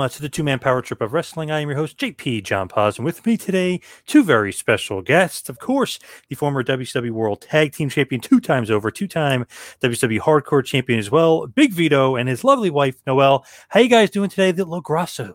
uh, 0.00 0.08
to 0.08 0.22
the 0.22 0.28
two 0.28 0.42
man 0.42 0.58
power 0.58 0.82
trip 0.82 1.00
of 1.00 1.12
wrestling. 1.12 1.50
I 1.50 1.60
am 1.60 1.68
your 1.68 1.76
host, 1.76 1.98
JP 1.98 2.44
John 2.44 2.68
Paz, 2.68 2.98
and 2.98 3.04
with 3.04 3.24
me 3.26 3.36
today, 3.36 3.80
two 4.06 4.24
very 4.24 4.52
special 4.52 5.02
guests. 5.02 5.48
Of 5.48 5.58
course, 5.58 5.98
the 6.28 6.36
former 6.36 6.62
WCW 6.62 7.10
World 7.10 7.42
Tag 7.42 7.72
Team 7.72 7.88
Champion 7.88 8.20
two 8.20 8.40
times 8.40 8.70
over, 8.70 8.90
two 8.90 9.08
time 9.08 9.46
WCW 9.80 10.20
Hardcore 10.20 10.64
Champion 10.64 10.98
as 10.98 11.10
well, 11.10 11.46
Big 11.46 11.72
Vito, 11.72 12.16
and 12.16 12.28
his 12.28 12.44
lovely 12.44 12.70
wife, 12.70 12.96
Noelle. 13.06 13.44
How 13.68 13.80
you 13.80 13.88
guys 13.88 14.10
doing 14.10 14.30
today, 14.30 14.52
the 14.52 14.64
LoGrassos? 14.64 15.34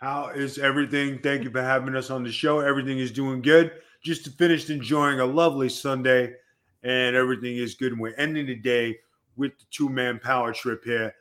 How 0.00 0.28
is 0.28 0.58
everything? 0.58 1.18
Thank 1.18 1.44
you 1.44 1.50
for 1.50 1.62
having 1.62 1.94
us 1.96 2.10
on 2.10 2.22
the 2.22 2.32
show. 2.32 2.60
Everything 2.60 2.98
is 2.98 3.10
doing 3.10 3.42
good. 3.42 3.72
Just 4.02 4.28
finished 4.38 4.70
enjoying 4.70 5.20
a 5.20 5.26
lovely 5.26 5.68
Sunday, 5.68 6.34
and 6.82 7.16
everything 7.16 7.56
is 7.56 7.74
good. 7.74 7.92
And 7.92 8.00
we're 8.00 8.14
ending 8.16 8.46
the 8.46 8.54
day 8.54 8.98
with 9.36 9.58
the 9.58 9.64
two 9.70 9.88
man 9.88 10.18
power 10.18 10.52
trip 10.52 10.84
here 10.84 11.14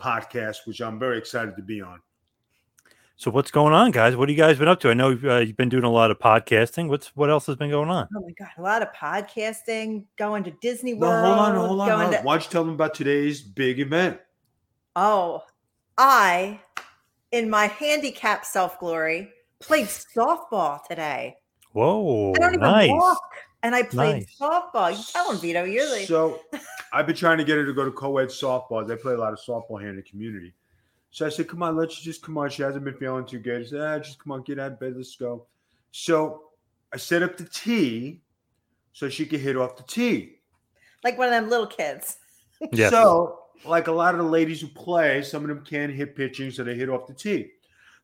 podcast, 0.00 0.58
which 0.64 0.80
I'm 0.80 0.98
very 0.98 1.18
excited 1.18 1.56
to 1.56 1.62
be 1.62 1.80
on. 1.80 2.00
So 3.20 3.30
what's 3.30 3.50
going 3.50 3.74
on, 3.74 3.90
guys? 3.90 4.16
What 4.16 4.30
have 4.30 4.34
you 4.38 4.42
guys 4.42 4.56
been 4.58 4.66
up 4.66 4.80
to? 4.80 4.88
I 4.88 4.94
know 4.94 5.10
uh, 5.24 5.40
you've 5.40 5.58
been 5.58 5.68
doing 5.68 5.84
a 5.84 5.90
lot 5.90 6.10
of 6.10 6.18
podcasting. 6.18 6.88
What's 6.88 7.08
what 7.08 7.28
else 7.28 7.44
has 7.48 7.56
been 7.56 7.68
going 7.68 7.90
on? 7.90 8.08
Oh 8.16 8.20
my 8.22 8.30
god, 8.38 8.48
a 8.56 8.62
lot 8.62 8.80
of 8.80 8.88
podcasting, 8.94 10.06
going 10.16 10.42
to 10.44 10.52
Disney 10.62 10.94
No, 10.94 11.00
World. 11.10 11.26
hold 11.26 11.38
on, 11.38 11.54
hold 11.54 11.80
on. 11.82 11.88
hold 11.90 12.00
on. 12.00 12.12
to- 12.12 12.20
Why 12.22 12.32
don't 12.36 12.44
you 12.46 12.50
tell 12.50 12.64
them 12.64 12.72
about 12.72 12.94
today's 12.94 13.42
big 13.42 13.78
event? 13.78 14.18
oh, 14.96 15.42
I, 15.98 16.60
in 17.30 17.50
my 17.50 17.66
handicap 17.66 18.46
self 18.46 18.80
glory, 18.80 19.28
played 19.60 19.88
softball 19.88 20.82
today. 20.88 21.36
Whoa, 21.72 22.32
I 22.36 22.38
don't 22.38 22.54
even 22.54 22.60
nice. 22.60 22.88
walk, 22.88 23.20
and 23.62 23.74
I 23.74 23.82
played 23.82 24.14
Nice. 24.14 24.38
softball. 24.40 24.96
You 24.96 25.04
tell 25.12 25.30
him, 25.30 25.36
Vito. 25.36 25.64
You're 25.64 25.84
the 25.84 26.06
So 26.06 26.40
I've 26.94 27.06
been 27.06 27.16
trying 27.16 27.36
to 27.36 27.44
get 27.44 27.58
her 27.58 27.66
to 27.66 27.74
go 27.74 27.84
to 27.84 27.92
co-ed 27.92 28.28
softball. 28.28 28.88
They 28.88 28.96
play 28.96 29.12
a 29.12 29.18
lot 29.18 29.34
of 29.34 29.38
softball 29.46 29.78
here 29.78 29.90
in 29.90 29.96
the 29.96 30.02
community. 30.04 30.54
So 31.10 31.26
I 31.26 31.28
said, 31.28 31.48
come 31.48 31.62
on, 31.62 31.76
let's 31.76 32.00
just 32.00 32.22
come 32.22 32.38
on. 32.38 32.50
She 32.50 32.62
hasn't 32.62 32.84
been 32.84 32.94
feeling 32.94 33.26
too 33.26 33.40
good. 33.40 33.64
She 33.64 33.70
said, 33.70 33.80
ah, 33.80 33.98
just 33.98 34.22
come 34.22 34.32
on, 34.32 34.42
get 34.42 34.58
out 34.58 34.72
of 34.72 34.80
bed. 34.80 34.94
Let's 34.96 35.16
go. 35.16 35.46
So 35.90 36.44
I 36.92 36.96
set 36.96 37.22
up 37.22 37.36
the 37.36 37.44
tee 37.44 38.20
so 38.92 39.08
she 39.08 39.26
could 39.26 39.40
hit 39.40 39.56
off 39.56 39.76
the 39.76 39.82
tee. 39.84 40.36
like 41.04 41.18
one 41.18 41.28
of 41.28 41.34
them 41.34 41.48
little 41.48 41.66
kids. 41.66 42.16
Yes. 42.72 42.90
So, 42.90 43.38
like 43.64 43.86
a 43.86 43.92
lot 43.92 44.14
of 44.14 44.18
the 44.18 44.30
ladies 44.30 44.60
who 44.60 44.66
play, 44.66 45.22
some 45.22 45.40
of 45.42 45.48
them 45.48 45.64
can't 45.64 45.90
hit 45.90 46.14
pitching, 46.14 46.50
so 46.50 46.62
they 46.62 46.74
hit 46.74 46.90
off 46.90 47.06
the 47.06 47.14
tee. 47.14 47.52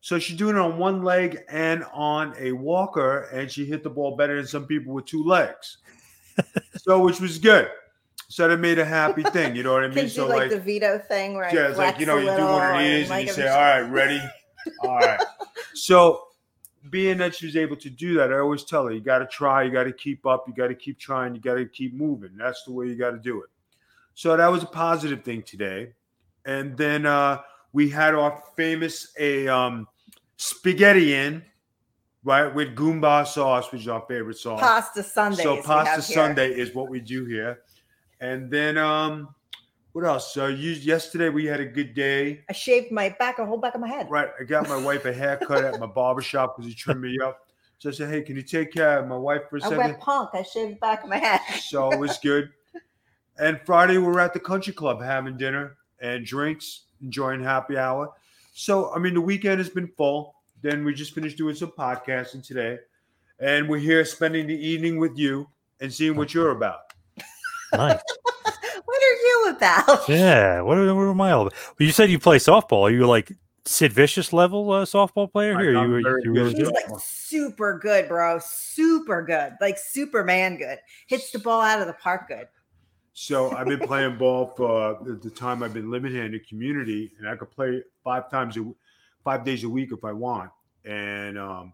So 0.01 0.17
she's 0.17 0.35
doing 0.35 0.55
it 0.55 0.59
on 0.59 0.79
one 0.79 1.03
leg 1.03 1.43
and 1.47 1.83
on 1.93 2.33
a 2.39 2.53
walker, 2.53 3.29
and 3.31 3.51
she 3.51 3.65
hit 3.65 3.83
the 3.83 3.91
ball 3.91 4.15
better 4.15 4.35
than 4.35 4.47
some 4.47 4.65
people 4.65 4.95
with 4.95 5.05
two 5.05 5.23
legs. 5.23 5.77
so, 6.77 6.99
which 7.03 7.19
was 7.19 7.37
good. 7.37 7.69
So 8.29 8.47
that 8.47 8.57
made 8.57 8.77
a 8.77 8.85
happy 8.85 9.23
thing. 9.23 9.55
You 9.55 9.63
know 9.63 9.73
what 9.73 9.83
I 9.83 9.87
mean? 9.93 10.09
So 10.09 10.27
like, 10.27 10.37
like, 10.37 10.49
the 10.49 10.59
veto 10.59 10.99
thing 10.99 11.35
where 11.35 11.53
yeah, 11.53 11.69
it's 11.69 11.77
like 11.77 11.99
you 11.99 12.05
know, 12.05 12.17
you 12.17 12.25
do 12.25 12.45
one 12.45 12.75
of 12.75 12.79
these, 12.79 13.01
and 13.01 13.09
like 13.09 13.27
you 13.27 13.33
say, 13.33 13.47
"All 13.47 13.57
right, 13.57 13.81
ready, 13.81 14.21
all 14.81 14.99
right." 14.99 15.21
So, 15.73 16.27
being 16.89 17.17
that 17.19 17.35
she 17.35 17.45
was 17.45 17.55
able 17.55 17.77
to 17.77 17.89
do 17.89 18.15
that, 18.15 18.33
I 18.33 18.39
always 18.39 18.63
tell 18.63 18.85
her, 18.85 18.91
"You 18.91 18.99
got 18.99 19.19
to 19.19 19.27
try, 19.27 19.63
you 19.63 19.71
got 19.71 19.83
to 19.83 19.93
keep 19.93 20.25
up, 20.25 20.45
you 20.47 20.53
got 20.53 20.67
to 20.67 20.75
keep 20.75 20.99
trying, 20.99 21.35
you 21.35 21.41
got 21.41 21.55
to 21.55 21.65
keep 21.65 21.93
moving. 21.93 22.31
That's 22.37 22.63
the 22.63 22.73
way 22.73 22.87
you 22.87 22.95
got 22.95 23.11
to 23.11 23.19
do 23.19 23.41
it." 23.41 23.49
So 24.13 24.35
that 24.35 24.47
was 24.47 24.63
a 24.63 24.67
positive 24.67 25.23
thing 25.23 25.43
today, 25.43 25.93
and 26.45 26.75
then 26.75 27.05
uh, 27.05 27.41
we 27.71 27.89
had 27.89 28.13
our 28.13 28.41
famous 28.55 29.13
a 29.19 29.47
um, 29.47 29.87
spaghetti 30.37 31.13
in, 31.13 31.43
right, 32.23 32.53
with 32.53 32.75
Goomba 32.75 33.25
sauce, 33.27 33.71
which 33.71 33.81
is 33.81 33.87
our 33.87 34.03
favorite 34.07 34.37
sauce. 34.37 34.59
pasta 34.59 35.03
Sunday. 35.03 35.43
So 35.43 35.61
pasta. 35.61 36.01
Sunday 36.01 36.51
is 36.51 36.73
what 36.73 36.89
we 36.89 36.99
do 36.99 37.25
here, 37.25 37.61
and 38.19 38.49
then 38.49 38.77
um, 38.77 39.33
what 39.93 40.05
else? 40.05 40.33
So 40.33 40.47
you 40.47 40.71
yesterday 40.71 41.29
we 41.29 41.45
had 41.45 41.59
a 41.59 41.65
good 41.65 41.93
day. 41.93 42.43
I 42.49 42.53
shaved 42.53 42.91
my 42.91 43.09
back, 43.17 43.39
a 43.39 43.45
whole 43.45 43.57
back 43.57 43.75
of 43.75 43.81
my 43.81 43.87
head. 43.87 44.09
Right, 44.09 44.29
I 44.39 44.43
got 44.43 44.69
my 44.69 44.77
wife 44.77 45.05
a 45.05 45.13
haircut 45.23 45.63
at 45.63 45.79
my 45.79 45.85
barber 45.87 46.21
shop 46.21 46.55
because 46.55 46.69
he 46.69 46.75
trimmed 46.75 47.01
me 47.01 47.17
up. 47.23 47.47
So 47.79 47.89
I 47.89 47.93
said, 47.93 48.09
"Hey, 48.09 48.21
can 48.21 48.35
you 48.35 48.41
take 48.41 48.73
care 48.73 48.99
of 48.99 49.07
my 49.07 49.17
wife 49.17 49.41
for 49.49 49.57
a 49.57 49.59
I 49.59 49.69
second? 49.69 49.77
went 49.77 49.99
punk. 49.99 50.29
I 50.33 50.43
shaved 50.43 50.73
the 50.73 50.75
back 50.75 51.03
of 51.03 51.09
my 51.09 51.17
head. 51.17 51.41
So 51.61 51.91
it 51.91 51.99
was 51.99 52.17
good. 52.19 52.49
And 53.39 53.59
Friday 53.65 53.97
we 53.97 54.03
were 54.05 54.19
at 54.19 54.33
the 54.33 54.39
country 54.39 54.73
club 54.73 55.01
having 55.01 55.37
dinner 55.37 55.77
and 55.99 56.25
drinks, 56.25 56.85
enjoying 57.01 57.43
happy 57.43 57.77
hour. 57.77 58.11
So 58.53 58.93
I 58.93 58.99
mean, 58.99 59.13
the 59.13 59.21
weekend 59.21 59.59
has 59.59 59.69
been 59.69 59.87
full. 59.97 60.35
Then 60.61 60.83
we 60.83 60.93
just 60.93 61.13
finished 61.13 61.37
doing 61.37 61.55
some 61.55 61.71
podcasting 61.71 62.45
today, 62.45 62.79
and 63.39 63.69
we're 63.69 63.77
here 63.77 64.03
spending 64.05 64.47
the 64.47 64.55
evening 64.55 64.99
with 64.99 65.17
you 65.17 65.47
and 65.81 65.93
seeing 65.93 66.15
what 66.15 66.33
you're 66.33 66.51
about. 66.51 66.93
Nice. 67.73 67.99
what 68.85 69.03
are 69.03 69.15
you 69.15 69.53
about? 69.55 70.09
Yeah. 70.09 70.61
What, 70.61 70.77
what 70.77 71.09
am 71.09 71.21
I 71.21 71.31
all 71.31 71.47
about? 71.47 71.53
Well, 71.53 71.85
you 71.85 71.91
said 71.91 72.09
you 72.09 72.19
play 72.19 72.37
softball. 72.37 72.83
Are 72.83 72.91
you 72.91 73.05
like 73.07 73.31
Sid 73.65 73.93
Vicious 73.93 74.33
level 74.33 74.71
uh, 74.71 74.85
softball 74.85 75.31
player 75.31 75.57
I- 75.57 75.61
here? 75.61 75.77
I'm 75.77 75.91
you, 75.91 76.01
very 76.01 76.21
you 76.23 76.33
really 76.33 76.53
He's 76.53 76.67
do? 76.67 76.73
like 76.73 76.99
super 76.99 77.77
good, 77.77 78.07
bro. 78.07 78.39
Super 78.39 79.21
good. 79.23 79.53
Like 79.59 79.77
Superman 79.77 80.57
good. 80.57 80.79
Hits 81.07 81.31
the 81.31 81.39
ball 81.39 81.61
out 81.61 81.81
of 81.81 81.87
the 81.87 81.93
park 81.93 82.27
good. 82.27 82.47
So 83.19 83.49
I've 83.49 83.65
been 83.65 83.79
playing 83.79 84.17
ball 84.19 84.53
for 84.55 84.99
the, 85.03 85.13
the 85.13 85.31
time 85.31 85.63
I've 85.63 85.73
been 85.73 85.89
living 85.89 86.11
here 86.11 86.25
in 86.25 86.33
the 86.33 86.39
community, 86.39 87.13
and 87.17 87.27
I 87.27 87.35
could 87.35 87.49
play 87.49 87.81
five 88.03 88.29
times 88.29 88.57
a, 88.57 88.71
five 89.23 89.43
days 89.43 89.63
a 89.63 89.69
week 89.69 89.89
if 89.91 90.03
I 90.03 90.11
want. 90.11 90.51
And 90.85 91.35
um, 91.35 91.73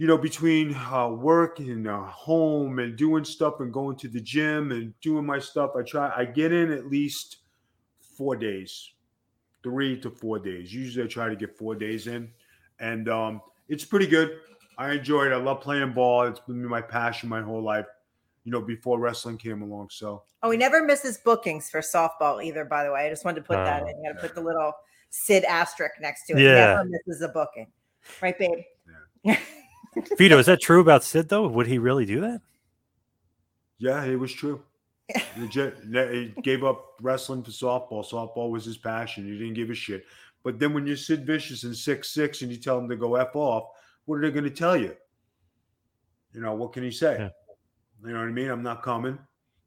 you 0.00 0.06
know, 0.06 0.16
between 0.16 0.74
uh, 0.74 1.08
work 1.10 1.58
and 1.58 1.86
uh, 1.86 2.04
home 2.04 2.78
and 2.78 2.96
doing 2.96 3.22
stuff 3.22 3.60
and 3.60 3.70
going 3.70 3.94
to 3.98 4.08
the 4.08 4.18
gym 4.18 4.72
and 4.72 4.98
doing 5.02 5.26
my 5.26 5.38
stuff, 5.38 5.72
I 5.78 5.82
try. 5.82 6.10
I 6.16 6.24
get 6.24 6.52
in 6.52 6.72
at 6.72 6.86
least 6.86 7.36
four 8.16 8.34
days, 8.34 8.92
three 9.62 10.00
to 10.00 10.08
four 10.08 10.38
days. 10.38 10.72
Usually, 10.72 11.04
I 11.04 11.06
try 11.06 11.28
to 11.28 11.36
get 11.36 11.54
four 11.54 11.74
days 11.74 12.06
in, 12.06 12.30
and 12.78 13.10
um, 13.10 13.42
it's 13.68 13.84
pretty 13.84 14.06
good. 14.06 14.38
I 14.78 14.92
enjoy 14.92 15.26
it. 15.26 15.32
I 15.32 15.36
love 15.36 15.60
playing 15.60 15.92
ball. 15.92 16.22
It's 16.22 16.40
been 16.40 16.64
my 16.64 16.80
passion 16.80 17.28
my 17.28 17.42
whole 17.42 17.62
life. 17.62 17.84
You 18.44 18.52
know, 18.52 18.62
before 18.62 18.98
wrestling 18.98 19.36
came 19.36 19.60
along. 19.60 19.90
So 19.90 20.22
Oh, 20.42 20.50
he 20.50 20.56
never 20.56 20.82
misses 20.82 21.18
bookings 21.18 21.68
for 21.68 21.80
softball 21.80 22.42
either, 22.42 22.64
by 22.64 22.84
the 22.84 22.90
way. 22.90 23.06
I 23.06 23.10
just 23.10 23.26
wanted 23.26 23.42
to 23.42 23.46
put 23.46 23.56
that 23.56 23.82
Oh. 23.82 23.86
in. 23.86 24.02
You 24.02 24.14
got 24.14 24.18
to 24.22 24.26
put 24.26 24.34
the 24.34 24.40
little 24.40 24.72
Sid 25.10 25.44
asterisk 25.44 26.00
next 26.00 26.24
to 26.28 26.38
it. 26.38 26.40
Yeah. 26.40 26.76
Never 26.76 26.84
misses 26.86 27.20
a 27.20 27.28
booking. 27.28 27.66
Right, 28.22 28.38
babe? 28.38 28.64
Vito, 30.16 30.38
is 30.38 30.46
that 30.46 30.60
true 30.60 30.80
about 30.80 31.04
Sid 31.04 31.28
though? 31.28 31.48
Would 31.48 31.66
he 31.66 31.78
really 31.78 32.04
do 32.04 32.20
that? 32.20 32.40
Yeah, 33.78 34.04
it 34.04 34.18
was 34.18 34.32
true. 34.32 34.62
Legit, 35.36 35.78
he 35.92 36.34
gave 36.42 36.62
up 36.64 36.94
wrestling 37.00 37.42
for 37.42 37.50
softball. 37.50 38.08
Softball 38.08 38.50
was 38.50 38.64
his 38.64 38.76
passion. 38.76 39.24
He 39.24 39.38
didn't 39.38 39.54
give 39.54 39.70
a 39.70 39.74
shit. 39.74 40.04
But 40.42 40.58
then 40.58 40.72
when 40.72 40.86
you're 40.86 40.96
Sid 40.96 41.26
Vicious 41.26 41.64
and 41.64 41.76
six 41.76 42.10
six 42.10 42.42
and 42.42 42.50
you 42.50 42.58
tell 42.58 42.76
them 42.76 42.88
to 42.88 42.96
go 42.96 43.16
f 43.16 43.34
off, 43.34 43.70
what 44.04 44.16
are 44.16 44.22
they 44.22 44.30
going 44.30 44.44
to 44.44 44.50
tell 44.50 44.76
you? 44.76 44.94
You 46.32 46.40
know, 46.40 46.54
what 46.54 46.72
can 46.72 46.82
he 46.82 46.90
say? 46.90 47.16
Yeah. 47.18 47.28
You 48.06 48.14
know 48.14 48.20
what 48.20 48.28
I 48.28 48.32
mean? 48.32 48.48
I'm 48.48 48.62
not 48.62 48.82
coming. 48.82 49.18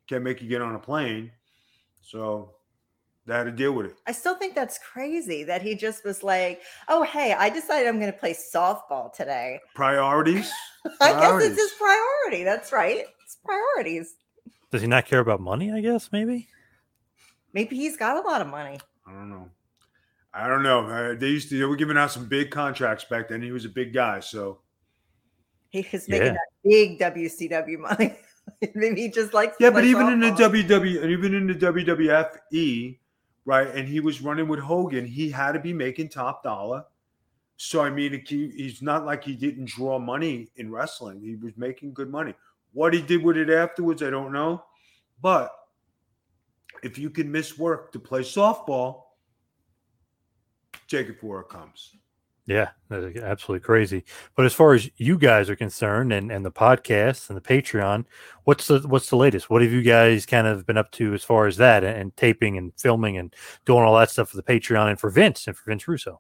Can't 0.07 0.23
make 0.23 0.41
you 0.41 0.47
get 0.47 0.61
on 0.61 0.75
a 0.75 0.79
plane. 0.79 1.31
So 2.01 2.55
they 3.25 3.33
had 3.33 3.43
to 3.45 3.51
deal 3.51 3.71
with 3.73 3.85
it. 3.87 3.95
I 4.07 4.11
still 4.11 4.35
think 4.35 4.53
that's 4.55 4.77
crazy 4.79 5.43
that 5.45 5.61
he 5.61 5.75
just 5.75 6.03
was 6.03 6.23
like, 6.23 6.61
"Oh, 6.89 7.03
hey, 7.03 7.33
I 7.33 7.49
decided 7.49 7.87
I'm 7.87 7.99
going 7.99 8.11
to 8.11 8.17
play 8.17 8.33
softball 8.33 9.13
today." 9.13 9.59
Priorities. 9.75 10.51
I 11.01 11.13
guess 11.13 11.43
it's 11.43 11.55
his 11.59 11.71
priority. 11.79 12.43
That's 12.43 12.71
right. 12.71 13.05
It's 13.23 13.37
priorities. 13.45 14.15
Does 14.71 14.81
he 14.81 14.87
not 14.87 15.05
care 15.05 15.19
about 15.19 15.39
money? 15.39 15.71
I 15.71 15.79
guess 15.81 16.09
maybe. 16.11 16.47
Maybe 17.53 17.75
he's 17.77 17.95
got 17.95 18.17
a 18.17 18.27
lot 18.27 18.41
of 18.41 18.47
money. 18.47 18.79
I 19.07 19.11
don't 19.11 19.29
know. 19.29 19.49
I 20.33 20.47
don't 20.47 20.63
know. 20.63 20.87
Uh, 20.87 21.15
they 21.15 21.27
used 21.27 21.49
to. 21.49 21.57
They 21.59 21.65
were 21.65 21.75
giving 21.75 21.95
out 21.97 22.11
some 22.11 22.25
big 22.27 22.49
contracts 22.51 23.05
back 23.05 23.29
then. 23.29 23.41
He 23.41 23.51
was 23.51 23.65
a 23.65 23.69
big 23.69 23.93
guy, 23.93 24.19
so 24.19 24.59
He 25.69 25.87
was 25.91 26.07
making 26.09 26.27
Yeah. 26.27 26.33
that 26.33 26.39
big 26.63 26.99
WCW 26.99 27.77
money. 27.79 28.15
Maybe 28.75 29.01
he 29.03 29.09
just 29.09 29.33
likes. 29.33 29.55
yeah. 29.59 29.69
But 29.69 29.85
even 29.85 30.07
in 30.11 30.19
the 30.19 30.31
softball. 30.31 30.67
WW, 30.67 31.01
and 31.03 31.11
even 31.11 31.33
in 31.35 31.47
the 31.47 31.53
WWFE, 31.53 32.97
right? 33.45 33.67
And 33.67 33.87
he 33.87 33.99
was 33.99 34.21
running 34.21 34.47
with 34.47 34.59
Hogan. 34.59 35.05
He 35.05 35.29
had 35.29 35.53
to 35.53 35.59
be 35.59 35.73
making 35.73 36.09
top 36.09 36.43
dollar. 36.43 36.85
So 37.57 37.81
I 37.81 37.89
mean, 37.89 38.23
he's 38.27 38.81
not 38.81 39.05
like 39.05 39.23
he 39.23 39.35
didn't 39.35 39.65
draw 39.65 39.99
money 39.99 40.49
in 40.55 40.71
wrestling. 40.71 41.21
He 41.21 41.35
was 41.35 41.53
making 41.55 41.93
good 41.93 42.09
money. 42.09 42.33
What 42.73 42.93
he 42.93 43.01
did 43.01 43.23
with 43.23 43.37
it 43.37 43.49
afterwards, 43.49 44.01
I 44.01 44.09
don't 44.09 44.33
know. 44.33 44.63
But 45.21 45.51
if 46.83 46.97
you 46.97 47.09
can 47.09 47.31
miss 47.31 47.57
work 47.57 47.91
to 47.93 47.99
play 47.99 48.21
softball, 48.21 49.03
take 50.87 51.07
it 51.07 51.19
for 51.19 51.27
where 51.27 51.39
it 51.41 51.49
comes. 51.49 51.95
Yeah, 52.45 52.71
that's 52.89 53.17
absolutely 53.17 53.63
crazy. 53.63 54.03
But 54.35 54.45
as 54.45 54.53
far 54.53 54.73
as 54.73 54.89
you 54.97 55.17
guys 55.17 55.49
are 55.49 55.55
concerned, 55.55 56.11
and 56.11 56.29
and 56.29 56.45
the 56.45 56.51
podcast 56.51 57.29
and 57.29 57.37
the 57.37 57.41
Patreon, 57.41 58.05
what's 58.43 58.67
the 58.67 58.79
what's 58.79 59.09
the 59.09 59.15
latest? 59.15 59.49
What 59.49 59.61
have 59.61 59.71
you 59.71 59.81
guys 59.81 60.25
kind 60.25 60.45
of 60.45 60.65
been 60.65 60.77
up 60.77 60.91
to 60.91 61.13
as 61.13 61.23
far 61.23 61.47
as 61.47 61.55
that, 61.57 61.85
and, 61.85 61.97
and 61.97 62.17
taping 62.17 62.57
and 62.57 62.73
filming 62.77 63.17
and 63.17 63.33
doing 63.65 63.83
all 63.83 63.97
that 63.97 64.09
stuff 64.09 64.29
for 64.29 64.37
the 64.37 64.43
Patreon 64.43 64.89
and 64.89 64.99
for 64.99 65.09
Vince 65.09 65.47
and 65.47 65.55
for 65.55 65.63
Vince 65.69 65.87
Russo? 65.87 66.19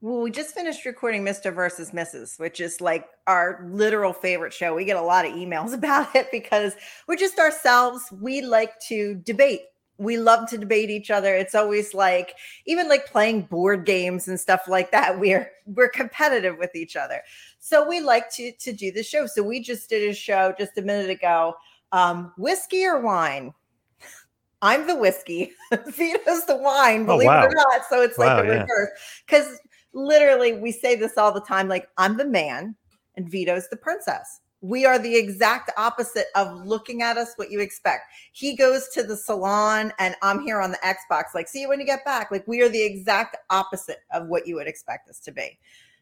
Well, 0.00 0.22
we 0.22 0.30
just 0.30 0.54
finished 0.54 0.84
recording 0.84 1.24
Mr. 1.24 1.52
versus 1.52 1.90
Mrs., 1.90 2.38
which 2.38 2.60
is 2.60 2.80
like 2.80 3.06
our 3.26 3.66
literal 3.68 4.12
favorite 4.12 4.52
show. 4.52 4.74
We 4.74 4.84
get 4.84 4.96
a 4.96 5.02
lot 5.02 5.26
of 5.26 5.32
emails 5.32 5.74
about 5.74 6.14
it 6.14 6.28
because 6.30 6.74
we're 7.06 7.16
just 7.16 7.38
ourselves. 7.38 8.04
We 8.12 8.40
like 8.40 8.78
to 8.88 9.16
debate. 9.16 9.62
We 9.98 10.16
love 10.16 10.48
to 10.50 10.58
debate 10.58 10.90
each 10.90 11.10
other. 11.10 11.34
It's 11.34 11.54
always 11.54 11.92
like 11.92 12.34
even 12.66 12.88
like 12.88 13.06
playing 13.06 13.42
board 13.42 13.84
games 13.84 14.28
and 14.28 14.38
stuff 14.38 14.62
like 14.68 14.90
that. 14.92 15.18
We're 15.20 15.50
we're 15.66 15.88
competitive 15.88 16.56
with 16.58 16.74
each 16.74 16.96
other. 16.96 17.20
So 17.58 17.86
we 17.88 18.00
like 18.00 18.30
to 18.34 18.52
to 18.52 18.72
do 18.72 18.90
the 18.92 19.02
show. 19.02 19.26
So 19.26 19.42
we 19.42 19.60
just 19.60 19.88
did 19.90 20.08
a 20.08 20.14
show 20.14 20.54
just 20.58 20.78
a 20.78 20.82
minute 20.82 21.10
ago. 21.10 21.54
Um, 21.92 22.32
whiskey 22.38 22.84
or 22.84 23.00
wine? 23.00 23.52
I'm 24.62 24.86
the 24.86 24.96
whiskey. 24.96 25.52
Vito's 25.88 26.46
the 26.46 26.56
wine, 26.56 27.02
Oh, 27.02 27.06
believe 27.06 27.26
wow. 27.26 27.44
it 27.44 27.46
or 27.46 27.54
not. 27.54 27.82
So 27.88 28.02
it's 28.02 28.18
like 28.18 28.28
Wow, 28.28 28.42
the 28.42 28.48
yeah. 28.48 28.60
reverse. 28.62 28.90
Because 29.26 29.58
literally 29.94 30.52
we 30.52 30.70
say 30.70 30.94
this 30.94 31.16
all 31.16 31.32
the 31.32 31.40
time 31.40 31.66
like 31.66 31.88
i'm 31.96 32.16
the 32.18 32.24
man 32.24 32.76
and 33.16 33.28
vito's 33.28 33.68
the 33.68 33.76
princess 33.76 34.40
we 34.60 34.84
are 34.84 34.98
the 34.98 35.16
exact 35.16 35.70
opposite 35.76 36.26
of 36.34 36.66
looking 36.66 37.02
at 37.02 37.16
us 37.16 37.32
what 37.36 37.50
you 37.50 37.60
expect. 37.60 38.12
He 38.32 38.56
goes 38.56 38.88
to 38.88 39.02
the 39.02 39.16
salon 39.16 39.92
and 39.98 40.16
i'm 40.22 40.40
here 40.40 40.60
on 40.60 40.70
the 40.72 40.78
xbox 40.78 41.24
like 41.34 41.48
see 41.48 41.62
you 41.62 41.68
when 41.68 41.80
you 41.80 41.86
get 41.86 42.04
back. 42.04 42.30
Like 42.30 42.46
we 42.48 42.60
are 42.62 42.68
the 42.68 42.84
exact 42.84 43.36
opposite 43.50 44.00
of 44.12 44.26
what 44.28 44.46
you 44.46 44.56
would 44.56 44.66
expect 44.66 45.08
us 45.08 45.20
to 45.20 45.32
be. 45.32 45.58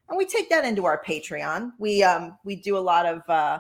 And 0.09 0.17
we 0.17 0.25
take 0.25 0.49
that 0.51 0.65
into 0.65 0.87
our 0.87 1.03
patreon. 1.05 1.73
We 1.79 2.03
um 2.03 2.39
we 2.45 2.57
do 2.57 2.77
a 2.77 2.81
lot 2.81 3.07
of 3.07 3.23
uh 3.29 3.59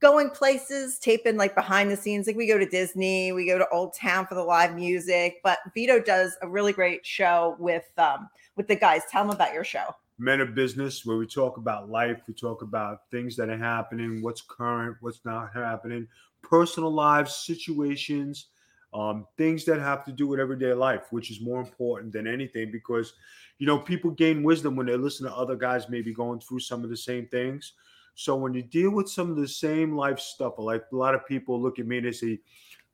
going 0.00 0.30
places 0.30 0.98
taping 0.98 1.36
like 1.36 1.54
behind 1.54 1.88
the 1.88 1.96
scenes. 1.96 2.26
Like 2.26 2.36
we 2.36 2.48
go 2.48 2.58
to 2.58 2.66
disney 2.66 3.32
we 3.32 3.46
go 3.46 3.58
to 3.58 3.68
old 3.70 3.94
town 3.94 4.26
for 4.26 4.34
the 4.34 4.42
live 4.42 4.74
music 4.74 5.36
but 5.44 5.58
vito 5.72 6.00
does 6.00 6.36
a 6.42 6.48
really 6.48 6.72
great 6.72 7.06
show 7.06 7.56
with 7.60 7.86
um 7.98 8.28
with 8.56 8.66
the 8.66 8.76
guys. 8.76 9.02
Tell 9.08 9.22
them 9.22 9.34
about 9.34 9.54
your 9.54 9.64
show 9.64 9.94
Men 10.18 10.40
of 10.40 10.54
Business, 10.54 11.04
where 11.04 11.16
we 11.16 11.26
talk 11.26 11.56
about 11.56 11.88
life, 11.90 12.22
we 12.28 12.34
talk 12.34 12.62
about 12.62 13.10
things 13.10 13.36
that 13.36 13.48
are 13.48 13.58
happening, 13.58 14.22
what's 14.22 14.42
current, 14.42 14.96
what's 15.00 15.24
not 15.24 15.52
happening, 15.52 16.06
personal 16.42 16.92
lives, 16.92 17.34
situations, 17.34 18.48
um, 18.94 19.26
things 19.38 19.64
that 19.64 19.80
have 19.80 20.04
to 20.04 20.12
do 20.12 20.26
with 20.26 20.38
everyday 20.38 20.74
life, 20.74 21.06
which 21.10 21.30
is 21.30 21.40
more 21.40 21.60
important 21.60 22.12
than 22.12 22.26
anything 22.26 22.70
because, 22.70 23.14
you 23.58 23.66
know, 23.66 23.78
people 23.78 24.10
gain 24.10 24.42
wisdom 24.42 24.76
when 24.76 24.86
they 24.86 24.96
listen 24.96 25.26
to 25.26 25.34
other 25.34 25.56
guys 25.56 25.88
maybe 25.88 26.12
going 26.12 26.40
through 26.40 26.60
some 26.60 26.84
of 26.84 26.90
the 26.90 26.96
same 26.96 27.26
things. 27.28 27.72
So 28.14 28.36
when 28.36 28.52
you 28.52 28.62
deal 28.62 28.90
with 28.90 29.08
some 29.08 29.30
of 29.30 29.36
the 29.36 29.48
same 29.48 29.96
life 29.96 30.20
stuff, 30.20 30.54
like 30.58 30.84
a 30.92 30.96
lot 30.96 31.14
of 31.14 31.26
people 31.26 31.60
look 31.60 31.78
at 31.78 31.86
me 31.86 31.98
and 31.98 32.06
they 32.06 32.12
say, 32.12 32.38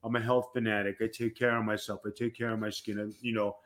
I'm 0.03 0.15
a 0.15 0.21
health 0.21 0.51
fanatic. 0.53 0.97
I 1.01 1.07
take 1.07 1.35
care 1.35 1.57
of 1.57 1.65
myself. 1.65 2.01
I 2.05 2.09
take 2.15 2.37
care 2.37 2.51
of 2.51 2.59
my 2.59 2.69
skin. 2.69 2.99
And, 2.99 3.13
you 3.21 3.33
know, 3.33 3.57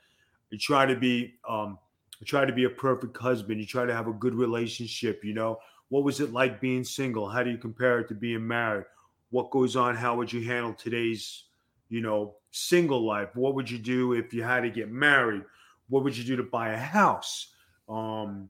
I 0.52 0.58
try 0.60 0.88
to 0.88 0.96
be 0.96 1.36
um, 1.48 1.78
I 2.24 2.26
try 2.26 2.46
to 2.46 2.54
be 2.54 2.64
a 2.64 2.70
perfect 2.70 3.18
husband. 3.18 3.60
You 3.60 3.66
try 3.66 3.86
to 3.86 3.94
have 3.94 4.08
a 4.08 4.14
good 4.14 4.34
relationship. 4.34 5.26
You 5.26 5.34
know, 5.34 5.60
what 5.90 6.06
was 6.06 6.22
it 6.22 6.32
like 6.32 6.62
being 6.62 6.86
single? 6.86 7.28
How 7.28 7.44
do 7.44 7.50
you 7.50 7.58
compare 7.58 8.00
it 8.00 8.08
to 8.08 8.14
being 8.14 8.48
married? 8.48 8.86
What 9.32 9.52
goes 9.52 9.76
on? 9.76 9.98
How 9.98 10.16
would 10.16 10.32
you 10.32 10.42
handle 10.42 10.74
today's, 10.74 11.44
you 11.90 12.00
know, 12.00 12.36
single 12.52 13.06
life? 13.06 13.36
What 13.36 13.56
would 13.56 13.70
you 13.70 13.78
do 13.78 14.14
if 14.14 14.34
you 14.34 14.42
had 14.42 14.62
to 14.62 14.70
get 14.70 14.90
married? 14.90 15.42
What 15.90 16.06
would 16.06 16.16
you 16.16 16.24
do 16.24 16.38
to 16.38 16.44
buy 16.44 16.70
a 16.70 16.78
house? 16.78 17.50
Um, 17.90 18.50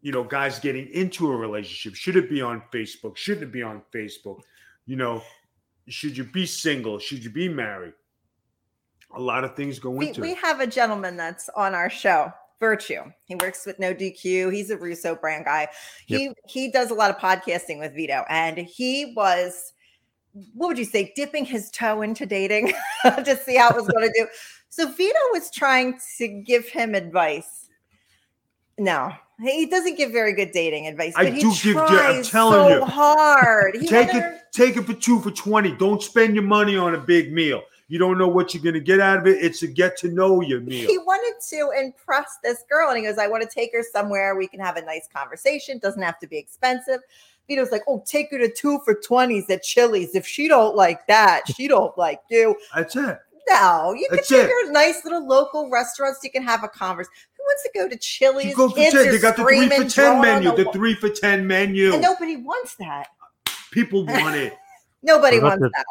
you 0.00 0.10
know, 0.10 0.24
guys 0.24 0.58
getting 0.58 0.88
into 0.88 1.30
a 1.30 1.36
relationship. 1.36 1.96
Should 1.96 2.16
it 2.16 2.30
be 2.30 2.40
on 2.40 2.62
Facebook? 2.72 3.18
Shouldn't 3.18 3.42
it 3.42 3.52
be 3.52 3.62
on 3.62 3.82
Facebook? 3.94 4.40
You 4.86 4.96
know, 4.96 5.22
should 5.88 6.16
you 6.16 6.24
be 6.24 6.46
single? 6.46 6.98
Should 6.98 7.22
you 7.22 7.28
be 7.28 7.50
married? 7.50 7.92
A 9.14 9.20
lot 9.20 9.44
of 9.44 9.54
things 9.56 9.78
go 9.78 9.90
we, 9.90 10.08
into 10.08 10.22
we 10.22 10.32
have 10.36 10.60
a 10.60 10.66
gentleman 10.66 11.18
that's 11.18 11.50
on 11.50 11.74
our 11.74 11.90
show 11.90 12.32
virtue. 12.64 13.02
He 13.26 13.34
works 13.34 13.66
with 13.66 13.78
no 13.78 13.94
dq 13.94 14.52
he's 14.52 14.70
a 14.70 14.76
russo 14.76 15.14
brand 15.14 15.44
guy. 15.44 15.68
He 16.06 16.30
he 16.46 16.70
does 16.70 16.90
a 16.90 16.94
lot 16.94 17.10
of 17.10 17.18
podcasting 17.18 17.78
with 17.78 17.94
vito 17.94 18.24
and 18.30 18.56
he 18.56 19.12
was 19.14 19.72
what 20.54 20.68
would 20.68 20.78
you 20.78 20.84
say 20.84 21.12
dipping 21.14 21.44
his 21.44 21.70
toe 21.70 22.00
into 22.02 22.24
dating 22.26 22.72
to 23.04 23.36
see 23.36 23.56
how 23.56 23.68
it 23.68 23.76
was 23.76 23.88
going 23.88 24.06
to 24.08 24.14
do. 24.16 24.26
So 24.70 24.90
vito 24.90 25.16
was 25.32 25.52
trying 25.52 26.00
to 26.18 26.26
give 26.26 26.66
him 26.66 26.96
advice. 26.96 27.68
No 28.76 29.12
he 29.40 29.66
doesn't 29.66 29.96
give 29.96 30.10
very 30.12 30.32
good 30.32 30.50
dating 30.52 30.86
advice 30.86 31.12
I 31.16 31.30
do 31.30 31.52
give- 31.62 31.76
I'm 31.76 32.22
telling 32.22 32.24
so 32.24 32.68
you. 32.78 32.84
hard. 32.84 33.76
He 33.76 33.86
take 33.86 34.14
it 34.14 34.40
take 34.52 34.76
it 34.76 34.82
for 34.84 34.94
two 34.94 35.20
for 35.20 35.30
20 35.30 35.76
don't 35.76 36.02
spend 36.02 36.34
your 36.34 36.44
money 36.44 36.76
on 36.76 36.94
a 36.94 36.98
big 36.98 37.32
meal 37.32 37.62
you 37.88 37.98
don't 37.98 38.18
know 38.18 38.28
what 38.28 38.54
you're 38.54 38.62
going 38.62 38.74
to 38.74 38.80
get 38.80 39.00
out 39.00 39.18
of 39.18 39.26
it. 39.26 39.42
It's 39.42 39.62
a 39.62 39.66
get 39.66 39.96
to 39.98 40.08
know 40.08 40.40
you 40.40 40.60
meal. 40.60 40.88
He 40.88 40.98
wanted 40.98 41.34
to 41.50 41.70
impress 41.78 42.38
this 42.42 42.64
girl 42.70 42.88
and 42.88 42.98
he 42.98 43.04
goes 43.04 43.18
i 43.18 43.26
want 43.26 43.42
to 43.42 43.48
take 43.48 43.72
her 43.72 43.82
somewhere. 43.82 44.36
We 44.36 44.46
can 44.46 44.60
have 44.60 44.76
a 44.76 44.84
nice 44.84 45.08
conversation. 45.14 45.78
Doesn't 45.78 46.02
have 46.02 46.18
to 46.20 46.26
be 46.26 46.38
expensive. 46.38 47.00
Vito's 47.46 47.70
like 47.70 47.82
oh 47.86 48.02
take 48.06 48.30
her 48.30 48.38
to 48.38 48.50
two 48.50 48.80
for 48.84 48.94
20s 48.94 49.50
at 49.50 49.62
chili's. 49.62 50.14
If 50.14 50.26
she 50.26 50.48
don't 50.48 50.74
like 50.74 51.06
that 51.08 51.42
she 51.54 51.68
don't 51.68 51.96
like 51.98 52.20
you. 52.30 52.56
That's 52.74 52.96
it. 52.96 53.18
No 53.48 53.92
you 53.92 54.06
can 54.08 54.18
take 54.18 54.44
it. 54.44 54.48
her 54.48 54.66
to 54.66 54.72
nice 54.72 55.04
little 55.04 55.26
local 55.26 55.68
restaurants. 55.68 56.20
You 56.22 56.30
can 56.30 56.42
have 56.42 56.64
a 56.64 56.68
converse 56.68 57.08
who 57.36 57.42
wants 57.42 57.62
to 57.64 57.70
go 57.74 57.86
to 57.86 57.98
chili's? 57.98 58.46
you 58.46 58.56
go 58.56 58.70
for 58.70 58.76
Kids 58.76 58.94
10 58.94 59.10
they 59.10 59.18
got 59.18 59.36
the 59.36 59.42
three 59.42 59.68
for 59.68 59.84
10 59.84 60.22
menu 60.22 60.56
the 60.56 60.64
the 60.64 60.72
three 60.72 60.94
for 60.94 61.10
10 61.10 61.46
menu. 61.46 61.92
And 61.92 62.00
nobody 62.00 62.36
wants 62.36 62.76
that. 62.76 63.08
People 63.72 64.06
want 64.06 64.36
it. 64.36 64.54
Nobody 65.02 65.38
wants 65.38 65.60
the- 65.60 65.68
that 65.68 65.84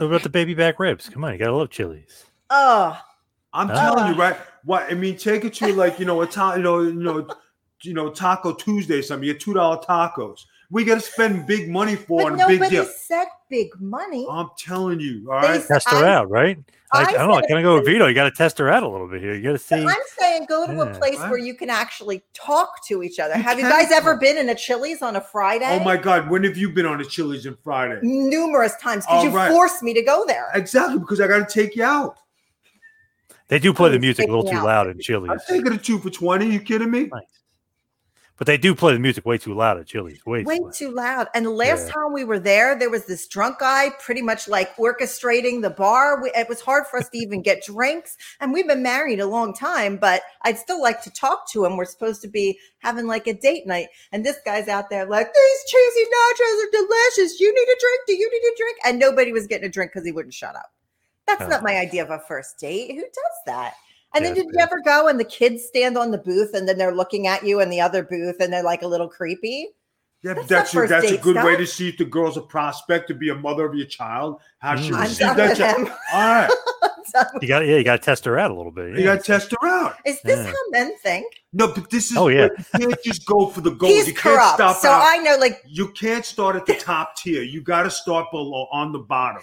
What 0.00 0.06
about 0.06 0.22
the 0.22 0.30
baby 0.30 0.54
back 0.54 0.80
ribs? 0.80 1.10
Come 1.10 1.24
on, 1.24 1.32
you 1.32 1.38
gotta 1.38 1.52
love 1.54 1.68
chilies. 1.68 2.24
oh 2.48 2.98
i'm 3.52 3.68
Ah. 3.70 3.74
telling 3.74 4.14
you 4.14 4.18
right 4.20 4.36
what 4.64 4.84
i 4.90 4.94
mean 4.94 5.16
take 5.16 5.44
it 5.44 5.52
to 5.54 5.72
like 5.74 5.98
you 5.98 6.04
know 6.06 6.22
a 6.22 6.26
ta- 6.26 6.54
you 6.54 6.62
know 6.62 6.80
you 6.82 6.92
know 6.94 7.28
you 7.82 7.92
know 7.92 8.08
taco 8.08 8.54
tuesday 8.54 8.98
or 9.00 9.02
something 9.02 9.26
you 9.26 9.32
get 9.34 9.42
two 9.42 9.52
dollar 9.52 9.76
tacos 9.78 10.42
we 10.70 10.84
got 10.84 10.94
to 10.94 11.00
spend 11.00 11.46
big 11.46 11.68
money 11.68 11.96
for 11.96 12.22
but 12.22 12.32
on 12.32 12.40
a 12.40 12.46
big 12.46 12.48
deal. 12.48 12.58
nobody 12.60 12.76
deal 12.76 12.84
said 12.84 13.26
big 13.48 13.68
money 13.80 14.26
i'm 14.30 14.48
telling 14.56 15.00
you 15.00 15.30
all 15.30 15.40
They 15.42 15.60
Test 15.60 15.88
her 15.90 16.04
I- 16.04 16.14
out, 16.14 16.30
right? 16.30 16.58
I, 16.92 17.02
I 17.02 17.02
I 17.02 17.12
don't 17.12 17.28
know. 17.28 17.34
Can 17.34 17.36
I 17.36 17.40
said 17.40 17.48
gotta 17.48 17.58
it 17.60 17.62
go 17.62 17.74
with 17.76 17.86
Vito. 17.86 18.06
You 18.08 18.14
gotta 18.14 18.30
test 18.32 18.58
her 18.58 18.68
out 18.68 18.82
a 18.82 18.88
little 18.88 19.06
bit 19.06 19.20
here. 19.20 19.32
You 19.34 19.42
gotta 19.44 19.58
see. 19.58 19.76
I'm 19.76 19.96
saying 20.18 20.46
go 20.48 20.66
to 20.66 20.80
a 20.80 20.92
place 20.98 21.18
Right. 21.20 21.30
where 21.30 21.38
you 21.38 21.54
can 21.54 21.70
actually 21.70 22.24
talk 22.34 22.84
to 22.88 23.04
each 23.04 23.20
other. 23.20 23.36
You 23.36 23.42
have 23.44 23.58
you 23.60 23.64
can 23.64 23.70
guys 23.70 23.92
ever 23.92 24.16
been 24.16 24.36
in 24.36 24.48
a 24.48 24.56
Chili's 24.56 25.00
on 25.00 25.14
a 25.14 25.20
Friday? 25.20 25.66
oh 25.80 25.84
my 25.84 25.96
god 25.96 26.28
when 26.28 26.42
have 26.42 26.56
you 26.56 26.68
been 26.70 26.86
on 26.86 27.00
a 27.00 27.04
chili's 27.04 27.46
on 27.46 27.56
friday 27.62 28.00
Numerous 28.02 28.74
times 28.78 29.06
because 29.06 29.22
you 29.22 29.30
right. 29.30 29.52
forced 29.52 29.84
me 29.84 29.94
to 29.94 30.02
go 30.02 30.24
there. 30.26 30.48
exactly 30.54 30.98
because 30.98 31.20
i 31.20 31.28
got 31.28 31.48
to 31.48 31.54
take 31.54 31.76
you 31.76 31.84
out 31.84 32.16
They 33.46 33.60
do 33.60 33.72
play 33.72 33.90
the 33.90 33.98
music 34.00 34.26
a 34.26 34.28
little 34.28 34.42
too 34.50 34.56
out. 34.56 34.64
loud 34.66 34.86
in 34.88 34.98
Chili's. 34.98 35.30
i'm 35.30 35.38
taking 35.46 35.72
a 35.72 35.78
two 35.78 35.98
for 36.00 36.10
20 36.10 36.50
you 36.50 36.58
kidding 36.60 36.90
me 36.90 37.04
Nice. 37.12 37.22
But 38.40 38.46
they 38.46 38.56
do 38.56 38.74
play 38.74 38.94
the 38.94 38.98
music 38.98 39.26
way 39.26 39.36
too 39.36 39.52
loud 39.52 39.78
at 39.78 39.86
Chili's. 39.86 40.24
Way, 40.24 40.44
way 40.44 40.56
too 40.56 40.62
loud. 40.64 40.72
too 40.72 40.90
loud. 40.92 41.28
And 41.34 41.44
the 41.44 41.50
last 41.50 41.88
Yeah. 41.88 41.92
time 41.92 42.14
we 42.14 42.24
were 42.24 42.38
there, 42.38 42.74
there 42.74 42.88
was 42.88 43.04
this 43.04 43.26
drunk 43.26 43.58
guy 43.58 43.90
pretty 44.00 44.22
much 44.22 44.48
like 44.48 44.74
orchestrating 44.76 45.60
the 45.60 45.68
bar. 45.68 46.22
We, 46.22 46.30
it 46.34 46.48
was 46.48 46.62
hard 46.62 46.86
for 46.86 46.98
us 46.98 47.10
to 47.10 47.18
even 47.18 47.42
get 47.42 47.62
drinks. 47.62 48.16
And 48.40 48.50
we've 48.50 48.66
been 48.66 48.82
married 48.82 49.20
a 49.20 49.26
long 49.26 49.52
time, 49.52 49.98
but 49.98 50.22
I'd 50.40 50.56
still 50.56 50.80
like 50.80 51.02
to 51.02 51.10
talk 51.10 51.50
to 51.50 51.66
him. 51.66 51.76
We're 51.76 51.84
supposed 51.84 52.22
to 52.22 52.28
be 52.28 52.58
having 52.78 53.06
like 53.06 53.26
a 53.26 53.34
date 53.34 53.66
night. 53.66 53.88
And 54.10 54.24
this 54.24 54.38
guy's 54.42 54.68
out 54.68 54.88
there 54.88 55.04
like, 55.04 55.26
these 55.34 55.64
cheesy 55.70 56.04
nachos 56.06 56.64
are 56.64 56.70
delicious. 56.72 57.40
You 57.40 57.54
need 57.54 57.60
a 57.70 57.78
drink. 57.78 58.00
Do 58.06 58.14
you 58.14 58.30
need 58.30 58.48
a 58.48 58.56
drink? 58.56 58.78
And 58.86 58.98
nobody 58.98 59.32
was 59.32 59.46
getting 59.48 59.66
a 59.66 59.70
drink 59.70 59.90
because 59.92 60.06
he 60.06 60.12
wouldn't 60.12 60.32
shut 60.32 60.56
up. 60.56 60.72
That's 61.26 61.42
Oh. 61.42 61.48
not 61.48 61.62
my 61.62 61.76
idea 61.76 62.02
of 62.04 62.10
a 62.10 62.18
first 62.26 62.58
date. 62.58 62.92
Who 62.94 63.02
does 63.02 63.38
that? 63.44 63.74
And 64.14 64.24
then 64.24 64.34
Yeah, 64.34 64.42
did 64.42 64.46
you 64.46 64.58
yeah. 64.58 64.62
ever 64.64 64.80
go 64.84 65.08
and 65.08 65.18
the 65.20 65.24
kids 65.24 65.64
stand 65.64 65.96
on 65.96 66.10
the 66.10 66.18
booth 66.18 66.54
and 66.54 66.68
then 66.68 66.78
they're 66.78 66.94
looking 66.94 67.26
at 67.26 67.44
you 67.44 67.60
in 67.60 67.70
the 67.70 67.80
other 67.80 68.02
booth 68.02 68.36
and 68.40 68.52
they're 68.52 68.62
like 68.64 68.82
a 68.82 68.86
little 68.88 69.08
creepy? 69.08 69.68
Yeah, 70.22 70.34
That's 70.34 70.48
that's 70.48 70.74
a, 70.74 70.86
that's 70.86 71.06
a 71.06 71.10
date 71.12 71.22
good 71.22 71.36
way 71.36 71.56
to 71.56 71.66
see 71.66 71.88
if 71.88 71.96
the 71.96 72.04
girl's 72.04 72.36
a 72.36 72.42
prospect 72.42 73.08
to 73.08 73.14
be 73.14 73.30
a 73.30 73.34
mother 73.34 73.64
of 73.64 73.74
your 73.74 73.86
child. 73.86 74.40
How 74.58 74.76
she 74.76 74.90
Mm. 74.90 74.94
I'm 74.96 75.00
receives 75.02 75.18
that 75.18 75.36
with 75.48 75.56
child. 75.58 75.88
All 76.12 76.20
right, 76.34 76.50
You 77.42 77.48
got 77.48 77.66
yeah, 77.66 77.76
you 77.76 77.84
got 77.84 77.96
to 77.96 78.02
test 78.04 78.26
her 78.26 78.38
out 78.38 78.50
a 78.50 78.54
little 78.54 78.70
bit. 78.70 78.90
you 78.90 78.98
yeah. 78.98 79.14
got 79.16 79.24
to 79.24 79.32
test 79.32 79.50
her 79.58 79.66
out. 79.66 79.96
Is 80.04 80.20
this 80.20 80.38
Yeah. 80.38 80.44
how 80.52 80.70
men 80.72 80.92
think? 81.02 81.32
No, 81.54 81.68
but 81.72 81.88
this 81.88 82.10
is. 82.10 82.16
Oh, 82.18 82.28
yeah. 82.28 82.48
You 82.78 82.88
can't 82.88 83.02
just 83.02 83.24
go 83.24 83.46
for 83.46 83.62
the 83.62 83.70
gold. 83.70 83.92
He's 83.92 84.08
you 84.08 84.12
can't 84.12 84.36
corrupt. 84.36 84.54
stop 84.56 84.76
So 84.76 84.90
out. 84.90 85.02
I 85.04 85.16
know, 85.18 85.36
like, 85.38 85.62
you 85.66 85.88
can't 85.92 86.24
start 86.24 86.54
at 86.54 86.66
the 86.66 86.74
top 86.74 87.16
tier. 87.16 87.42
You 87.42 87.62
got 87.62 87.84
to 87.84 87.90
start 87.90 88.30
below 88.30 88.68
on 88.70 88.92
the 88.92 88.98
bottom. 89.00 89.42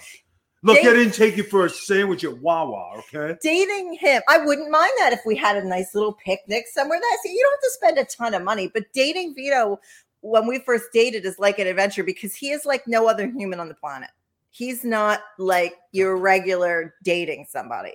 Look, 0.62 0.76
They- 0.80 0.88
I 0.88 0.92
didn't 0.92 1.14
take 1.14 1.36
you 1.36 1.44
for 1.44 1.66
a 1.66 1.70
sandwich 1.70 2.24
at 2.24 2.38
Wawa. 2.38 2.98
Okay. 3.14 3.36
dating 3.42 3.94
him, 3.94 4.22
I 4.28 4.38
wouldn't 4.38 4.70
mind 4.70 4.92
that 4.98 5.12
if 5.12 5.20
we 5.24 5.36
had 5.36 5.56
a 5.56 5.64
nice 5.64 5.94
little 5.94 6.12
picnic 6.12 6.66
somewhere. 6.72 6.98
That 7.00 7.18
see, 7.22 7.32
you 7.32 7.40
don't 7.42 7.52
have 7.52 7.60
to 7.60 7.70
spend 7.70 7.98
a 7.98 8.04
ton 8.04 8.34
of 8.34 8.42
money, 8.42 8.68
but 8.72 8.84
dating 8.92 9.34
Vito 9.34 9.78
when 10.20 10.46
we 10.48 10.58
first 10.58 10.86
dated 10.92 11.24
is 11.24 11.38
like 11.38 11.58
an 11.60 11.68
adventure 11.68 12.02
because 12.02 12.34
he 12.34 12.50
is 12.50 12.64
like 12.64 12.86
no 12.88 13.08
other 13.08 13.28
human 13.28 13.60
on 13.60 13.68
the 13.68 13.74
planet. 13.74 14.10
He's 14.50 14.82
not 14.84 15.20
like 15.38 15.74
your 15.92 16.16
regular 16.16 16.94
dating 17.04 17.46
somebody. 17.48 17.92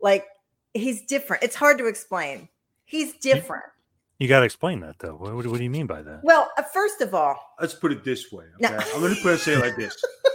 Like 0.00 0.26
he's 0.74 1.02
different. 1.06 1.42
It's 1.42 1.56
hard 1.56 1.78
to 1.78 1.86
explain. 1.86 2.48
He's 2.84 3.14
different. 3.14 3.64
You 4.18 4.28
got 4.28 4.40
to 4.40 4.44
explain 4.44 4.80
that 4.80 4.98
though. 4.98 5.14
What, 5.14 5.34
what, 5.34 5.46
what 5.46 5.56
do 5.56 5.64
you 5.64 5.70
mean 5.70 5.86
by 5.86 6.02
that? 6.02 6.20
Well, 6.22 6.50
uh, 6.58 6.62
first 6.62 7.00
of 7.00 7.14
all, 7.14 7.36
Let's 7.58 7.74
put 7.74 7.92
it 7.92 8.04
this 8.04 8.30
way. 8.30 8.44
No. 8.60 8.68
Okay. 8.68 8.84
I'm 8.94 9.00
going 9.00 9.14
to 9.14 9.20
put 9.22 9.32
it 9.34 9.38
say 9.38 9.54
it 9.54 9.60
like 9.60 9.76
this. 9.76 9.96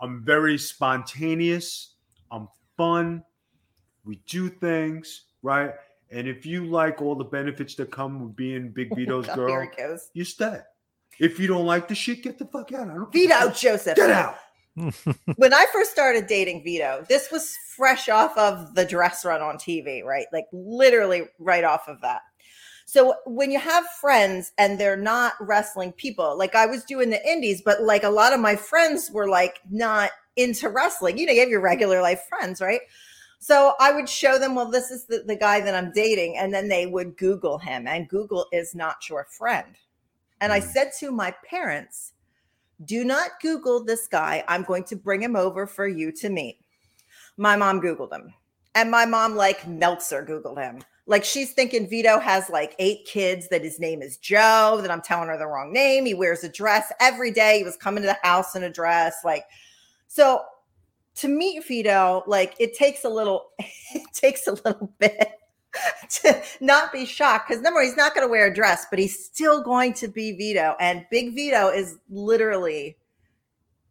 I'm 0.00 0.22
very 0.22 0.58
spontaneous. 0.58 1.94
I'm 2.30 2.48
fun. 2.76 3.22
We 4.04 4.20
do 4.26 4.48
things 4.48 5.22
right. 5.42 5.72
And 6.10 6.28
if 6.28 6.44
you 6.46 6.66
like 6.66 7.00
all 7.00 7.14
the 7.14 7.24
benefits 7.24 7.74
that 7.76 7.90
come 7.90 8.20
with 8.22 8.36
being 8.36 8.70
Big 8.70 8.94
Vito's 8.96 9.28
Oh, 9.28 9.34
girl, 9.34 9.48
here 9.48 9.62
it 9.62 9.76
goes. 9.76 10.10
you 10.12 10.24
stay. 10.24 10.58
If 11.18 11.38
you 11.38 11.46
don't 11.46 11.66
like 11.66 11.88
the 11.88 11.94
shit, 11.94 12.22
get 12.22 12.38
the 12.38 12.46
fuck 12.46 12.72
out. 12.72 12.88
I 12.88 12.94
don't 12.94 13.12
Vito 13.12 13.50
Joseph. 13.50 13.96
Get 13.96 14.10
out. 14.10 14.36
when 15.36 15.54
I 15.54 15.66
first 15.72 15.92
started 15.92 16.26
dating 16.26 16.64
Vito, 16.64 17.04
this 17.08 17.30
was 17.30 17.56
fresh 17.76 18.08
off 18.08 18.36
of 18.36 18.74
the 18.74 18.84
dress 18.84 19.24
run 19.24 19.40
on 19.40 19.56
TV, 19.56 20.02
right? 20.02 20.26
Like 20.32 20.46
literally 20.52 21.28
right 21.38 21.62
off 21.62 21.86
of 21.88 22.00
that. 22.00 22.22
So 22.94 23.16
when 23.26 23.50
you 23.50 23.58
have 23.58 23.84
friends 24.00 24.52
and 24.56 24.78
they're 24.78 24.96
not 24.96 25.32
wrestling 25.40 25.90
people, 25.90 26.38
like 26.38 26.54
I 26.54 26.66
was 26.66 26.84
doing 26.84 27.10
the 27.10 27.28
indies, 27.28 27.60
but 27.60 27.82
like 27.82 28.04
a 28.04 28.08
lot 28.08 28.32
of 28.32 28.38
my 28.38 28.54
friends 28.54 29.10
were 29.10 29.28
like 29.28 29.58
not 29.68 30.12
into 30.36 30.68
wrestling. 30.68 31.18
You 31.18 31.26
know, 31.26 31.32
you 31.32 31.40
have 31.40 31.48
your 31.48 31.60
regular 31.60 32.00
life 32.00 32.22
friends, 32.28 32.60
right? 32.60 32.82
So 33.40 33.74
I 33.80 33.90
would 33.90 34.08
show 34.08 34.38
them, 34.38 34.54
well, 34.54 34.70
this 34.70 34.92
is 34.92 35.06
the, 35.06 35.24
the 35.26 35.34
guy 35.34 35.60
that 35.60 35.74
I'm 35.74 35.90
dating. 35.90 36.36
And 36.38 36.54
then 36.54 36.68
they 36.68 36.86
would 36.86 37.16
Google 37.16 37.58
him, 37.58 37.88
and 37.88 38.08
Google 38.08 38.46
is 38.52 38.76
not 38.76 39.08
your 39.10 39.24
friend. 39.24 39.74
And 40.40 40.52
I 40.52 40.60
Mm. 40.60 40.72
said 40.72 40.92
to 41.00 41.10
my 41.10 41.34
parents, 41.50 42.12
do 42.84 43.02
not 43.02 43.40
Google 43.42 43.82
this 43.82 44.06
guy. 44.06 44.44
I'm 44.46 44.62
going 44.62 44.84
to 44.84 44.94
bring 44.94 45.20
him 45.20 45.34
over 45.34 45.66
for 45.66 45.88
you 45.88 46.12
to 46.12 46.28
meet. 46.28 46.60
My 47.36 47.56
mom 47.56 47.80
Googled 47.80 48.12
him. 48.12 48.34
And 48.72 48.88
my 48.88 49.04
mom, 49.04 49.34
like 49.34 49.66
Meltzer, 49.66 50.24
Googled 50.24 50.58
him. 50.58 50.84
Like 51.06 51.24
she's 51.24 51.52
thinking 51.52 51.88
Vito 51.88 52.18
has 52.18 52.48
like 52.48 52.74
eight 52.78 53.04
kids, 53.04 53.48
that 53.48 53.62
his 53.62 53.78
name 53.78 54.00
is 54.00 54.16
Joe, 54.16 54.78
that 54.80 54.90
I'm 54.90 55.02
telling 55.02 55.28
her 55.28 55.36
the 55.36 55.46
wrong 55.46 55.72
name. 55.72 56.06
He 56.06 56.14
wears 56.14 56.44
a 56.44 56.48
dress 56.48 56.90
every 57.00 57.30
day. 57.30 57.58
He 57.58 57.64
was 57.64 57.76
coming 57.76 58.02
to 58.02 58.06
the 58.06 58.26
house 58.26 58.56
in 58.56 58.62
a 58.62 58.70
dress. 58.70 59.16
Like, 59.24 59.44
so 60.06 60.42
to 61.16 61.28
meet 61.28 61.66
Vito, 61.66 62.24
like 62.26 62.54
it 62.58 62.74
takes 62.74 63.04
a 63.04 63.08
little, 63.08 63.50
it 63.58 64.12
takes 64.14 64.46
a 64.46 64.52
little 64.52 64.92
bit 64.98 65.28
to 66.08 66.42
not 66.60 66.92
be 66.92 67.04
shocked 67.04 67.48
because 67.48 67.62
number 67.62 67.82
he's 67.82 67.96
not 67.96 68.14
going 68.14 68.26
to 68.26 68.30
wear 68.30 68.46
a 68.46 68.54
dress, 68.54 68.86
but 68.90 68.98
he's 68.98 69.24
still 69.24 69.62
going 69.62 69.92
to 69.94 70.08
be 70.08 70.32
Vito. 70.32 70.74
And 70.80 71.04
Big 71.10 71.34
Vito 71.34 71.68
is 71.68 71.98
literally 72.08 72.96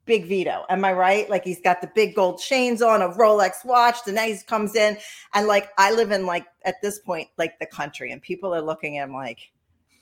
Big 0.06 0.26
Vito. 0.26 0.66
Am 0.70 0.84
I 0.84 0.94
right? 0.94 1.30
Like 1.30 1.44
he's 1.44 1.62
got 1.62 1.82
the 1.82 1.92
big 1.96 2.16
gold 2.16 2.40
chains 2.40 2.82
on, 2.82 3.02
a 3.02 3.10
Rolex 3.10 3.64
watch. 3.64 4.04
The 4.06 4.12
night 4.12 4.36
he 4.36 4.44
comes 4.44 4.76
in, 4.76 4.98
and 5.34 5.48
like 5.48 5.70
I 5.78 5.92
live 5.92 6.12
in 6.12 6.26
like 6.26 6.46
at 6.64 6.82
this 6.82 7.00
point, 7.00 7.30
like 7.38 7.60
the 7.60 7.66
country, 7.66 8.12
and 8.12 8.22
people 8.22 8.54
are 8.54 8.62
looking 8.62 8.98
at 8.98 9.06
him 9.06 9.14
like, 9.14 9.52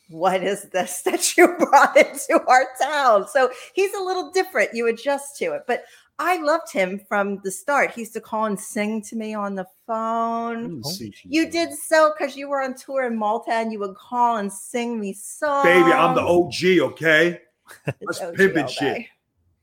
what 0.09 0.43
is 0.43 0.63
this 0.69 1.01
that 1.05 1.37
you 1.37 1.55
brought 1.57 1.95
into 1.95 2.41
our 2.47 2.67
town? 2.81 3.27
So 3.27 3.51
he's 3.73 3.93
a 3.93 4.03
little 4.03 4.31
different. 4.31 4.71
You 4.73 4.87
adjust 4.87 5.37
to 5.37 5.53
it. 5.53 5.63
But 5.67 5.83
I 6.19 6.37
loved 6.37 6.71
him 6.71 6.99
from 7.07 7.39
the 7.43 7.49
start. 7.49 7.91
He 7.91 8.01
used 8.01 8.13
to 8.13 8.21
call 8.21 8.45
and 8.45 8.59
sing 8.59 9.01
to 9.03 9.15
me 9.15 9.33
on 9.33 9.55
the 9.55 9.65
phone. 9.87 10.81
Oh. 10.85 10.91
You 11.23 11.49
did 11.49 11.73
so 11.73 12.13
because 12.15 12.35
you 12.35 12.47
were 12.47 12.61
on 12.61 12.75
tour 12.75 13.07
in 13.07 13.17
Malta 13.17 13.51
and 13.51 13.71
you 13.71 13.79
would 13.79 13.95
call 13.95 14.37
and 14.37 14.53
sing 14.53 14.99
me 14.99 15.13
songs. 15.13 15.63
Baby, 15.65 15.91
I'm 15.91 16.13
the 16.13 16.21
OG, 16.21 16.91
okay? 16.91 17.41
It's 17.87 18.19
That's 18.19 18.21
OG 18.21 18.35
pimpin' 18.35 18.57
all 18.57 18.63
oh, 18.63 18.67
shit. 18.67 18.97
day. 18.97 19.09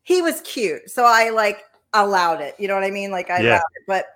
He 0.08 0.22
was 0.22 0.40
cute. 0.40 0.88
So 0.88 1.04
I 1.04 1.28
like 1.28 1.64
allowed 1.92 2.40
it. 2.40 2.54
You 2.58 2.66
know 2.66 2.74
what 2.74 2.82
I 2.82 2.90
mean? 2.90 3.10
Like 3.10 3.28
I 3.28 3.42
Yeah. 3.42 3.50
allowed 3.50 3.72
it. 3.76 3.82
But 3.86 4.06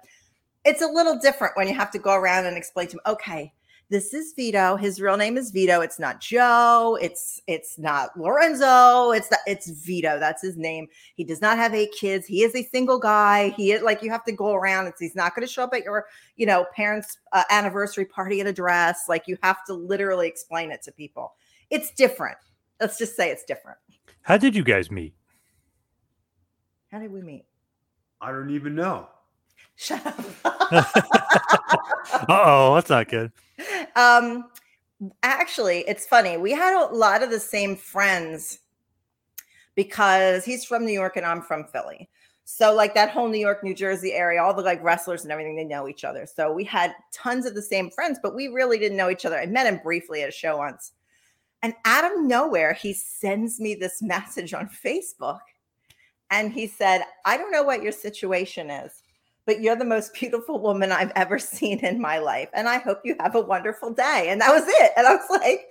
it's 0.64 0.80
a 0.80 0.86
little 0.86 1.18
different 1.18 1.54
when 1.54 1.68
you 1.68 1.74
have 1.74 1.90
to 1.90 1.98
go 1.98 2.14
around 2.14 2.46
and 2.46 2.56
explain 2.56 2.86
to 2.86 2.94
him, 2.94 3.00
okay, 3.04 3.52
this 3.90 4.14
is 4.14 4.32
Vito. 4.34 4.76
His 4.76 5.02
real 5.02 5.18
name 5.18 5.36
is 5.36 5.50
Vito. 5.50 5.82
It's 5.82 5.98
not 5.98 6.18
Joe. 6.18 6.96
It's 7.02 7.42
it's 7.46 7.78
not 7.78 8.18
Lorenzo. 8.18 9.10
It's 9.10 9.28
that 9.28 9.40
it's 9.46 9.68
Vito. 9.68 10.18
That's 10.18 10.40
his 10.40 10.56
name. 10.56 10.88
He 11.14 11.24
does 11.24 11.42
not 11.42 11.58
have 11.58 11.74
eight 11.74 11.92
kids. 11.92 12.26
He 12.26 12.42
is 12.42 12.54
a 12.54 12.62
single 12.62 12.98
guy. 12.98 13.50
He 13.50 13.72
is 13.72 13.82
like 13.82 14.02
you 14.02 14.10
have 14.10 14.24
to 14.24 14.32
go 14.32 14.54
around. 14.54 14.86
It's 14.86 14.98
he's 14.98 15.14
not 15.14 15.34
going 15.34 15.46
to 15.46 15.52
show 15.52 15.64
up 15.64 15.74
at 15.74 15.84
your 15.84 16.06
you 16.36 16.46
know 16.46 16.64
parents' 16.74 17.18
uh, 17.32 17.44
anniversary 17.50 18.06
party 18.06 18.40
in 18.40 18.46
a 18.46 18.52
dress. 18.52 19.02
Like 19.10 19.24
you 19.26 19.36
have 19.42 19.62
to 19.66 19.74
literally 19.74 20.26
explain 20.26 20.70
it 20.70 20.80
to 20.84 20.92
people. 20.92 21.34
It's 21.68 21.90
different. 21.90 22.38
Let's 22.80 22.96
just 22.96 23.14
say 23.14 23.30
it's 23.30 23.44
different. 23.44 23.76
How 24.22 24.38
did 24.38 24.56
you 24.56 24.64
guys 24.64 24.90
meet? 24.90 25.12
How 26.92 26.98
did 26.98 27.10
we 27.10 27.22
meet? 27.22 27.46
I 28.20 28.30
don't 28.30 28.50
even 28.50 28.74
know. 28.74 29.08
Shut 29.76 30.06
up. 30.06 30.20
Uh 32.12 32.26
oh, 32.28 32.74
that's 32.74 32.90
not 32.90 33.08
good. 33.08 33.32
um, 33.96 34.50
actually, 35.22 35.78
it's 35.88 36.06
funny. 36.06 36.36
We 36.36 36.52
had 36.52 36.78
a 36.78 36.94
lot 36.94 37.22
of 37.22 37.30
the 37.30 37.40
same 37.40 37.74
friends 37.74 38.58
because 39.74 40.44
he's 40.44 40.64
from 40.64 40.84
New 40.84 40.92
York 40.92 41.16
and 41.16 41.24
I'm 41.24 41.42
from 41.42 41.64
Philly. 41.64 42.08
So, 42.44 42.74
like 42.74 42.94
that 42.94 43.10
whole 43.10 43.28
New 43.28 43.38
York, 43.38 43.64
New 43.64 43.74
Jersey 43.74 44.12
area, 44.12 44.42
all 44.42 44.52
the 44.52 44.62
like 44.62 44.82
wrestlers 44.82 45.22
and 45.22 45.32
everything, 45.32 45.56
they 45.56 45.64
know 45.64 45.88
each 45.88 46.04
other. 46.04 46.26
So, 46.26 46.52
we 46.52 46.64
had 46.64 46.94
tons 47.12 47.46
of 47.46 47.54
the 47.54 47.62
same 47.62 47.90
friends, 47.90 48.18
but 48.22 48.34
we 48.34 48.48
really 48.48 48.78
didn't 48.78 48.98
know 48.98 49.10
each 49.10 49.24
other. 49.24 49.38
I 49.38 49.46
met 49.46 49.66
him 49.66 49.80
briefly 49.82 50.22
at 50.22 50.28
a 50.28 50.32
show 50.32 50.58
once. 50.58 50.92
And 51.62 51.74
out 51.84 52.04
of 52.04 52.20
nowhere, 52.20 52.74
he 52.74 52.92
sends 52.92 53.60
me 53.60 53.74
this 53.74 54.02
message 54.02 54.52
on 54.54 54.68
Facebook. 54.68 55.40
And 56.32 56.52
he 56.52 56.66
said, 56.66 57.02
I 57.26 57.36
don't 57.36 57.52
know 57.52 57.62
what 57.62 57.82
your 57.82 57.92
situation 57.92 58.70
is, 58.70 59.02
but 59.46 59.60
you're 59.60 59.76
the 59.76 59.84
most 59.84 60.14
beautiful 60.18 60.58
woman 60.58 60.90
I've 60.90 61.12
ever 61.14 61.38
seen 61.38 61.78
in 61.80 62.00
my 62.00 62.18
life. 62.18 62.48
And 62.54 62.68
I 62.68 62.78
hope 62.78 63.02
you 63.04 63.14
have 63.20 63.36
a 63.36 63.40
wonderful 63.40 63.92
day. 63.92 64.26
And 64.30 64.40
that 64.40 64.52
was 64.52 64.64
it. 64.66 64.92
And 64.96 65.06
I 65.06 65.14
was 65.14 65.30
like, 65.30 65.66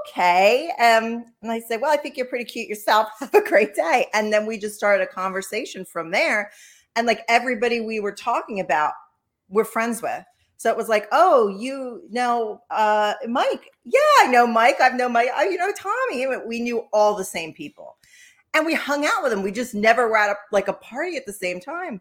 okay. 0.00 0.70
Um, 0.80 1.26
and 1.42 1.52
I 1.52 1.60
said, 1.60 1.80
well, 1.80 1.92
I 1.92 1.98
think 1.98 2.16
you're 2.16 2.26
pretty 2.26 2.46
cute 2.46 2.68
yourself. 2.68 3.08
Have 3.20 3.34
a 3.34 3.46
great 3.46 3.74
day. 3.74 4.06
And 4.14 4.32
then 4.32 4.46
we 4.46 4.58
just 4.58 4.74
started 4.74 5.04
a 5.04 5.06
conversation 5.06 5.84
from 5.84 6.10
there. 6.10 6.50
And 6.96 7.06
like 7.06 7.20
everybody 7.28 7.80
we 7.80 8.00
were 8.00 8.12
talking 8.12 8.60
about, 8.60 8.94
we're 9.50 9.64
friends 9.64 10.00
with. 10.00 10.24
So 10.56 10.70
it 10.70 10.76
was 10.76 10.88
like, 10.88 11.08
oh, 11.12 11.48
you 11.48 12.02
know 12.10 12.62
uh, 12.70 13.14
Mike? 13.28 13.70
Yeah, 13.84 13.98
I 14.20 14.28
know 14.28 14.46
Mike. 14.46 14.80
I've 14.80 14.94
known 14.94 15.12
Mike. 15.12 15.28
Oh, 15.36 15.42
you 15.42 15.58
know 15.58 15.72
Tommy. 15.76 16.26
We 16.46 16.60
knew 16.60 16.84
all 16.92 17.16
the 17.16 17.24
same 17.24 17.52
people, 17.52 17.96
and 18.54 18.66
we 18.66 18.74
hung 18.74 19.04
out 19.06 19.22
with 19.22 19.32
him. 19.32 19.42
We 19.42 19.52
just 19.52 19.74
never 19.74 20.08
were 20.08 20.16
at 20.16 20.30
a, 20.30 20.36
like 20.50 20.68
a 20.68 20.74
party 20.74 21.16
at 21.16 21.26
the 21.26 21.32
same 21.32 21.60
time. 21.60 22.00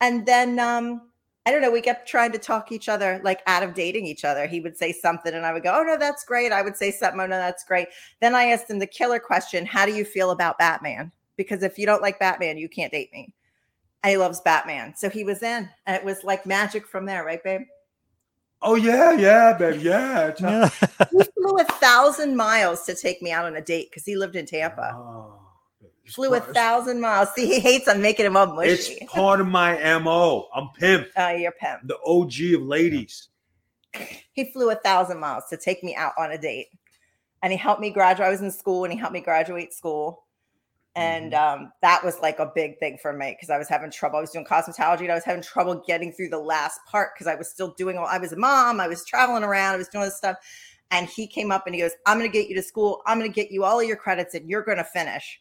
And 0.00 0.26
then 0.26 0.58
um, 0.58 1.10
I 1.46 1.50
don't 1.50 1.60
know. 1.60 1.70
We 1.70 1.82
kept 1.82 2.08
trying 2.08 2.32
to 2.32 2.38
talk 2.38 2.72
each 2.72 2.88
other 2.88 3.20
like 3.22 3.42
out 3.46 3.62
of 3.62 3.74
dating 3.74 4.06
each 4.06 4.24
other. 4.24 4.46
He 4.46 4.60
would 4.60 4.76
say 4.76 4.92
something, 4.92 5.34
and 5.34 5.44
I 5.44 5.52
would 5.52 5.62
go, 5.62 5.76
"Oh 5.76 5.82
no, 5.82 5.98
that's 5.98 6.24
great." 6.24 6.52
I 6.52 6.62
would 6.62 6.76
say 6.76 6.90
something, 6.90 7.20
"Oh 7.20 7.26
no, 7.26 7.36
that's 7.36 7.64
great." 7.64 7.88
Then 8.20 8.34
I 8.34 8.44
asked 8.44 8.70
him 8.70 8.78
the 8.78 8.86
killer 8.86 9.18
question: 9.18 9.66
How 9.66 9.84
do 9.84 9.92
you 9.92 10.04
feel 10.04 10.30
about 10.30 10.58
Batman? 10.58 11.12
Because 11.36 11.62
if 11.62 11.78
you 11.78 11.84
don't 11.84 12.02
like 12.02 12.18
Batman, 12.18 12.58
you 12.58 12.68
can't 12.68 12.92
date 12.92 13.12
me. 13.12 13.34
And 14.02 14.10
he 14.10 14.16
loves 14.16 14.40
Batman, 14.40 14.94
so 14.96 15.10
he 15.10 15.24
was 15.24 15.42
in, 15.42 15.68
and 15.86 15.96
it 15.96 16.04
was 16.04 16.24
like 16.24 16.46
magic 16.46 16.86
from 16.86 17.06
there, 17.06 17.24
right, 17.24 17.42
babe? 17.42 17.62
Oh 18.62 18.76
yeah, 18.76 19.12
yeah, 19.12 19.52
babe, 19.52 19.82
yeah. 19.82 20.32
Yeah. 20.40 20.70
He 21.10 21.22
flew 21.36 21.56
a 21.58 21.64
thousand 21.64 22.36
miles 22.36 22.84
to 22.86 22.94
take 22.94 23.20
me 23.20 23.30
out 23.30 23.44
on 23.44 23.56
a 23.56 23.60
date 23.60 23.90
because 23.90 24.06
he 24.06 24.16
lived 24.16 24.36
in 24.36 24.46
Tampa. 24.46 24.92
Oh, 24.94 25.40
it's 25.40 25.43
Flew 26.06 26.34
a 26.34 26.40
thousand 26.40 27.00
miles. 27.00 27.30
See, 27.34 27.46
he 27.46 27.60
hates 27.60 27.88
I'm 27.88 28.02
making 28.02 28.26
him 28.26 28.36
up 28.36 28.54
It's 28.62 28.90
part 29.06 29.40
of 29.40 29.46
my 29.46 29.98
mo. 29.98 30.48
I'm 30.54 30.68
pimp, 30.78 31.08
Oh, 31.16 31.30
you're 31.30 31.52
pimp. 31.52 31.80
the 31.84 31.98
OG 32.04 32.60
of 32.60 32.66
ladies. 32.66 33.28
He 34.32 34.50
flew 34.52 34.70
a 34.70 34.74
thousand 34.74 35.20
miles 35.20 35.44
to 35.50 35.56
take 35.56 35.82
me 35.84 35.94
out 35.94 36.12
on 36.18 36.32
a 36.32 36.38
date, 36.38 36.66
and 37.42 37.52
he 37.52 37.56
helped 37.58 37.80
me 37.80 37.90
graduate. 37.90 38.26
I 38.26 38.30
was 38.30 38.42
in 38.42 38.50
school, 38.50 38.84
and 38.84 38.92
he 38.92 38.98
helped 38.98 39.14
me 39.14 39.20
graduate 39.20 39.72
school, 39.72 40.24
and 40.96 41.32
um, 41.32 41.72
that 41.80 42.04
was 42.04 42.18
like 42.20 42.38
a 42.40 42.50
big 42.54 42.78
thing 42.80 42.98
for 43.00 43.12
me 43.12 43.30
because 43.30 43.50
I 43.50 43.56
was 43.58 43.68
having 43.68 43.90
trouble. 43.92 44.18
I 44.18 44.20
was 44.20 44.30
doing 44.30 44.44
cosmetology, 44.44 45.02
and 45.02 45.12
I 45.12 45.14
was 45.14 45.24
having 45.24 45.42
trouble 45.42 45.82
getting 45.86 46.12
through 46.12 46.28
the 46.30 46.38
last 46.38 46.80
part 46.90 47.10
because 47.14 47.28
I 47.28 47.36
was 47.36 47.48
still 47.48 47.72
doing. 47.78 47.96
all 47.96 48.06
I 48.06 48.18
was 48.18 48.32
a 48.32 48.36
mom. 48.36 48.80
I 48.80 48.88
was 48.88 49.04
traveling 49.04 49.44
around. 49.44 49.74
I 49.74 49.78
was 49.78 49.88
doing 49.88 50.04
this 50.04 50.16
stuff, 50.16 50.36
and 50.90 51.06
he 51.08 51.26
came 51.28 51.50
up 51.52 51.66
and 51.66 51.74
he 51.74 51.80
goes, 51.80 51.92
"I'm 52.04 52.18
going 52.18 52.30
to 52.30 52.36
get 52.36 52.48
you 52.48 52.56
to 52.56 52.62
school. 52.62 53.00
I'm 53.06 53.18
going 53.18 53.30
to 53.30 53.34
get 53.34 53.52
you 53.52 53.64
all 53.64 53.78
of 53.80 53.86
your 53.86 53.96
credits, 53.96 54.34
and 54.34 54.50
you're 54.50 54.64
going 54.64 54.78
to 54.78 54.84
finish." 54.84 55.40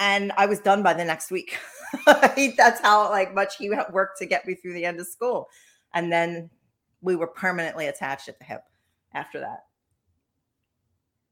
And 0.00 0.32
I 0.36 0.46
was 0.46 0.60
done 0.60 0.82
by 0.82 0.94
the 0.94 1.04
next 1.04 1.30
week. 1.30 1.58
That's 2.06 2.80
how 2.80 3.10
like 3.10 3.34
much 3.34 3.56
he 3.56 3.70
worked 3.90 4.18
to 4.18 4.26
get 4.26 4.46
me 4.46 4.54
through 4.54 4.74
the 4.74 4.84
end 4.84 5.00
of 5.00 5.06
school, 5.06 5.48
and 5.94 6.12
then 6.12 6.50
we 7.00 7.16
were 7.16 7.26
permanently 7.26 7.86
attached 7.86 8.28
at 8.28 8.38
the 8.38 8.44
hip 8.44 8.62
after 9.14 9.40
that. 9.40 9.64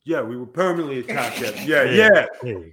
Yeah, 0.05 0.23
we 0.23 0.37
were 0.37 0.47
permanently 0.47 1.01
attached. 1.01 1.41
Yeah, 1.67 1.83
Yeah. 1.83 2.09
yeah. 2.13 2.27
There. 2.43 2.73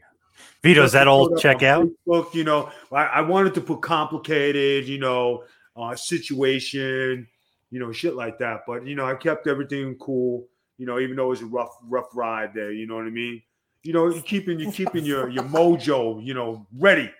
Vito, 0.61 0.81
does 0.81 0.93
that 0.93 1.07
all 1.07 1.27
Put 1.27 1.35
up 1.37 1.41
check 1.41 1.63
out? 1.63 1.87
Facebook, 2.07 2.33
you 2.33 2.43
know, 2.43 2.71
I, 2.91 3.03
I 3.05 3.21
wanted 3.21 3.53
to 3.55 3.61
put 3.61 3.81
complicated, 3.81 4.87
you 4.87 4.97
know, 4.97 5.43
uh, 5.75 5.95
situation, 5.95 7.27
you 7.69 7.79
know, 7.79 7.91
shit 7.91 8.15
like 8.15 8.37
that. 8.39 8.61
But 8.65 8.87
you 8.87 8.95
know, 8.95 9.05
I 9.05 9.15
kept 9.15 9.47
everything 9.47 9.95
cool. 9.99 10.47
You 10.77 10.85
know, 10.85 10.99
even 10.99 11.15
though 11.15 11.25
it 11.25 11.29
was 11.29 11.41
a 11.41 11.45
rough, 11.45 11.75
rough 11.83 12.07
ride 12.15 12.53
there. 12.53 12.71
You 12.71 12.87
know 12.87 12.95
what 12.95 13.05
I 13.05 13.09
mean? 13.09 13.41
You 13.83 13.93
know, 13.93 14.07
you 14.07 14.21
keeping 14.21 14.59
you 14.59 14.71
keeping 14.71 15.05
your 15.05 15.29
your 15.29 15.43
mojo, 15.43 16.23
you 16.23 16.33
know, 16.33 16.65
ready, 16.77 17.11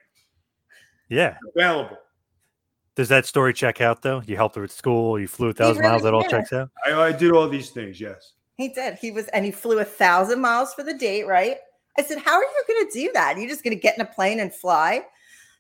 Yeah. 1.10 1.38
available. 1.56 1.98
Does 2.96 3.10
that 3.10 3.26
story 3.26 3.54
check 3.54 3.82
out 3.82 4.02
though? 4.02 4.22
You 4.26 4.36
helped 4.36 4.56
her 4.56 4.64
at 4.64 4.72
school, 4.72 5.20
you 5.20 5.28
flew 5.28 5.50
a 5.50 5.54
thousand 5.54 5.80
really 5.80 5.90
miles, 5.90 6.04
that 6.04 6.14
all 6.14 6.24
checks 6.24 6.54
out? 6.54 6.70
I, 6.86 6.94
I 6.94 7.12
did 7.12 7.32
all 7.32 7.50
these 7.50 7.72
things. 7.72 8.00
Yes. 8.00 8.34
He 8.58 8.70
did. 8.70 8.96
He 8.96 9.12
was, 9.12 9.28
and 9.30 9.44
he 9.44 9.52
flew 9.52 9.80
a 9.80 9.86
thousand 9.86 10.40
miles 10.40 10.74
for 10.74 10.84
the 10.84 10.94
date, 10.94 11.26
right? 11.28 11.58
I 11.98 12.04
said, 12.04 12.20
How 12.20 12.36
are 12.36 12.44
you 12.44 12.64
going 12.68 12.86
to 12.88 12.92
do 12.94 13.12
that? 13.14 13.38
You're 13.38 13.50
just 13.50 13.64
going 13.64 13.76
to 13.76 13.82
get 13.82 13.96
in 13.96 14.02
a 14.02 14.06
plane 14.06 14.40
and 14.40 14.54
fly? 14.54 15.02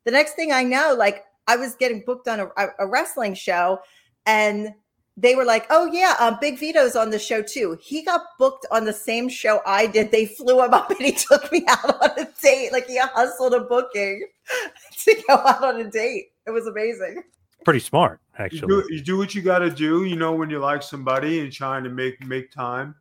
The 0.05 0.11
next 0.11 0.33
thing 0.33 0.51
I 0.51 0.63
know, 0.63 0.95
like 0.97 1.25
I 1.47 1.55
was 1.57 1.75
getting 1.75 2.03
booked 2.05 2.27
on 2.27 2.39
a, 2.39 2.47
a 2.79 2.87
wrestling 2.87 3.33
show, 3.33 3.79
and 4.25 4.73
they 5.15 5.35
were 5.35 5.45
like, 5.45 5.65
Oh, 5.69 5.85
yeah, 5.85 6.15
um, 6.19 6.37
Big 6.41 6.59
Vito's 6.59 6.95
on 6.95 7.09
the 7.09 7.19
show 7.19 7.41
too. 7.41 7.77
He 7.81 8.03
got 8.03 8.21
booked 8.39 8.65
on 8.71 8.85
the 8.85 8.93
same 8.93 9.29
show 9.29 9.61
I 9.65 9.87
did. 9.87 10.11
They 10.11 10.25
flew 10.25 10.63
him 10.63 10.73
up 10.73 10.89
and 10.89 10.99
he 11.01 11.11
took 11.11 11.51
me 11.51 11.65
out 11.67 12.01
on 12.01 12.19
a 12.19 12.27
date. 12.41 12.71
Like 12.71 12.87
he 12.87 12.97
hustled 12.97 13.53
a 13.53 13.61
booking 13.61 14.27
to 15.03 15.23
go 15.27 15.35
out 15.35 15.63
on 15.63 15.79
a 15.79 15.89
date. 15.89 16.31
It 16.45 16.51
was 16.51 16.67
amazing. 16.67 17.23
Pretty 17.63 17.79
smart, 17.79 18.19
You 18.37 18.45
actually. 18.45 18.67
do, 18.67 18.83
you 18.89 19.01
do 19.01 19.17
what 19.17 19.33
you 19.33 19.41
got 19.41 19.59
to 19.59 19.69
do, 19.69 20.03
you 20.03 20.17
know, 20.17 20.33
when 20.33 20.49
you 20.49 20.59
like 20.59 20.83
somebody 20.83 21.39
and 21.39 21.51
trying 21.51 21.85
to 21.85 21.89
make 21.89 22.19
make 22.25 22.51
time, 22.51 22.93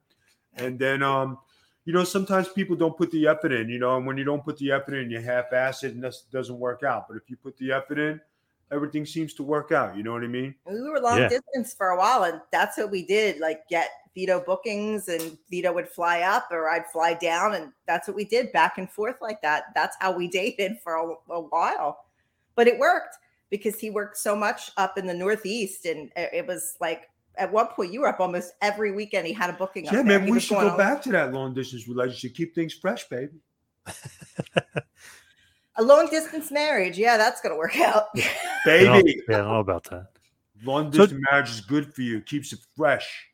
and 0.54 0.78
then 0.78 1.02
um, 1.02 1.38
you 1.85 1.92
know, 1.92 2.04
sometimes 2.04 2.49
people 2.49 2.76
don't 2.76 2.97
put 2.97 3.11
the 3.11 3.26
effort 3.26 3.50
in, 3.52 3.69
you 3.69 3.81
know, 3.81 3.97
and 3.97 4.07
when 4.07 4.16
you 4.16 4.23
don't 4.23 4.45
put 4.45 4.57
the 4.59 4.71
effort 4.71 4.95
in, 4.95 5.11
you 5.11 5.21
half-ass 5.21 5.83
it, 5.83 5.95
and 5.95 6.04
that 6.04 6.14
doesn't 6.31 6.59
work 6.59 6.85
out. 6.85 7.09
But 7.09 7.16
if 7.16 7.28
you 7.28 7.37
put 7.37 7.57
the 7.57 7.73
effort 7.73 7.99
in, 7.99 8.21
everything 8.72 9.04
seems 9.06 9.34
to 9.34 9.42
work 9.42 9.70
out. 9.72 9.96
You 9.96 10.02
know 10.02 10.12
what 10.12 10.24
I 10.24 10.28
mean? 10.28 10.54
we 10.66 10.80
were 10.90 11.00
long 11.00 11.18
Yeah. 11.18 11.28
distance 11.28 11.74
for 11.74 11.88
a 11.90 11.98
while 11.98 12.24
and 12.24 12.40
that's 12.50 12.78
what 12.78 12.90
we 12.90 13.04
did 13.04 13.38
like 13.40 13.68
get 13.68 13.88
vito 14.14 14.40
bookings 14.40 15.08
and 15.08 15.38
vito 15.50 15.72
would 15.72 15.88
fly 15.88 16.20
up 16.20 16.48
or 16.50 16.68
i'd 16.70 16.86
fly 16.92 17.14
down 17.14 17.54
and 17.54 17.72
that's 17.86 18.06
what 18.06 18.14
we 18.14 18.24
did 18.26 18.52
back 18.52 18.76
and 18.76 18.90
forth 18.90 19.16
like 19.22 19.40
that 19.40 19.64
that's 19.74 19.96
how 20.00 20.12
we 20.14 20.28
dated 20.40 20.78
for 20.84 20.96
a, 20.96 21.32
a 21.32 21.40
while 21.40 22.04
but 22.56 22.66
it 22.66 22.78
worked 22.78 23.16
because 23.48 23.78
he 23.78 23.88
worked 23.90 24.16
so 24.18 24.36
much 24.36 24.70
up 24.76 24.98
in 24.98 25.06
the 25.06 25.14
northeast 25.14 25.86
and 25.86 26.10
it 26.16 26.28
it 26.32 26.46
was 26.46 26.76
like 26.80 27.08
at 27.36 27.50
one 27.50 27.66
point 27.68 27.90
you 27.90 28.00
were 28.00 28.08
up 28.08 28.20
almost 28.20 28.52
every 28.60 28.92
weekend 28.92 29.26
he 29.26 29.32
had 29.32 29.48
a 29.48 29.54
booking 29.54 29.86
Yeah, 29.86 29.92
there. 30.02 30.04
man, 30.04 30.28
we 30.30 30.38
should 30.40 30.58
go 30.58 30.68
all- 30.68 30.76
back 30.76 31.00
to 31.04 31.10
that 31.12 31.32
long 31.32 31.54
distance 31.54 31.88
relationship. 31.88 32.34
Keep 32.36 32.54
things 32.54 32.74
fresh, 32.74 33.08
baby. 33.08 33.40
a 35.76 35.82
long 35.82 36.08
distance 36.10 36.50
marriage 36.50 36.98
yeah 36.98 37.16
that's 37.16 37.40
gonna 37.40 37.56
work 37.56 37.78
out 37.80 38.06
Baby, 38.64 39.22
yeah, 39.28 39.37
I 39.37 39.38
don't 39.40 39.48
know 39.48 39.61
about 39.61 39.85
that. 39.85 40.06
long 40.64 40.92
So- 40.92 40.98
distance 41.06 41.24
marriage 41.30 41.50
is 41.50 41.61
good 41.61 41.92
for 41.94 42.02
you. 42.02 42.20
Keeps 42.20 42.52
it 42.52 42.61
fresh. 42.76 43.28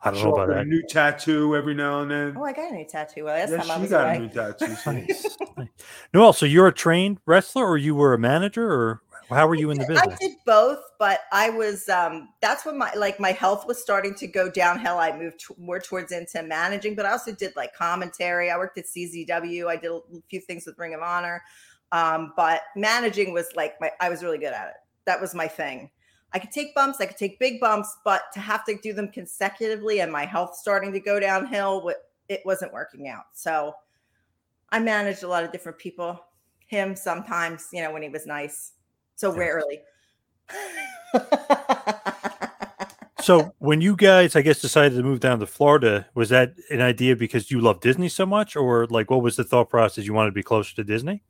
I 0.00 0.10
don't 0.12 0.20
Show 0.20 0.26
know 0.30 0.34
about 0.36 0.48
that. 0.48 0.58
a 0.58 0.64
new 0.64 0.82
tattoo 0.88 1.56
every 1.56 1.74
now 1.74 2.02
and 2.02 2.10
then. 2.10 2.34
oh 2.36 2.44
i 2.44 2.52
got 2.52 2.70
a 2.70 2.74
new 2.74 2.84
tattoo 2.84 3.24
well, 3.24 3.34
last 3.36 3.50
yeah, 3.50 3.56
time 3.58 3.70
i 3.70 3.74
she 3.74 3.80
was 3.82 3.90
got 3.90 4.06
away 4.06 4.16
a 4.16 4.20
new 4.20 4.28
tattoo. 4.28 4.74
see? 5.16 5.68
Noelle, 6.14 6.32
so 6.32 6.46
you're 6.46 6.68
a 6.68 6.72
trained 6.72 7.18
wrestler 7.26 7.66
or 7.66 7.76
you 7.76 7.94
were 7.96 8.14
a 8.14 8.18
manager 8.18 8.70
or 8.70 9.02
how 9.28 9.46
were 9.46 9.54
you 9.54 9.70
in 9.70 9.78
the 9.78 9.86
business? 9.86 10.14
I 10.14 10.16
did 10.16 10.36
both, 10.46 10.80
but 10.98 11.20
I 11.32 11.50
was 11.50 11.88
um 11.88 12.30
that's 12.40 12.64
when 12.64 12.78
my 12.78 12.92
like 12.94 13.20
my 13.20 13.32
health 13.32 13.66
was 13.66 13.80
starting 13.80 14.14
to 14.16 14.26
go 14.26 14.50
downhill. 14.50 14.98
I 14.98 15.16
moved 15.16 15.40
t- 15.40 15.54
more 15.58 15.80
towards 15.80 16.12
into 16.12 16.42
managing, 16.42 16.94
but 16.94 17.06
I 17.06 17.12
also 17.12 17.32
did 17.32 17.54
like 17.56 17.74
commentary. 17.74 18.50
I 18.50 18.56
worked 18.56 18.78
at 18.78 18.86
CZW. 18.86 19.68
I 19.68 19.76
did 19.76 19.90
a 19.90 20.00
few 20.28 20.40
things 20.40 20.66
with 20.66 20.78
Ring 20.78 20.94
of 20.94 21.02
Honor. 21.02 21.42
Um, 21.92 22.32
but 22.36 22.62
managing 22.76 23.32
was 23.32 23.48
like 23.54 23.74
my 23.80 23.90
I 24.00 24.08
was 24.08 24.22
really 24.22 24.38
good 24.38 24.52
at 24.52 24.68
it. 24.68 24.76
That 25.06 25.20
was 25.20 25.34
my 25.34 25.48
thing. 25.48 25.90
I 26.32 26.38
could 26.38 26.50
take 26.50 26.74
bumps, 26.74 27.00
I 27.00 27.06
could 27.06 27.16
take 27.16 27.38
big 27.38 27.58
bumps, 27.58 27.96
but 28.04 28.24
to 28.34 28.40
have 28.40 28.64
to 28.66 28.76
do 28.82 28.92
them 28.92 29.08
consecutively 29.08 30.00
and 30.00 30.12
my 30.12 30.26
health 30.26 30.56
starting 30.56 30.92
to 30.92 31.00
go 31.00 31.18
downhill, 31.18 31.90
it 32.28 32.42
wasn't 32.44 32.72
working 32.72 33.08
out. 33.08 33.24
So 33.32 33.74
I 34.70 34.78
managed 34.78 35.22
a 35.22 35.28
lot 35.28 35.44
of 35.44 35.52
different 35.52 35.78
people. 35.78 36.20
Him 36.66 36.94
sometimes, 36.94 37.68
you 37.72 37.82
know, 37.82 37.90
when 37.92 38.02
he 38.02 38.10
was 38.10 38.26
nice. 38.26 38.72
So 39.18 39.32
Yeah. 39.34 39.38
rarely. 39.40 39.80
So 43.20 43.52
when 43.58 43.82
you 43.82 43.94
guys, 43.94 44.36
I 44.36 44.40
guess, 44.40 44.58
decided 44.62 44.96
to 44.96 45.02
move 45.02 45.20
down 45.20 45.38
to 45.40 45.46
Florida, 45.46 46.06
was 46.14 46.30
that 46.30 46.54
an 46.70 46.80
idea 46.80 47.14
because 47.14 47.50
you 47.50 47.60
love 47.60 47.80
Disney 47.80 48.08
so 48.08 48.24
much, 48.24 48.56
or 48.56 48.86
like 48.86 49.10
what 49.10 49.20
was 49.22 49.36
the 49.36 49.44
thought 49.44 49.68
process? 49.68 50.06
You 50.06 50.14
wanted 50.14 50.30
to 50.30 50.34
be 50.34 50.42
closer 50.42 50.74
to 50.76 50.84
Disney? 50.84 51.22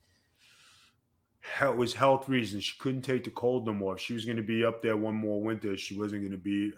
It 1.61 1.77
was 1.77 1.95
health 1.95 2.29
reasons. 2.29 2.63
She 2.63 2.79
couldn't 2.79 3.03
take 3.03 3.25
the 3.25 3.31
cold 3.31 3.67
no 3.67 3.73
more. 3.75 3.97
If 3.97 4.01
She 4.01 4.13
was 4.13 4.25
going 4.25 4.37
to 4.37 4.45
be 4.45 4.65
up 4.65 4.81
there 4.81 4.97
one 4.97 5.17
more 5.17 5.43
winter. 5.43 5.77
She 5.77 5.99
wasn't 5.99 6.23
going 6.23 6.31
to 6.31 6.39
be. 6.39 6.73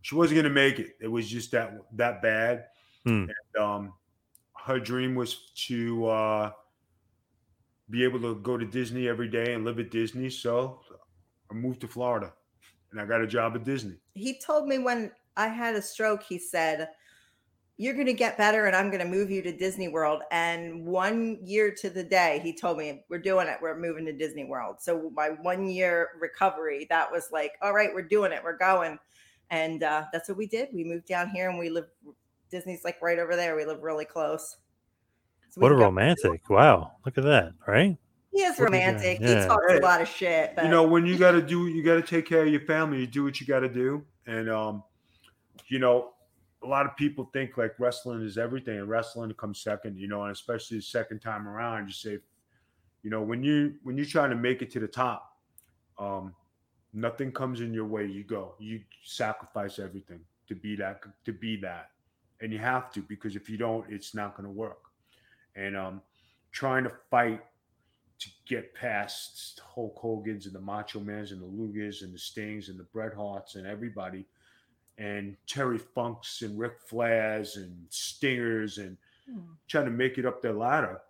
She 0.00 0.16
wasn't 0.16 0.36
going 0.36 0.44
to 0.44 0.50
make 0.50 0.80
it. 0.80 0.96
It 1.00 1.06
was 1.06 1.28
just 1.28 1.52
that 1.52 1.74
that 1.92 2.20
bad. 2.20 2.64
Hmm. 3.04 3.26
And, 3.28 3.62
um, 3.62 3.92
her 4.56 4.80
dream 4.80 5.14
was 5.14 5.52
to 5.68 6.06
uh, 6.06 6.52
be 7.90 8.04
able 8.04 8.20
to 8.20 8.36
go 8.36 8.56
to 8.56 8.64
Disney 8.64 9.08
every 9.08 9.28
day 9.28 9.54
and 9.54 9.64
live 9.64 9.78
at 9.78 9.90
Disney. 9.90 10.30
So 10.30 10.80
I 11.50 11.54
moved 11.54 11.80
to 11.82 11.88
Florida, 11.88 12.32
and 12.90 13.00
I 13.00 13.04
got 13.04 13.20
a 13.20 13.26
job 13.26 13.54
at 13.54 13.64
Disney. 13.64 13.96
he 14.14 14.38
told 14.38 14.66
me 14.66 14.78
when 14.78 15.10
I 15.36 15.48
had 15.48 15.74
a 15.74 15.82
stroke, 15.82 16.22
he 16.22 16.38
said, 16.38 16.88
You're 17.76 17.94
going 17.94 18.06
to 18.06 18.12
get 18.12 18.36
better 18.38 18.66
and 18.66 18.76
I'm 18.76 18.90
going 18.90 19.02
to 19.02 19.08
move 19.08 19.30
you 19.30 19.42
to 19.42 19.56
Disney 19.56 19.88
World. 19.88 20.22
And 20.30 20.86
one 20.86 21.38
year 21.42 21.74
to 21.80 21.90
the 21.90 22.04
day, 22.04 22.40
he 22.42 22.54
told 22.54 22.78
me, 22.78 23.04
We're 23.08 23.18
doing 23.18 23.48
it. 23.48 23.58
We're 23.60 23.78
moving 23.78 24.04
to 24.06 24.12
Disney 24.12 24.44
World. 24.44 24.76
So 24.80 25.10
my 25.14 25.30
one 25.42 25.68
year 25.68 26.10
recovery, 26.20 26.86
that 26.90 27.10
was 27.10 27.28
like, 27.32 27.52
All 27.62 27.72
right, 27.72 27.90
we're 27.94 28.02
doing 28.02 28.32
it. 28.32 28.42
We're 28.44 28.58
going. 28.58 28.98
And 29.50 29.82
uh, 29.82 30.04
that's 30.12 30.28
what 30.28 30.38
we 30.38 30.46
did. 30.46 30.68
We 30.72 30.84
moved 30.84 31.06
down 31.06 31.28
here 31.28 31.50
and 31.50 31.58
we 31.58 31.68
live, 31.68 31.86
Disney's 32.50 32.84
like 32.84 33.00
right 33.02 33.18
over 33.18 33.36
there. 33.36 33.56
We 33.56 33.66
live 33.66 33.82
really 33.82 34.06
close. 34.06 34.56
So 35.52 35.60
What 35.60 35.68
a 35.68 35.74
can 35.74 35.80
go- 35.80 35.84
romantic! 35.84 36.48
Wow, 36.48 36.92
look 37.04 37.18
at 37.18 37.24
that, 37.24 37.52
right? 37.68 37.98
He 38.32 38.40
is 38.40 38.58
what 38.58 38.72
do 38.72 38.78
you 38.78 38.84
romantic. 38.84 39.20
Yeah. 39.20 39.42
He 39.42 39.48
talks 39.48 39.66
Hey, 39.68 39.76
a 39.76 39.82
lot 39.82 40.00
of 40.00 40.08
shit. 40.08 40.56
But 40.56 40.64
you 40.64 40.70
know 40.70 40.82
when 40.84 41.04
you 41.04 41.18
got 41.18 41.32
to 41.32 41.42
do 41.42 41.66
you 41.66 41.82
got 41.82 41.96
to 41.96 42.02
take 42.02 42.26
care 42.26 42.42
of 42.42 42.48
your 42.48 42.62
family 42.62 43.00
you 43.00 43.06
do 43.06 43.22
what 43.22 43.38
you 43.38 43.46
got 43.46 43.60
to 43.60 43.68
do 43.68 44.02
and 44.26 44.48
um 44.48 44.82
you 45.68 45.78
know 45.78 46.12
a 46.62 46.66
lot 46.66 46.86
of 46.86 46.96
people 46.96 47.28
think 47.34 47.58
like 47.58 47.74
wrestling 47.78 48.22
is 48.22 48.38
everything 48.38 48.78
and 48.78 48.88
wrestling 48.88 49.30
comes 49.34 49.60
second 49.60 49.98
you 49.98 50.08
know 50.08 50.22
and 50.22 50.32
especially 50.32 50.78
the 50.78 50.82
second 50.82 51.20
time 51.20 51.46
around 51.46 51.86
you 51.86 51.92
say 51.92 52.18
you 53.02 53.10
know 53.10 53.20
when 53.20 53.42
you 53.44 53.74
when 53.82 53.98
you're 53.98 54.06
trying 54.06 54.30
to 54.30 54.36
make 54.36 54.62
it 54.62 54.70
to 54.70 54.80
the 54.80 54.88
top 54.88 55.36
um 55.98 56.34
nothing 56.94 57.30
comes 57.30 57.60
in 57.60 57.74
your 57.74 57.84
way 57.84 58.06
you 58.06 58.24
go 58.24 58.54
you 58.58 58.80
sacrifice 59.04 59.78
everything 59.78 60.20
to 60.48 60.54
be 60.54 60.74
that 60.74 61.00
to 61.26 61.32
be 61.32 61.56
that 61.56 61.90
and 62.40 62.50
you 62.50 62.58
have 62.58 62.90
to 62.90 63.02
because 63.02 63.36
if 63.36 63.50
you 63.50 63.58
don't 63.58 63.84
it's 63.90 64.14
not 64.14 64.34
going 64.34 64.46
to 64.46 64.52
work 64.52 64.84
and 65.56 65.76
um 65.76 66.02
trying 66.50 66.84
to 66.84 66.92
fight 67.10 67.42
to 68.18 68.28
get 68.46 68.74
past 68.74 69.60
Hulk 69.64 69.96
Hogan's 69.98 70.46
and 70.46 70.54
the 70.54 70.60
Macho 70.60 71.00
Mans 71.00 71.32
and 71.32 71.42
the 71.42 71.46
Lugers 71.46 72.02
and 72.02 72.14
the 72.14 72.18
Stings 72.18 72.68
and 72.68 72.78
the 72.78 72.84
Bret 72.84 73.14
Harts 73.14 73.56
and 73.56 73.66
everybody, 73.66 74.26
and 74.98 75.36
Terry 75.46 75.78
Funks 75.78 76.42
and 76.42 76.58
Ric 76.58 76.74
Flairs 76.88 77.56
and 77.56 77.86
Stingers 77.88 78.78
and 78.78 78.96
Hmm. 79.26 79.52
trying 79.68 79.84
to 79.84 79.90
make 79.92 80.18
it 80.18 80.26
up 80.26 80.42
their 80.42 80.52
ladder, 80.52 81.00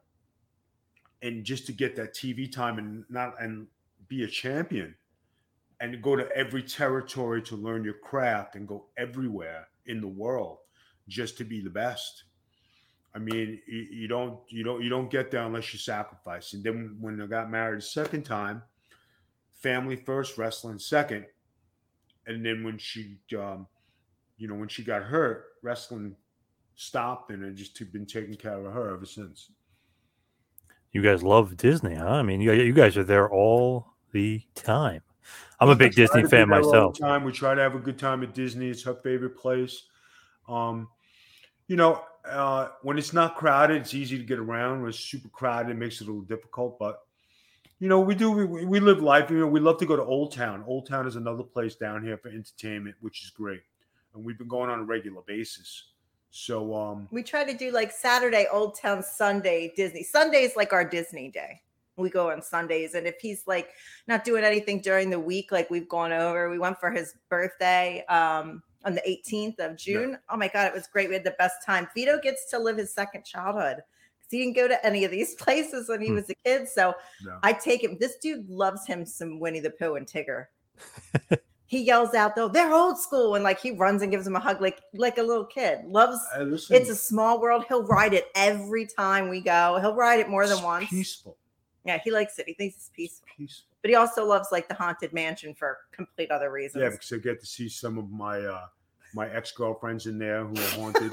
and 1.23 1.45
just 1.45 1.67
to 1.67 1.73
get 1.73 1.97
that 1.97 2.15
TV 2.15 2.47
time 2.47 2.79
and 2.79 3.05
not 3.09 3.41
and 3.41 3.67
be 4.09 4.23
a 4.25 4.29
champion, 4.29 4.95
and 5.81 6.03
go 6.03 6.15
to 6.15 6.31
every 6.37 6.63
territory 6.63 7.43
to 7.43 7.57
learn 7.57 7.85
your 7.85 7.95
craft 7.95 8.55
and 8.55 8.69
go 8.69 8.89
everywhere 8.97 9.69
in 9.87 10.01
the 10.01 10.07
world 10.09 10.59
just 11.09 11.39
to 11.39 11.45
be 11.45 11.61
the 11.61 11.71
best. 11.71 12.25
I 13.15 13.19
mean, 13.19 13.61
you, 13.67 13.87
you 13.91 14.09
don't 14.09 14.39
you 14.49 14.65
don't 14.65 14.83
you 14.83 14.89
don't 14.89 15.11
get 15.11 15.31
there 15.31 15.43
unless 15.43 15.73
you 15.73 15.79
sacrifice. 15.79 16.55
And 16.55 16.65
then 16.65 16.97
when 17.01 17.21
I 17.21 17.27
got 17.27 17.51
married 17.51 17.79
a 17.79 17.83
second 17.83 18.23
time, 18.23 18.63
family 19.51 19.97
first, 19.97 20.39
wrestling 20.39 20.79
second, 20.79 21.27
and 22.27 22.45
then 22.45 22.65
when 22.65 22.79
she, 22.79 23.19
um, 23.39 23.67
you 24.39 24.49
know, 24.49 24.55
when 24.55 24.69
she 24.69 24.83
got 24.83 25.03
hurt, 25.03 25.45
wrestling 25.63 26.17
stopped, 26.75 27.31
and 27.31 27.45
I 27.45 27.51
just 27.51 27.79
have 27.79 27.93
been 27.93 28.07
taking 28.07 28.35
care 28.35 28.65
of 28.65 28.73
her 28.73 28.95
ever 28.95 29.07
since. 29.07 29.51
You 30.93 31.03
guys 31.03 31.23
love 31.23 31.57
Disney, 31.57 31.95
huh? 31.95 32.07
I 32.07 32.23
mean, 32.23 32.41
you, 32.41 32.53
you 32.53 32.73
guys 32.73 32.97
are 32.97 33.05
there 33.05 33.31
all 33.31 33.87
the 34.13 34.43
time. 34.55 35.03
I'm 35.61 35.69
a 35.69 35.77
big 35.77 35.95
Disney 35.95 36.23
fan 36.23 36.49
there 36.49 36.61
all 36.61 36.63
the 36.63 36.67
myself. 36.67 36.99
Time 36.99 37.25
we 37.25 37.33
try 37.33 37.55
to 37.55 37.61
have 37.63 37.75
a 37.75 37.79
good 37.79 37.99
time 37.99 38.23
at 38.23 38.35
Disney. 38.35 38.69
It's 38.69 38.83
her 38.83 38.95
favorite 38.95 39.37
place. 39.37 39.85
Um, 40.49 40.89
you 41.69 41.77
know, 41.77 42.03
uh, 42.25 42.69
when 42.83 42.99
it's 42.99 43.13
not 43.13 43.37
crowded, 43.37 43.79
it's 43.79 43.95
easy 43.95 44.19
to 44.19 44.25
get 44.25 44.39
around. 44.39 44.81
When 44.81 44.91
it's 44.91 44.99
super 44.99 45.29
crowded, 45.29 45.71
it 45.71 45.79
makes 45.79 46.01
it 46.01 46.05
a 46.05 46.07
little 46.07 46.23
difficult. 46.23 46.79
But 46.79 47.01
you 47.79 47.89
know, 47.89 48.01
we 48.01 48.15
do 48.15 48.31
we, 48.31 48.65
we 48.65 48.81
live 48.81 49.03
life. 49.03 49.31
You 49.31 49.41
know, 49.41 49.47
we 49.47 49.61
love 49.61 49.79
to 49.79 49.87
go 49.87 49.97
to 49.97 50.05
Old 50.05 50.33
Town. 50.33 50.65
Old 50.67 50.87
Town 50.87 51.07
is 51.07 51.17
another 51.17 51.43
place 51.43 51.75
down 51.75 52.05
here 52.05 52.17
for 52.17 52.29
entertainment, 52.29 52.97
which 53.01 53.25
is 53.25 53.31
great, 53.31 53.63
and 54.15 54.25
we've 54.25 54.39
been 54.39 54.49
going 54.49 54.71
on 54.71 54.81
a 54.81 54.85
regular 54.85 55.23
basis. 55.27 55.85
So, 56.35 56.75
um, 56.75 57.09
We 57.11 57.23
try 57.23 57.45
to 57.45 57.53
do 57.53 57.71
like 57.73 57.93
Saturday, 57.93 58.47
Old 58.51 58.79
Town, 58.79 59.03
Sunday, 59.03 59.73
Disney. 59.77 60.03
Sunday's 60.03 60.57
like 60.57 60.73
our 60.73 60.83
Disney 60.83 61.31
day. 61.31 61.61
We 61.97 62.09
go 62.09 62.31
on 62.31 62.41
Sundays. 62.41 62.95
And 62.95 63.07
if 63.07 63.21
he's 63.21 63.43
like 63.47 63.69
not 64.09 64.25
doing 64.25 64.43
anything 64.43 64.81
during 64.81 65.11
the 65.11 65.21
week, 65.21 65.53
like 65.53 65.69
we've 65.69 65.89
gone 65.91 66.11
over, 66.11 66.49
we 66.49 66.59
went 66.59 66.81
for 66.81 66.91
his 66.91 67.15
birthday 67.29 68.03
um, 68.09 68.63
on 68.85 68.95
the 68.95 69.03
18th 69.09 69.59
of 69.61 69.77
June. 69.77 70.19
Oh 70.29 70.37
my 70.37 70.49
God, 70.49 70.67
it 70.67 70.75
was 70.75 70.87
great. 70.87 71.09
We 71.09 71.15
had 71.15 71.25
the 71.25 71.35
best 71.39 71.65
time. 71.65 71.89
Vito 71.95 72.19
gets 72.21 72.49
to 72.51 72.59
live 72.59 72.77
his 72.77 72.93
second 72.93 73.25
childhood 73.25 73.77
because 73.77 74.31
he 74.31 74.39
didn't 74.39 74.57
go 74.57 74.69
to 74.69 74.85
any 74.87 75.05
of 75.05 75.11
these 75.11 75.35
places 75.37 75.89
when 75.89 76.01
he 76.01 76.09
Hmm. 76.09 76.15
was 76.17 76.31
a 76.31 76.35
kid. 76.45 76.69
So 76.69 76.95
no. 77.25 77.39
I 77.43 77.53
take 77.53 77.83
him. 77.85 77.97
This 78.01 78.17
dude 78.17 78.49
loves 78.49 78.87
him 78.87 79.05
some 79.07 79.39
Winnie 79.41 79.61
the 79.61 79.71
Pooh 79.71 79.95
and 79.95 80.07
Tigger. 80.07 80.47
he 81.67 81.81
yells 81.83 82.15
out 82.15 82.35
though, 82.37 82.49
they're 82.49 82.73
old 82.75 82.99
school, 82.99 83.35
and 83.35 83.45
like 83.45 83.61
he 83.61 83.71
runs 83.71 84.03
and 84.03 84.11
gives 84.11 84.27
him 84.27 84.37
a 84.37 84.41
hug 84.41 84.61
like 84.61 84.81
like 84.95 85.19
a 85.19 85.23
little 85.23 85.45
kid. 85.47 85.85
Loves 85.87 86.19
it's 86.71 86.91
a 86.91 86.95
small 86.95 87.41
world. 87.41 87.65
He'll 87.69 87.85
ride 87.85 88.15
it 88.15 88.27
every 88.35 88.87
time 88.87 89.29
we 89.29 89.41
go. 89.41 89.79
He'll 89.81 89.95
ride 89.95 90.21
it 90.21 90.29
more 90.29 90.47
than 90.47 90.57
it's 90.59 90.65
once. 90.65 90.89
Peaceful, 90.91 91.37
Yeah, 91.85 91.99
he 92.03 92.11
likes 92.11 92.39
it. 92.39 92.47
He 92.47 92.55
thinks 92.55 92.77
it's 92.77 92.91
peaceful. 92.95 93.27
peaceful. 93.37 93.67
But 93.83 93.91
he 93.91 93.97
also 93.97 94.25
loves 94.25 94.49
like 94.53 94.69
the 94.69 94.75
haunted 94.75 95.13
mansion 95.13 95.55
for 95.55 95.79
complete 95.91 96.31
other 96.31 96.53
reasons. 96.53 96.83
Yeah, 96.83 96.91
because 96.91 97.13
I 97.13 97.19
get 97.19 97.41
to 97.41 97.47
see 97.47 97.69
some 97.69 97.99
of 97.99 98.11
my 98.11 98.39
uh, 98.41 98.67
my 99.15 99.29
ex 99.31 99.53
girlfriends 99.53 100.07
in 100.07 100.19
there 100.19 100.45
who 100.45 100.55
are 100.55 100.71
haunted. 100.71 101.13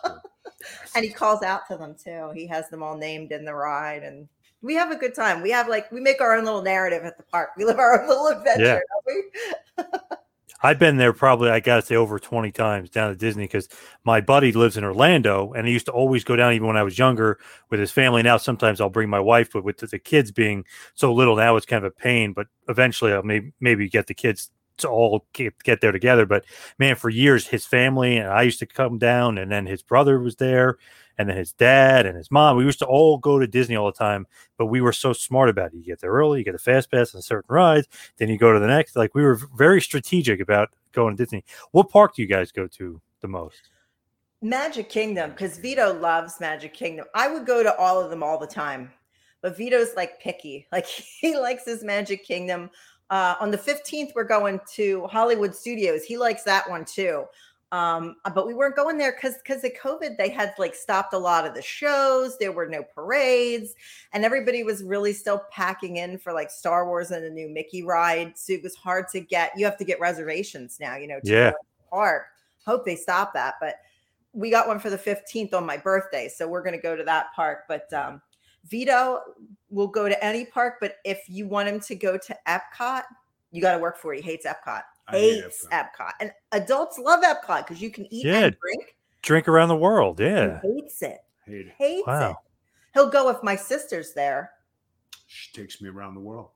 and 0.94 1.04
he 1.04 1.10
calls 1.10 1.42
out 1.42 1.68
to 1.68 1.76
them 1.76 1.94
too. 2.02 2.30
He 2.34 2.46
has 2.46 2.70
them 2.70 2.82
all 2.82 2.96
named 2.96 3.32
in 3.32 3.44
the 3.44 3.54
ride, 3.54 4.02
and 4.02 4.28
we 4.62 4.74
have 4.74 4.90
a 4.90 4.96
good 4.96 5.14
time. 5.14 5.42
We 5.42 5.50
have 5.50 5.68
like 5.68 5.92
we 5.92 6.00
make 6.00 6.22
our 6.22 6.34
own 6.34 6.44
little 6.44 6.62
narrative 6.62 7.04
at 7.04 7.18
the 7.18 7.24
park. 7.24 7.50
We 7.56 7.66
live 7.66 7.78
our 7.78 8.00
own 8.00 8.08
little 8.08 8.28
adventure. 8.28 8.82
Yeah. 9.78 9.84
I've 10.64 10.78
been 10.78 10.96
there 10.96 11.12
probably, 11.12 11.50
I 11.50 11.60
got 11.60 11.76
to 11.76 11.82
say, 11.82 11.94
over 11.94 12.18
20 12.18 12.50
times 12.50 12.88
down 12.88 13.10
at 13.10 13.18
Disney 13.18 13.44
because 13.44 13.68
my 14.02 14.22
buddy 14.22 14.50
lives 14.50 14.78
in 14.78 14.82
Orlando 14.82 15.52
and 15.52 15.66
he 15.66 15.74
used 15.74 15.84
to 15.86 15.92
always 15.92 16.24
go 16.24 16.36
down 16.36 16.54
even 16.54 16.66
when 16.66 16.78
I 16.78 16.82
was 16.82 16.98
younger 16.98 17.38
with 17.68 17.80
his 17.80 17.90
family. 17.90 18.22
Now, 18.22 18.38
sometimes 18.38 18.80
I'll 18.80 18.88
bring 18.88 19.10
my 19.10 19.20
wife, 19.20 19.50
but 19.52 19.62
with 19.62 19.76
the, 19.76 19.88
the 19.88 19.98
kids 19.98 20.32
being 20.32 20.64
so 20.94 21.12
little 21.12 21.36
now, 21.36 21.56
it's 21.56 21.66
kind 21.66 21.84
of 21.84 21.92
a 21.92 21.94
pain. 21.94 22.32
But 22.32 22.46
eventually, 22.66 23.12
I'll 23.12 23.22
maybe, 23.22 23.52
maybe 23.60 23.90
get 23.90 24.06
the 24.06 24.14
kids 24.14 24.50
to 24.78 24.88
all 24.88 25.26
get, 25.34 25.62
get 25.64 25.82
there 25.82 25.92
together. 25.92 26.24
But 26.24 26.46
man, 26.78 26.96
for 26.96 27.10
years, 27.10 27.48
his 27.48 27.66
family 27.66 28.16
and 28.16 28.30
I 28.30 28.40
used 28.40 28.58
to 28.60 28.66
come 28.66 28.96
down, 28.96 29.36
and 29.36 29.52
then 29.52 29.66
his 29.66 29.82
brother 29.82 30.18
was 30.18 30.36
there, 30.36 30.78
and 31.18 31.28
then 31.28 31.36
his 31.36 31.52
dad 31.52 32.06
and 32.06 32.16
his 32.16 32.30
mom. 32.30 32.56
We 32.56 32.64
used 32.64 32.78
to 32.80 32.86
all 32.86 33.18
go 33.18 33.38
to 33.38 33.46
Disney 33.46 33.76
all 33.76 33.86
the 33.86 33.92
time, 33.92 34.26
but 34.58 34.66
we 34.66 34.80
were 34.80 34.92
so 34.92 35.12
smart 35.12 35.48
about 35.48 35.72
it. 35.72 35.76
You 35.76 35.84
get 35.84 36.00
there 36.00 36.10
early, 36.10 36.38
you 36.40 36.44
get 36.44 36.54
a 36.54 36.58
fast 36.58 36.90
pass 36.90 37.14
on 37.14 37.22
certain 37.22 37.54
rides, 37.54 37.88
then 38.16 38.28
you 38.28 38.38
go 38.38 38.52
to 38.52 38.60
the 38.60 38.66
next. 38.66 38.96
Like 38.96 39.14
we 39.14 39.22
were 39.22 39.40
very 39.56 39.80
strategic 39.80 40.40
about 40.40 40.70
going 40.92 41.16
to 41.16 41.22
Disney. 41.22 41.44
What 41.72 41.90
park 41.90 42.14
do 42.14 42.22
you 42.22 42.28
guys 42.28 42.52
go 42.52 42.66
to 42.66 43.00
the 43.20 43.28
most? 43.28 43.70
Magic 44.42 44.90
Kingdom, 44.90 45.30
because 45.30 45.58
Vito 45.58 45.98
loves 45.98 46.38
Magic 46.38 46.74
Kingdom. 46.74 47.06
I 47.14 47.28
would 47.28 47.46
go 47.46 47.62
to 47.62 47.74
all 47.76 48.00
of 48.00 48.10
them 48.10 48.22
all 48.22 48.38
the 48.38 48.46
time, 48.46 48.92
but 49.40 49.56
Vito's 49.56 49.94
like 49.96 50.20
picky. 50.20 50.66
Like 50.72 50.86
he 50.86 51.36
likes 51.38 51.64
his 51.64 51.82
Magic 51.82 52.24
Kingdom. 52.24 52.70
Uh, 53.10 53.34
on 53.40 53.50
the 53.50 53.58
15th, 53.58 54.12
we're 54.14 54.24
going 54.24 54.60
to 54.74 55.06
Hollywood 55.06 55.54
Studios. 55.54 56.04
He 56.04 56.16
likes 56.16 56.42
that 56.44 56.68
one 56.68 56.84
too. 56.84 57.24
Um, 57.74 58.14
but 58.36 58.46
we 58.46 58.54
weren't 58.54 58.76
going 58.76 58.98
there 58.98 59.10
because 59.10 59.34
because 59.38 59.64
of 59.64 59.72
COVID, 59.72 60.16
they 60.16 60.28
had 60.28 60.54
like 60.58 60.76
stopped 60.76 61.12
a 61.12 61.18
lot 61.18 61.44
of 61.44 61.54
the 61.54 61.62
shows. 61.62 62.38
There 62.38 62.52
were 62.52 62.68
no 62.68 62.84
parades, 62.84 63.74
and 64.12 64.24
everybody 64.24 64.62
was 64.62 64.84
really 64.84 65.12
still 65.12 65.42
packing 65.50 65.96
in 65.96 66.18
for 66.18 66.32
like 66.32 66.52
Star 66.52 66.86
Wars 66.86 67.10
and 67.10 67.24
the 67.24 67.30
new 67.30 67.48
Mickey 67.48 67.82
ride. 67.82 68.38
So 68.38 68.52
it 68.52 68.62
was 68.62 68.76
hard 68.76 69.08
to 69.08 69.18
get. 69.18 69.50
You 69.56 69.64
have 69.64 69.76
to 69.78 69.84
get 69.84 69.98
reservations 69.98 70.78
now. 70.78 70.94
You 70.96 71.08
know, 71.08 71.18
to 71.18 71.28
Yeah. 71.28 71.50
go 71.50 71.50
to 71.50 71.56
the 71.80 71.88
park. 71.90 72.26
Hope 72.64 72.84
they 72.84 72.94
stop 72.94 73.34
that, 73.34 73.54
but 73.60 73.74
we 74.32 74.50
got 74.50 74.68
one 74.68 74.78
for 74.78 74.88
the 74.88 74.98
15th 74.98 75.52
on 75.52 75.66
my 75.66 75.76
birthday. 75.76 76.28
So 76.28 76.46
we're 76.46 76.62
going 76.62 76.76
to 76.76 76.82
go 76.82 76.94
to 76.94 77.02
that 77.02 77.26
park. 77.34 77.64
But 77.66 77.92
um, 77.92 78.22
Vito 78.66 79.20
will 79.70 79.88
go 79.88 80.08
to 80.08 80.24
any 80.24 80.44
park. 80.44 80.76
But 80.80 80.98
if 81.04 81.24
you 81.28 81.48
want 81.48 81.68
him 81.68 81.80
to 81.80 81.96
go 81.96 82.16
to 82.18 82.36
Epcot, 82.46 83.02
you 83.50 83.60
got 83.60 83.72
to 83.72 83.78
work 83.78 83.98
for 83.98 84.14
it. 84.14 84.18
He 84.18 84.22
hates 84.22 84.46
Epcot. 84.46 84.82
I 85.08 85.18
hate 85.18 85.42
Hates 85.42 85.66
Epcot. 85.70 85.88
Epcot. 86.00 86.10
And 86.20 86.32
adults 86.52 86.98
love 86.98 87.22
Epcot 87.22 87.66
because 87.66 87.80
you 87.82 87.90
can 87.90 88.06
eat 88.12 88.24
Yeah. 88.26 88.44
and 88.46 88.56
drink. 88.60 88.96
Drink 89.22 89.48
around 89.48 89.68
the 89.68 89.76
world. 89.76 90.20
Yeah. 90.20 90.60
He 90.62 90.72
hates 90.80 91.02
it. 91.02 91.18
Hate 91.46 91.66
it. 91.66 91.72
Hates 91.76 92.06
Wow. 92.06 92.30
it. 92.30 92.36
He'll 92.94 93.10
go 93.10 93.28
if 93.30 93.42
my 93.42 93.56
sister's 93.56 94.12
there. 94.14 94.52
She 95.26 95.52
takes 95.52 95.80
me 95.80 95.88
around 95.88 96.14
the 96.14 96.20
world. 96.20 96.50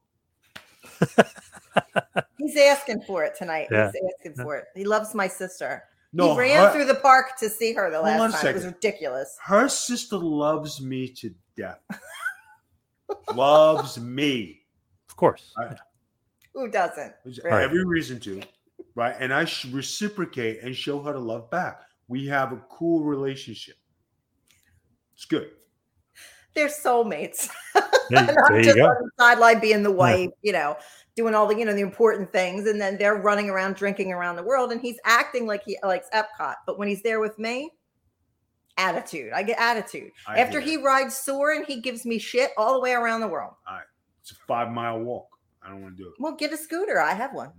He's 2.39 2.57
asking 2.57 3.03
for 3.03 3.25
it 3.25 3.35
tonight. 3.37 3.69
Yeah. 3.71 3.91
He's 3.93 4.03
asking 4.19 4.43
for 4.45 4.57
it. 4.57 4.67
He 4.75 4.85
loves 4.85 5.15
my 5.15 5.27
sister. 5.29 5.85
No, 6.13 6.33
he 6.33 6.39
ran 6.39 6.65
her, 6.67 6.73
through 6.73 6.87
the 6.87 6.95
park 6.95 7.37
to 7.39 7.51
see 7.51 7.75
her 7.75 7.91
the 7.91 7.97
Hold 7.99 8.09
on 8.09 8.17
a 8.17 8.23
last 8.33 8.41
time. 8.41 8.51
It 8.51 8.55
was 8.55 8.65
ridiculous. 8.67 9.37
her 9.45 9.69
sister 9.69 10.17
loves 10.17 10.81
me 10.81 11.09
to 11.09 11.35
death. 11.57 11.81
loves 13.35 13.99
me. 13.99 14.55
Of 15.11 15.17
course. 15.17 15.53
Who 16.59 16.69
doesn't? 16.69 17.15
Uh, 17.25 17.49
right. 17.49 17.63
every 17.63 17.85
reason 17.85 18.19
to, 18.19 18.43
right? 18.97 19.15
And 19.21 19.33
I 19.33 19.45
should 19.45 19.73
reciprocate 19.73 20.61
and 20.65 20.75
show 20.75 21.01
her 21.01 21.13
to 21.13 21.19
love 21.19 21.49
back. 21.53 21.83
We 22.09 22.27
have 22.27 22.53
a 22.53 22.57
cool 22.69 23.05
relationship. 23.05 23.77
It's 25.15 25.25
good. 25.25 25.51
They're 26.55 26.69
soulmates. 26.69 27.49
There, 28.11 28.21
and 28.21 28.29
there 28.31 28.45
I'm 28.47 28.63
just 28.63 28.77
go. 28.79 28.87
on 28.87 28.97
the 29.03 29.11
sideline 29.23 29.61
being 29.61 29.83
the 29.83 29.91
wife, 29.91 30.31
you 30.41 30.51
know, 30.51 30.79
doing 31.15 31.35
all 31.35 31.47
the, 31.47 31.55
you 31.55 31.67
know, 31.67 31.75
the 31.75 31.83
important 31.83 32.33
things. 32.33 32.67
And 32.67 32.81
then 32.81 32.97
they're 32.97 33.17
running 33.17 33.51
around 33.51 33.77
drinking 33.77 34.13
around 34.13 34.37
the 34.37 34.43
world 34.43 34.73
and 34.73 34.81
he's 34.81 34.97
acting 35.05 35.47
like 35.47 35.63
he 35.63 35.77
likes 35.83 36.09
Epcot. 36.15 36.55
But 36.67 36.79
when 36.79 36.89
he's 36.89 37.03
there 37.03 37.21
with 37.21 37.39
me, 37.39 37.71
attitude. 38.79 39.35
I 39.35 39.43
get 39.43 39.59
attitude. 39.59 40.11
I 40.27 40.39
After 40.39 40.59
hear 40.59 40.79
he 40.79 40.83
rides 40.83 41.19
sore 41.19 41.53
and 41.53 41.67
he 41.67 41.83
gives 41.83 42.07
me 42.07 42.19
shit 42.19 42.53
all 42.57 42.73
the 42.73 42.81
way 42.81 42.93
around 42.95 43.21
the 43.21 43.29
world. 43.29 43.53
All 43.69 43.75
right, 43.75 43.85
it's 44.23 44.31
a 44.31 44.37
five 44.47 44.71
mile 44.71 45.01
walk. 45.01 45.29
I 45.69 45.73
don't 45.73 45.83
want 45.83 45.97
to 45.99 46.03
do 46.03 46.09
it. 46.09 46.15
Well, 46.19 46.35
get 46.35 46.53
a 46.53 46.57
scooter. 46.57 46.99
I 46.99 47.13
have 47.13 47.35
one. 47.35 47.53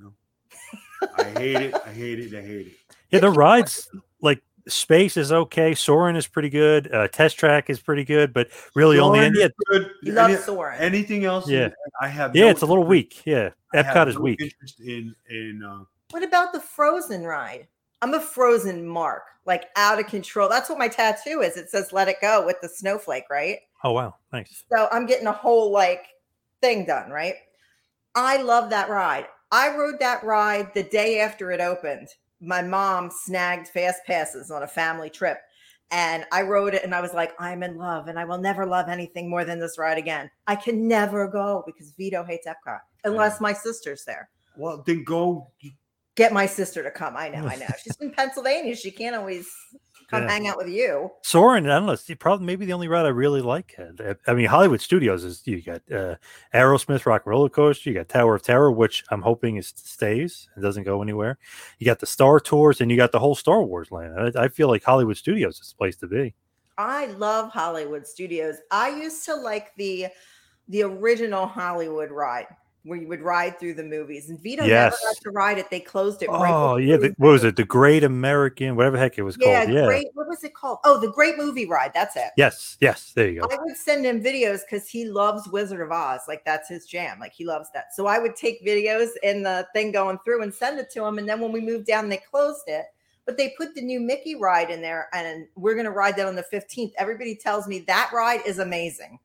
I 1.17 1.23
hate 1.23 1.55
it. 1.57 1.75
I 1.75 1.91
hate 1.91 2.19
it. 2.19 2.33
I 2.33 2.41
hate 2.41 2.67
it. 2.67 2.73
Yeah, 3.11 3.19
the 3.19 3.29
rides 3.29 3.89
like 4.21 4.41
space 4.67 5.15
is 5.15 5.31
okay. 5.31 5.75
Soarin' 5.75 6.15
is 6.15 6.25
pretty 6.25 6.49
good. 6.49 6.91
Uh, 6.91 7.07
test 7.07 7.37
track 7.37 7.69
is 7.69 7.79
pretty 7.79 8.03
good, 8.03 8.33
but 8.33 8.49
really 8.73 8.97
only 8.97 9.19
Soarin' 9.19 9.33
yeah, 9.37 9.47
good. 9.67 9.91
He 10.01 10.11
loves 10.11 10.33
Any- 10.33 10.43
Soarin'. 10.43 10.79
Anything 10.79 11.25
else? 11.25 11.47
Yeah. 11.47 11.69
I 12.01 12.07
have. 12.07 12.35
yeah, 12.35 12.45
no 12.45 12.49
it's 12.49 12.61
a 12.63 12.65
little 12.65 12.83
weak. 12.83 13.21
Yeah, 13.25 13.51
I 13.73 13.77
have 13.77 13.85
Epcot 13.85 14.07
is 14.09 14.15
no 14.15 14.21
weak. 14.21 14.41
Interest 14.41 14.79
in 14.79 15.15
in 15.29 15.63
uh, 15.63 15.83
What 16.09 16.23
about 16.23 16.51
the 16.51 16.59
Frozen 16.59 17.23
ride? 17.25 17.67
I'm 18.01 18.13
a 18.15 18.21
Frozen 18.21 18.87
mark, 18.87 19.23
like 19.45 19.65
out 19.75 19.99
of 19.99 20.07
control. 20.07 20.49
That's 20.49 20.67
what 20.69 20.79
my 20.79 20.87
tattoo 20.87 21.41
is. 21.41 21.57
It 21.57 21.69
says 21.69 21.93
"Let 21.93 22.07
it 22.07 22.17
go" 22.21 22.43
with 22.43 22.57
the 22.61 22.69
snowflake, 22.69 23.25
right? 23.29 23.59
Oh 23.83 23.91
wow, 23.91 24.15
nice. 24.33 24.63
So 24.71 24.87
I'm 24.91 25.05
getting 25.05 25.27
a 25.27 25.31
whole 25.31 25.71
like 25.71 26.07
thing 26.61 26.85
done, 26.85 27.11
right? 27.11 27.35
I 28.15 28.41
love 28.41 28.69
that 28.69 28.89
ride. 28.89 29.27
I 29.51 29.75
rode 29.75 29.99
that 29.99 30.23
ride 30.23 30.73
the 30.73 30.83
day 30.83 31.19
after 31.19 31.51
it 31.51 31.61
opened. 31.61 32.07
My 32.41 32.61
mom 32.61 33.09
snagged 33.11 33.67
fast 33.69 33.99
passes 34.05 34.51
on 34.51 34.63
a 34.63 34.67
family 34.67 35.09
trip. 35.09 35.39
And 35.91 36.23
I 36.31 36.43
rode 36.43 36.75
it 36.75 36.83
and 36.83 36.93
I 36.93 37.01
was 37.01 37.13
like, 37.13 37.31
I'm 37.39 37.63
in 37.63 37.75
love 37.77 38.07
and 38.07 38.19
I 38.19 38.25
will 38.25 38.37
never 38.37 38.63
love 38.65 38.89
anything 38.89 39.27
more 39.27 39.43
than 39.43 39.59
this 39.59 39.79
ride 39.79 39.97
again. 39.97 40.29
I 40.45 40.55
can 40.55 40.87
never 40.87 41.27
go 41.27 41.63
because 41.65 41.91
Vito 41.97 42.23
hates 42.23 42.45
Epcot 42.47 42.79
unless 43.05 43.41
my 43.41 43.53
sister's 43.53 44.03
there. 44.05 44.29
well, 44.55 44.83
then 44.85 45.03
go. 45.03 45.47
Get 46.15 46.31
my 46.31 46.45
sister 46.45 46.83
to 46.83 46.91
come. 46.91 47.17
I 47.17 47.29
know, 47.29 47.47
I 47.47 47.55
know. 47.59 47.65
She's 47.81 47.95
in 48.01 48.11
Pennsylvania. 48.11 48.75
She 48.75 48.91
can't 48.91 49.15
always 49.15 49.47
come 50.09 50.23
Yeah. 50.23 50.29
hang 50.31 50.47
out 50.47 50.57
with 50.57 50.69
you. 50.69 51.11
Soarin', 51.21 51.65
I 51.69 51.75
don't 51.77 51.85
know. 51.85 51.91
It's 51.93 52.03
the- 52.03 52.15
probably 52.15 52.45
maybe 52.45 52.65
the 52.65 52.73
only 52.73 52.87
ride 52.87 53.05
I 53.05 53.09
really 53.09 53.41
like. 53.41 53.75
Uh, 53.77 54.13
I 54.27 54.33
mean, 54.33 54.45
Hollywood 54.47 54.81
Studios 54.81 55.23
is 55.23 55.41
you 55.45 55.61
got 55.61 55.81
uh, 55.91 56.15
Aerosmith 56.53 57.05
Rock 57.05 57.25
Roller 57.25 57.49
Coaster, 57.49 57.89
you 57.89 57.95
got 57.95 58.09
Tower 58.09 58.35
of 58.35 58.41
Terror, 58.43 58.71
which 58.71 59.03
I'm 59.09 59.21
hoping 59.21 59.57
is 59.57 59.73
stays 59.75 60.49
and 60.55 60.63
doesn't 60.63 60.83
go 60.83 61.01
anywhere. 61.01 61.37
You 61.77 61.85
got 61.85 61.99
the 61.99 62.05
Star 62.05 62.39
Tours, 62.39 62.81
and 62.81 62.89
you 62.89 62.97
got 62.97 63.11
the 63.11 63.19
whole 63.19 63.35
Star 63.35 63.63
Wars 63.63 63.91
land. 63.91 64.37
I, 64.37 64.43
I 64.43 64.47
feel 64.47 64.67
like 64.67 64.83
Hollywood 64.83 65.17
Studios 65.17 65.59
is 65.59 65.69
the 65.69 65.75
place 65.77 65.95
to 65.97 66.07
be. 66.07 66.33
I 66.77 67.07
love 67.07 67.51
Hollywood 67.51 68.07
Studios. 68.07 68.55
I 68.71 68.89
used 68.89 69.25
to 69.25 69.35
like 69.35 69.75
the 69.75 70.07
the 70.69 70.83
original 70.83 71.45
Hollywood 71.47 72.11
ride 72.11 72.45
where 72.83 72.97
you 72.97 73.07
would 73.07 73.21
ride 73.21 73.59
through 73.59 73.73
the 73.73 73.83
movies. 73.83 74.29
And 74.29 74.39
Vito 74.41 74.61
never 74.61 74.69
Yes. 74.69 74.97
got 75.03 75.21
to 75.23 75.31
ride 75.31 75.57
it. 75.57 75.69
They 75.69 75.79
closed 75.81 76.23
it. 76.23 76.29
Oh 76.29 76.39
before 76.39 76.79
yeah, 76.79 76.97
the, 76.97 77.13
what 77.17 77.31
was 77.31 77.43
it? 77.43 77.55
The 77.55 77.65
Great 77.65 78.03
American, 78.03 78.75
whatever 78.75 78.95
the 78.95 79.01
heck 79.03 79.17
it 79.17 79.23
was 79.23 79.37
Yeah, 79.39 79.65
called. 79.65 79.75
Yeah. 79.75 79.85
great. 79.85 80.07
What 80.13 80.27
was 80.27 80.43
it 80.43 80.53
called? 80.53 80.79
Oh, 80.85 80.99
the 80.99 81.11
Great 81.11 81.37
Movie 81.37 81.65
Ride. 81.65 81.91
That's 81.93 82.15
it. 82.15 82.31
Yes. 82.37 82.77
Yes. 82.79 83.11
There 83.13 83.29
you 83.29 83.41
go. 83.41 83.47
I 83.51 83.57
would 83.61 83.75
send 83.75 84.05
him 84.05 84.23
videos 84.23 84.61
because 84.69 84.87
he 84.87 85.05
loves 85.05 85.47
Wizard 85.49 85.81
of 85.81 85.91
Oz. 85.91 86.21
Like 86.27 86.45
that's 86.45 86.69
his 86.69 86.85
jam. 86.85 87.19
Like 87.19 87.33
he 87.33 87.45
loves 87.45 87.69
that. 87.73 87.93
So 87.93 88.07
I 88.07 88.17
would 88.19 88.35
take 88.35 88.65
videos 88.65 89.09
in 89.23 89.43
the 89.43 89.67
thing 89.73 89.91
going 89.91 90.17
through 90.23 90.43
and 90.43 90.53
send 90.53 90.79
it 90.79 90.89
to 90.91 91.03
him. 91.03 91.17
And 91.17 91.27
then 91.27 91.41
when 91.41 91.51
we 91.51 91.61
moved 91.61 91.85
down, 91.85 92.07
they 92.09 92.17
closed 92.17 92.63
it. 92.67 92.85
But 93.25 93.37
they 93.37 93.53
put 93.57 93.75
the 93.75 93.81
new 93.81 93.99
Mickey 93.99 94.33
ride 94.33 94.71
in 94.71 94.81
there, 94.81 95.07
and 95.13 95.45
we're 95.55 95.75
gonna 95.75 95.91
ride 95.91 96.15
that 96.15 96.25
on 96.25 96.35
the 96.35 96.45
15th. 96.51 96.93
Everybody 96.97 97.35
tells 97.35 97.67
me 97.67 97.79
that 97.81 98.09
ride 98.11 98.41
is 98.43 98.57
amazing. 98.57 99.19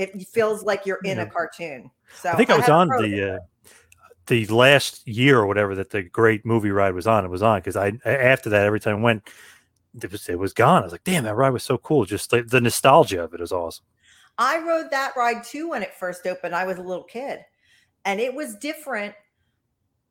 It 0.00 0.26
feels 0.28 0.62
like 0.62 0.86
you're 0.86 1.00
in 1.04 1.18
a 1.18 1.26
cartoon. 1.26 1.90
So 2.14 2.30
I 2.30 2.36
think 2.36 2.50
I 2.50 2.56
was 2.56 2.68
on 2.68 2.88
the 2.88 3.34
uh, 3.34 3.38
the 4.26 4.46
last 4.46 5.06
year 5.06 5.38
or 5.38 5.46
whatever 5.46 5.74
that 5.74 5.90
the 5.90 6.02
Great 6.02 6.46
Movie 6.46 6.70
Ride 6.70 6.94
was 6.94 7.06
on. 7.06 7.24
It 7.24 7.30
was 7.30 7.42
on 7.42 7.60
because 7.60 7.76
I 7.76 7.92
after 8.04 8.48
that 8.50 8.64
every 8.64 8.80
time 8.80 8.98
I 8.98 9.00
went, 9.00 9.28
it 10.00 10.10
was 10.10 10.28
it 10.28 10.38
was 10.38 10.52
gone. 10.52 10.82
I 10.82 10.86
was 10.86 10.92
like, 10.92 11.04
damn, 11.04 11.24
that 11.24 11.34
ride 11.34 11.50
was 11.50 11.64
so 11.64 11.78
cool. 11.78 12.04
Just 12.04 12.32
like 12.32 12.48
the 12.48 12.60
nostalgia 12.60 13.22
of 13.24 13.34
it 13.34 13.40
is 13.40 13.52
awesome. 13.52 13.84
I 14.38 14.58
rode 14.58 14.90
that 14.90 15.12
ride 15.16 15.44
too 15.44 15.70
when 15.70 15.82
it 15.82 15.94
first 15.94 16.26
opened. 16.26 16.54
I 16.54 16.64
was 16.64 16.78
a 16.78 16.82
little 16.82 17.04
kid, 17.04 17.40
and 18.04 18.20
it 18.20 18.34
was 18.34 18.56
different. 18.56 19.14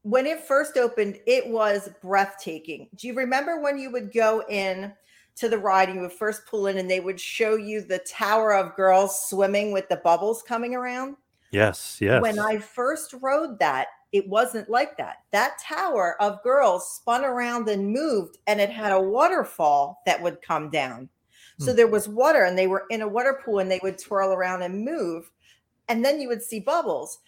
When 0.03 0.25
it 0.25 0.41
first 0.41 0.77
opened, 0.77 1.19
it 1.25 1.47
was 1.47 1.89
breathtaking. 2.01 2.89
Do 2.95 3.07
you 3.07 3.13
remember 3.15 3.59
when 3.59 3.77
you 3.77 3.91
would 3.91 4.13
go 4.13 4.43
in 4.47 4.93
to 5.39 5.49
the 5.49 5.57
ride 5.57 5.89
and 5.89 5.95
you 5.95 6.01
would 6.01 6.13
first 6.13 6.45
pull 6.45 6.67
in 6.67 6.77
and 6.77 6.89
they 6.89 6.99
would 6.99 7.19
show 7.19 7.55
you 7.55 7.81
the 7.81 7.99
tower 7.99 8.53
of 8.53 8.75
girls 8.75 9.27
swimming 9.29 9.71
with 9.71 9.87
the 9.89 9.97
bubbles 9.97 10.41
coming 10.41 10.75
around? 10.75 11.15
Yes. 11.51 11.97
Yes. 11.99 12.21
When 12.21 12.37
I 12.39 12.59
first 12.59 13.13
rode 13.21 13.57
that, 13.59 13.87
it 14.11 14.27
wasn't 14.27 14.69
like 14.69 14.97
that. 14.97 15.17
That 15.31 15.57
tower 15.59 16.15
of 16.21 16.43
girls 16.43 16.91
spun 16.95 17.23
around 17.23 17.69
and 17.69 17.91
moved, 17.93 18.37
and 18.47 18.59
it 18.59 18.69
had 18.69 18.91
a 18.91 19.01
waterfall 19.01 20.01
that 20.05 20.21
would 20.21 20.41
come 20.41 20.69
down. 20.69 21.09
So 21.59 21.71
Hmm. 21.71 21.77
there 21.77 21.87
was 21.87 22.07
water, 22.07 22.43
and 22.43 22.57
they 22.57 22.67
were 22.67 22.85
in 22.89 23.01
a 23.01 23.07
water 23.07 23.39
pool, 23.43 23.59
and 23.59 23.69
they 23.69 23.79
would 23.83 23.97
twirl 23.99 24.31
around 24.33 24.63
and 24.63 24.83
move, 24.83 25.29
and 25.87 26.03
then 26.03 26.19
you 26.19 26.27
would 26.27 26.41
see 26.41 26.59
bubbles. 26.59 27.19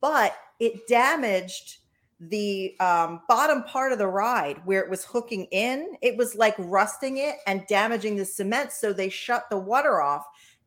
But 0.00 0.36
it 0.60 0.86
damaged 0.86 1.78
the 2.20 2.74
um, 2.80 3.20
bottom 3.28 3.62
part 3.64 3.92
of 3.92 3.98
the 3.98 4.06
ride 4.06 4.60
where 4.64 4.82
it 4.82 4.90
was 4.90 5.04
hooking 5.04 5.44
in. 5.52 5.94
It 6.02 6.16
was 6.16 6.34
like 6.34 6.54
rusting 6.58 7.18
it 7.18 7.36
and 7.46 7.66
damaging 7.68 8.16
the 8.16 8.24
cement. 8.24 8.72
So 8.72 8.92
they 8.92 9.08
shut 9.08 9.44
the 9.50 9.58
water 9.58 10.00
off 10.02 10.24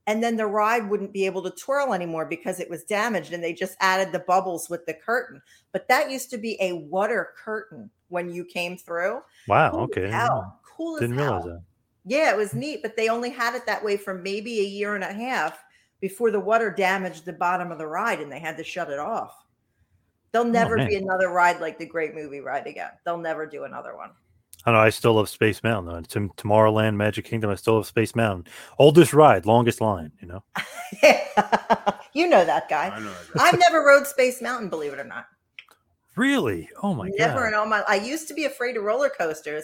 and 0.07 0.23
then 0.23 0.35
the 0.35 0.45
ride 0.47 0.89
wouldn't 0.89 1.13
be 1.13 1.25
able 1.25 1.41
to 1.43 1.51
twirl 1.51 1.93
anymore 1.93 2.25
because 2.25 2.59
it 2.59 2.69
was 2.69 2.83
damaged 2.83 3.33
and 3.33 3.43
they 3.43 3.53
just 3.53 3.77
added 3.79 4.11
the 4.11 4.19
bubbles 4.19 4.69
with 4.69 4.85
the 4.85 4.93
curtain 4.93 5.41
but 5.71 5.87
that 5.87 6.09
used 6.11 6.29
to 6.29 6.37
be 6.37 6.57
a 6.59 6.73
water 6.73 7.29
curtain 7.43 7.89
when 8.09 8.29
you 8.29 8.43
came 8.43 8.77
through 8.77 9.21
wow. 9.47 9.71
cool 9.71 9.81
Okay. 9.81 10.09
hell. 10.09 10.59
cool 10.65 10.97
Didn't 10.99 11.17
realize 11.17 11.43
that. 11.45 11.61
yeah 12.05 12.31
it 12.31 12.37
was 12.37 12.53
neat 12.53 12.81
but 12.81 12.95
they 12.97 13.09
only 13.09 13.29
had 13.29 13.55
it 13.55 13.65
that 13.65 13.83
way 13.83 13.97
for 13.97 14.13
maybe 14.13 14.59
a 14.59 14.63
year 14.63 14.95
and 14.95 15.03
a 15.03 15.13
half 15.13 15.63
before 15.99 16.31
the 16.31 16.39
water 16.39 16.71
damaged 16.71 17.25
the 17.25 17.33
bottom 17.33 17.71
of 17.71 17.77
the 17.77 17.87
ride 17.87 18.19
and 18.19 18.31
they 18.31 18.39
had 18.39 18.57
to 18.57 18.63
shut 18.63 18.89
it 18.89 18.99
off 18.99 19.40
there'll 20.31 20.47
oh, 20.47 20.51
never 20.51 20.77
man. 20.77 20.87
be 20.87 20.95
another 20.95 21.29
ride 21.29 21.59
like 21.59 21.77
the 21.77 21.85
great 21.85 22.13
movie 22.15 22.39
ride 22.39 22.67
again 22.67 22.91
they'll 23.05 23.17
never 23.17 23.45
do 23.45 23.63
another 23.63 23.95
one 23.95 24.11
I 24.63 24.73
know. 24.73 24.77
I 24.77 24.91
still 24.91 25.15
love 25.15 25.27
Space 25.27 25.63
Mountain 25.63 25.91
though. 25.91 25.97
It's 25.97 26.15
in 26.15 26.29
Tomorrowland, 26.31 26.95
Magic 26.95 27.25
Kingdom. 27.25 27.49
I 27.49 27.55
still 27.55 27.73
love 27.77 27.87
Space 27.87 28.15
Mountain. 28.15 28.45
Oldest 28.77 29.11
ride, 29.11 29.47
longest 29.47 29.81
line. 29.81 30.11
You 30.21 30.27
know. 30.27 30.43
you 32.13 32.27
know 32.27 32.45
that 32.45 32.69
guy 32.69 32.89
I 32.89 32.99
know. 32.99 33.11
that. 33.33 33.41
i've 33.41 33.59
never 33.59 33.83
rode 33.83 34.05
space 34.05 34.39
mountain 34.39 34.69
believe 34.69 34.93
it 34.93 34.99
or 34.99 35.03
not 35.03 35.25
Really? 36.15 36.69
Oh 36.83 36.93
my 36.93 37.07
Never 37.07 37.17
god. 37.17 37.27
Never 37.27 37.47
in 37.47 37.53
all 37.53 37.65
my 37.65 37.83
I 37.87 37.95
used 37.95 38.27
to 38.27 38.33
be 38.33 38.45
afraid 38.45 38.77
of 38.77 38.83
roller 38.83 39.09
coasters, 39.09 39.63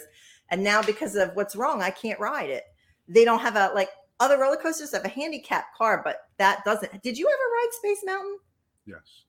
and 0.50 0.62
now 0.62 0.82
because 0.82 1.14
of 1.14 1.30
what's 1.34 1.54
wrong, 1.54 1.82
I 1.82 1.90
can't 1.90 2.18
ride 2.18 2.50
it. 2.50 2.64
They 3.06 3.24
don't 3.24 3.40
have 3.40 3.56
a 3.56 3.70
like 3.74 3.90
other 4.20 4.38
roller 4.38 4.56
coasters 4.56 4.92
have 4.92 5.04
a 5.04 5.08
handicap 5.08 5.74
car, 5.76 6.00
but 6.04 6.22
that 6.38 6.64
doesn't. 6.64 7.02
Did 7.02 7.18
you 7.18 7.26
ever 7.28 7.36
ride 7.36 7.68
Space 7.72 8.02
Mountain? 8.04 8.38
Yes. 8.86 9.24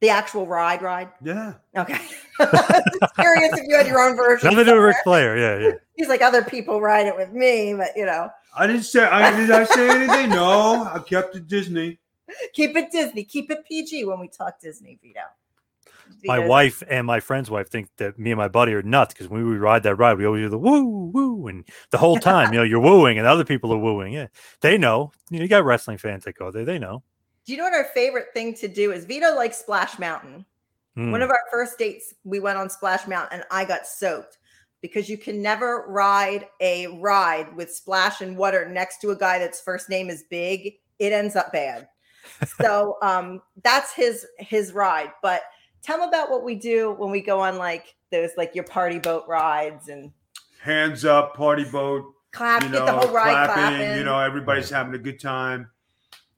The 0.00 0.10
actual 0.10 0.46
ride, 0.46 0.80
ride? 0.80 1.10
Yeah. 1.22 1.54
Okay. 1.76 1.98
Just 2.38 3.14
curious 3.16 3.58
if 3.58 3.64
you 3.66 3.76
had 3.76 3.86
your 3.88 4.00
own 4.00 4.16
version. 4.16 4.48
Nothing 4.48 4.64
to 4.66 4.70
do 4.72 4.76
with 4.76 4.76
somewhere. 4.76 4.86
Ric 4.86 4.96
Flair. 5.04 5.36
Yeah, 5.36 5.68
yeah. 5.68 5.74
He's 5.96 6.08
like 6.08 6.22
other 6.22 6.42
people 6.42 6.80
ride 6.80 7.06
it 7.06 7.16
with 7.16 7.32
me, 7.32 7.74
but 7.74 7.88
you 7.96 8.06
know, 8.06 8.30
I 8.56 8.66
didn't 8.66 8.84
say. 8.84 9.04
I 9.04 9.36
did 9.36 9.50
I 9.50 9.64
say 9.64 9.90
anything? 9.90 10.30
No. 10.30 10.84
I 10.84 11.00
kept 11.00 11.34
it 11.34 11.48
Disney. 11.48 11.98
keep 12.52 12.76
it 12.76 12.90
Disney, 12.90 13.24
keep 13.24 13.50
it 13.50 13.64
PG 13.66 14.04
when 14.04 14.20
we 14.20 14.28
talk 14.28 14.60
Disney, 14.60 14.98
Vito. 15.02 15.20
My 16.24 16.38
wife 16.38 16.82
and 16.88 17.06
my 17.06 17.20
friend's 17.20 17.50
wife 17.50 17.68
think 17.68 17.90
that 17.98 18.18
me 18.18 18.30
and 18.30 18.38
my 18.38 18.48
buddy 18.48 18.72
are 18.72 18.82
nuts 18.82 19.12
because 19.12 19.28
when 19.28 19.46
we 19.46 19.56
ride 19.58 19.82
that 19.82 19.96
ride, 19.96 20.16
we 20.16 20.24
always 20.24 20.44
do 20.44 20.48
the 20.48 20.58
woo 20.58 21.10
woo, 21.12 21.46
and 21.48 21.64
the 21.90 21.98
whole 21.98 22.16
time, 22.16 22.52
you 22.52 22.58
know, 22.58 22.64
you're 22.64 22.80
wooing 22.80 23.18
and 23.18 23.26
other 23.26 23.44
people 23.44 23.72
are 23.74 23.78
wooing. 23.78 24.14
Yeah, 24.14 24.28
they 24.62 24.78
know. 24.78 25.12
You 25.30 25.38
know, 25.38 25.42
you 25.42 25.48
got 25.48 25.64
wrestling 25.64 25.98
fans 25.98 26.24
that 26.24 26.34
go 26.34 26.50
there. 26.50 26.64
They 26.64 26.78
know. 26.78 27.02
Do 27.48 27.54
you 27.54 27.58
know 27.60 27.64
what 27.64 27.72
our 27.72 27.84
favorite 27.94 28.26
thing 28.34 28.52
to 28.56 28.68
do 28.68 28.92
is? 28.92 29.06
Vito 29.06 29.34
likes 29.34 29.56
Splash 29.56 29.98
Mountain. 29.98 30.44
Mm. 30.98 31.12
One 31.12 31.22
of 31.22 31.30
our 31.30 31.40
first 31.50 31.78
dates, 31.78 32.12
we 32.22 32.40
went 32.40 32.58
on 32.58 32.68
Splash 32.68 33.06
Mountain 33.08 33.38
and 33.38 33.48
I 33.50 33.64
got 33.64 33.86
soaked 33.86 34.36
because 34.82 35.08
you 35.08 35.16
can 35.16 35.40
never 35.40 35.86
ride 35.88 36.44
a 36.60 36.88
ride 37.00 37.56
with 37.56 37.72
splash 37.72 38.20
and 38.20 38.36
water 38.36 38.68
next 38.68 39.00
to 39.00 39.12
a 39.12 39.16
guy 39.16 39.38
that's 39.38 39.62
first 39.62 39.88
name 39.88 40.10
is 40.10 40.24
big. 40.28 40.74
It 40.98 41.14
ends 41.14 41.36
up 41.36 41.50
bad. 41.50 41.88
So 42.60 42.98
um 43.00 43.40
that's 43.64 43.94
his 43.94 44.26
his 44.36 44.74
ride. 44.74 45.10
But 45.22 45.40
tell 45.82 46.02
him 46.02 46.06
about 46.10 46.30
what 46.30 46.44
we 46.44 46.54
do 46.54 46.94
when 46.98 47.10
we 47.10 47.22
go 47.22 47.40
on 47.40 47.56
like 47.56 47.96
those 48.12 48.28
like 48.36 48.54
your 48.54 48.64
party 48.64 48.98
boat 48.98 49.24
rides 49.26 49.88
and 49.88 50.12
Hands 50.60 51.02
up, 51.06 51.34
party 51.34 51.64
boat. 51.64 52.04
clap, 52.32 52.62
You 52.62 52.68
get 52.68 52.80
know, 52.80 52.84
the 52.84 52.92
whole 52.92 53.14
ride 53.14 53.46
clapping. 53.46 53.54
clapping. 53.54 53.96
You 53.96 54.04
know, 54.04 54.18
everybody's 54.18 54.68
having 54.68 54.92
a 54.92 54.98
good 54.98 55.18
time. 55.18 55.70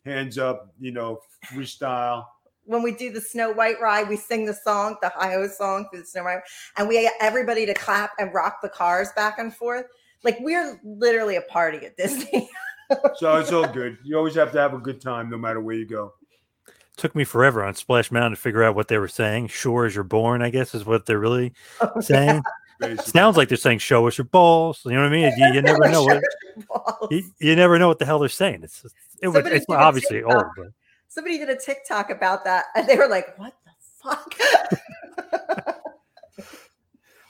Hands 0.05 0.37
up. 0.39 0.73
You 0.79 0.93
know, 0.93 1.21
freestyle. 1.53 2.25
when 2.65 2.83
we 2.83 2.93
do 2.93 3.11
the 3.11 3.21
Snow 3.21 3.53
White 3.53 3.81
ride, 3.81 4.09
we 4.09 4.17
sing 4.17 4.47
the 4.47 4.55
song, 4.55 4.97
the 5.03 5.11
hi 5.11 5.33
ho 5.33 5.47
song 5.49 5.87
through 5.91 6.01
the 6.01 6.07
Snow 6.07 6.25
White, 6.25 6.41
and 6.77 6.89
we 6.89 7.03
get 7.03 7.15
everybody 7.21 7.67
to 7.67 7.75
clap 7.75 8.13
and 8.19 8.33
rock 8.33 8.59
the 8.63 8.69
cars 8.69 9.09
back 9.15 9.39
and 9.39 9.55
forth. 9.55 9.87
Like 10.23 10.39
we're 10.41 10.81
literally 10.85 11.37
a 11.37 11.43
party 11.43 11.79
at 11.87 11.97
Disney. 11.97 12.49
So 13.19 13.37
it's 13.37 13.53
all 13.53 13.69
good. 13.69 13.99
You 14.03 14.19
always 14.19 14.35
have 14.35 14.51
to 14.51 14.59
have 14.59 14.75
a 14.75 14.79
good 14.79 15.01
time, 15.01 15.31
no 15.31 15.39
matter 15.39 15.61
where 15.61 15.77
you 15.77 15.87
go. 15.87 16.15
Took 16.97 17.15
me 17.15 17.23
forever 17.23 17.63
on 17.63 17.75
Splash 17.75 18.11
Mountain 18.11 18.33
to 18.33 18.37
figure 18.37 18.65
out 18.65 18.75
what 18.75 18.89
they 18.89 18.99
were 18.99 19.07
saying. 19.07 19.47
Sure 19.47 19.87
as 19.87 19.95
you're 19.95 20.03
born, 20.03 20.43
I 20.43 20.51
guess 20.51 20.75
is 20.75 20.85
what 20.85 21.07
they're 21.07 21.21
really 21.21 21.53
oh, 21.81 22.01
saying. 22.01 22.43
Basically. 22.81 23.11
Sounds 23.13 23.37
like 23.37 23.49
they're 23.49 23.59
saying 23.59 23.79
"show 23.79 24.07
us 24.07 24.19
your 24.19 24.25
balls." 24.25 24.81
You 24.85 24.93
know 24.93 25.03
what 25.03 25.07
I 25.07 25.11
mean? 25.11 25.33
You, 25.37 25.53
you 25.53 25.63
never 25.63 25.89
know 25.91 26.05
what 26.05 26.23
you, 27.11 27.25
you 27.39 27.55
never 27.55 27.79
know 27.79 27.89
what 27.89 27.99
the 27.99 28.07
hell 28.07 28.19
they're 28.19 28.29
saying. 28.29 28.61
It's 28.63 28.85
it 29.23 29.29
was, 29.29 29.45
it's 29.47 29.67
obviously 29.69 30.19
TikTok. 30.19 30.35
old, 30.35 30.47
but 30.57 30.67
Somebody 31.09 31.39
did 31.39 31.51
a 31.51 31.57
TikTok 31.57 32.11
about 32.11 32.45
that, 32.45 32.67
and 32.75 32.89
they 32.89 32.97
were 32.97 33.09
like, 33.09 33.39
"What 33.39 33.55
the 33.65 33.71
fuck?" 34.03 34.35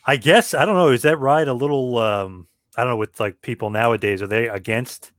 I 0.06 0.16
guess 0.16 0.54
I 0.54 0.64
don't 0.64 0.76
know. 0.76 0.88
Is 0.88 1.02
that 1.02 1.18
ride 1.18 1.48
a 1.48 1.54
little? 1.54 1.98
um 1.98 2.46
I 2.76 2.82
don't 2.82 2.92
know. 2.92 2.96
With 2.96 3.18
like 3.18 3.42
people 3.42 3.70
nowadays, 3.70 4.22
are 4.22 4.26
they 4.26 4.48
against 4.48 5.12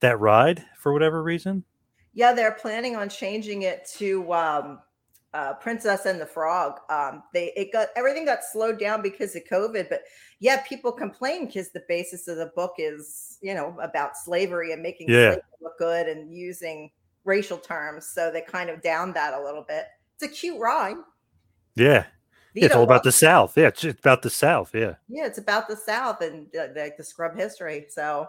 that 0.00 0.20
ride 0.20 0.64
for 0.78 0.92
whatever 0.92 1.22
reason? 1.22 1.64
yeah, 2.12 2.32
they're 2.32 2.52
planning 2.52 2.96
on 2.96 3.08
changing 3.08 3.62
it 3.62 3.86
to 3.96 4.32
um, 4.32 4.80
uh, 5.32 5.54
Princess 5.54 6.06
and 6.06 6.20
the 6.20 6.26
Frog. 6.26 6.80
Um, 6.88 7.22
they 7.32 7.52
it 7.56 7.72
got 7.72 7.88
everything 7.96 8.24
got 8.24 8.40
slowed 8.44 8.78
down 8.78 9.02
because 9.02 9.34
of 9.36 9.42
COVID, 9.44 9.88
but 9.88 10.02
yeah, 10.40 10.62
people 10.62 10.90
complain 10.92 11.46
because 11.46 11.70
the 11.70 11.82
basis 11.88 12.26
of 12.28 12.36
the 12.36 12.50
book 12.56 12.74
is 12.78 13.38
you 13.40 13.54
know 13.54 13.76
about 13.80 14.16
slavery 14.16 14.72
and 14.72 14.82
making 14.82 15.08
Yeah. 15.08 15.32
slavery 15.32 15.42
look 15.62 15.78
good 15.78 16.08
and 16.08 16.34
using 16.34 16.90
racial 17.24 17.58
terms, 17.58 18.06
so 18.12 18.30
they 18.30 18.40
kind 18.40 18.70
of 18.70 18.82
downed 18.82 19.14
that 19.14 19.34
a 19.34 19.42
little 19.42 19.64
bit. 19.66 19.84
It's 20.14 20.22
a 20.24 20.28
cute 20.28 20.58
ride. 20.60 20.96
Yeah, 21.76 22.06
Yeah, 22.54 22.66
it's 22.66 22.74
all 22.74 22.82
about 22.82 23.04
the 23.04 23.12
South. 23.12 23.56
Yeah, 23.56 23.68
it's 23.68 23.84
about 23.84 24.22
the 24.22 24.30
South. 24.30 24.74
Yeah. 24.74 24.94
yeah, 25.08 25.26
it's 25.26 25.38
about 25.38 25.68
the 25.68 25.76
South 25.76 26.20
and 26.22 26.48
like 26.76 26.96
the 26.96 27.04
scrub 27.04 27.36
history. 27.36 27.86
So 27.90 28.28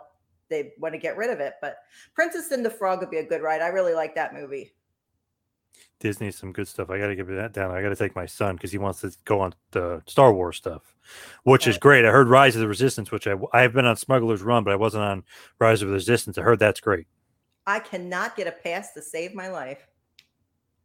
they 0.50 0.74
want 0.78 0.94
to 0.94 1.00
get 1.00 1.18
rid 1.18 1.32
of 1.32 1.40
it. 1.40 1.54
But 1.62 1.78
Princess 2.14 2.52
and 2.52 2.64
the 2.64 2.70
Frog 2.70 3.00
would 3.00 3.10
be 3.10 3.18
a 3.18 3.26
good 3.26 3.42
ride. 3.42 3.62
I 3.62 3.68
really 3.70 3.94
like 3.96 4.14
that 4.16 4.34
movie. 4.34 4.74
Disney, 6.02 6.32
some 6.32 6.52
good 6.52 6.68
stuff. 6.68 6.90
I 6.90 6.98
got 6.98 7.08
to 7.08 7.16
give 7.16 7.28
that 7.28 7.54
down. 7.54 7.72
I 7.72 7.82
got 7.82 7.90
to 7.90 7.96
take 7.96 8.16
my 8.16 8.26
son 8.26 8.56
because 8.56 8.72
he 8.72 8.78
wants 8.78 9.02
to 9.02 9.12
go 9.24 9.40
on 9.40 9.54
the 9.72 10.02
Star 10.08 10.34
Wars 10.34 10.58
stuff, 10.58 10.94
which 11.44 11.68
is 11.68 11.78
great. 11.78 12.04
I 12.04 12.12
heard 12.12 12.28
Rise 12.28 12.56
of 12.56 12.62
the 12.62 12.68
Resistance, 12.68 13.12
which 13.12 13.28
I 13.28 13.36
I 13.54 13.62
have 13.62 13.74
been 13.74 13.86
on 13.86 13.96
Smuggler's 13.96 14.42
Run, 14.42 14.64
but 14.64 14.74
I 14.74 14.76
wasn't 14.76 15.04
on 15.04 15.24
Rise 15.60 15.82
of 15.82 15.88
the 15.88 15.94
Resistance. 15.94 16.38
I 16.38 16.42
heard 16.42 16.60
that's 16.60 16.82
great. 16.82 17.08
I 17.66 17.80
cannot 17.80 18.36
get 18.36 18.48
a 18.48 18.52
pass 18.52 18.94
to 18.94 19.02
save 19.02 19.34
my 19.34 19.48
life, 19.48 19.88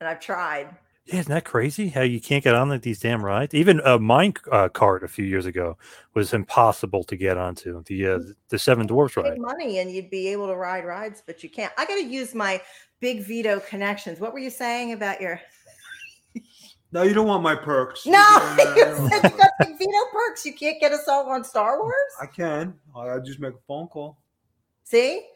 and 0.01 0.09
I've 0.09 0.21
tried. 0.21 0.77
Yeah, 1.07 1.21
isn't 1.21 1.33
that 1.33 1.45
crazy? 1.45 1.89
How 1.89 2.01
you 2.01 2.21
can't 2.21 2.43
get 2.43 2.57
on 2.57 2.69
like, 2.69 2.83
these 2.83 2.99
damn 2.99 3.25
rides? 3.25 3.55
Even 3.55 3.81
a 3.85 3.97
mine 3.97 4.35
uh, 4.51 4.69
cart 4.69 5.05
a 5.05 5.09
few 5.09 5.25
years 5.25 5.47
ago 5.47 5.79
was 6.15 6.35
impossible 6.35 7.05
to 7.05 7.17
get 7.17 7.39
onto 7.39 7.85
the 7.85 8.09
uh, 8.09 8.19
the 8.49 8.59
Seven 8.59 8.89
Dwarfs 8.89 9.17
ride. 9.17 9.39
money, 9.39 9.79
and 9.79 9.91
you'd 9.91 10.11
be 10.11 10.27
able 10.29 10.49
to 10.49 10.57
ride 10.57 10.85
rides, 10.85 11.23
but 11.25 11.45
you 11.45 11.49
can't. 11.49 11.73
I 11.79 11.87
got 11.87 11.95
to 11.95 12.05
use 12.05 12.35
my 12.35 12.61
big 13.01 13.23
Vito 13.25 13.61
connections. 13.61 14.21
What 14.21 14.33
were 14.33 14.39
you 14.39 14.51
saying 14.51 14.93
about 14.93 15.21
your? 15.21 15.41
No, 16.93 17.03
you 17.03 17.15
don't 17.15 17.27
want 17.27 17.43
my 17.43 17.57
perks. 17.57 18.07
No, 18.07 18.57
You 18.59 18.65
don't- 18.77 19.03
you 19.03 19.09
said 19.11 19.31
you 19.31 19.37
got 19.37 19.51
big 19.59 19.77
Vito 19.77 19.91
perks. 20.13 20.47
You 20.47 20.55
can't 20.55 20.81
get 20.81 20.93
us 20.93 21.07
all 21.09 21.29
on 21.29 21.43
Star 21.43 21.81
Wars. 21.83 21.95
I 22.23 22.27
can. 22.27 22.75
I'll 22.95 23.21
just 23.21 23.41
make 23.41 23.53
a 23.55 23.59
phone 23.67 23.89
call. 23.89 24.19
See, 24.85 25.27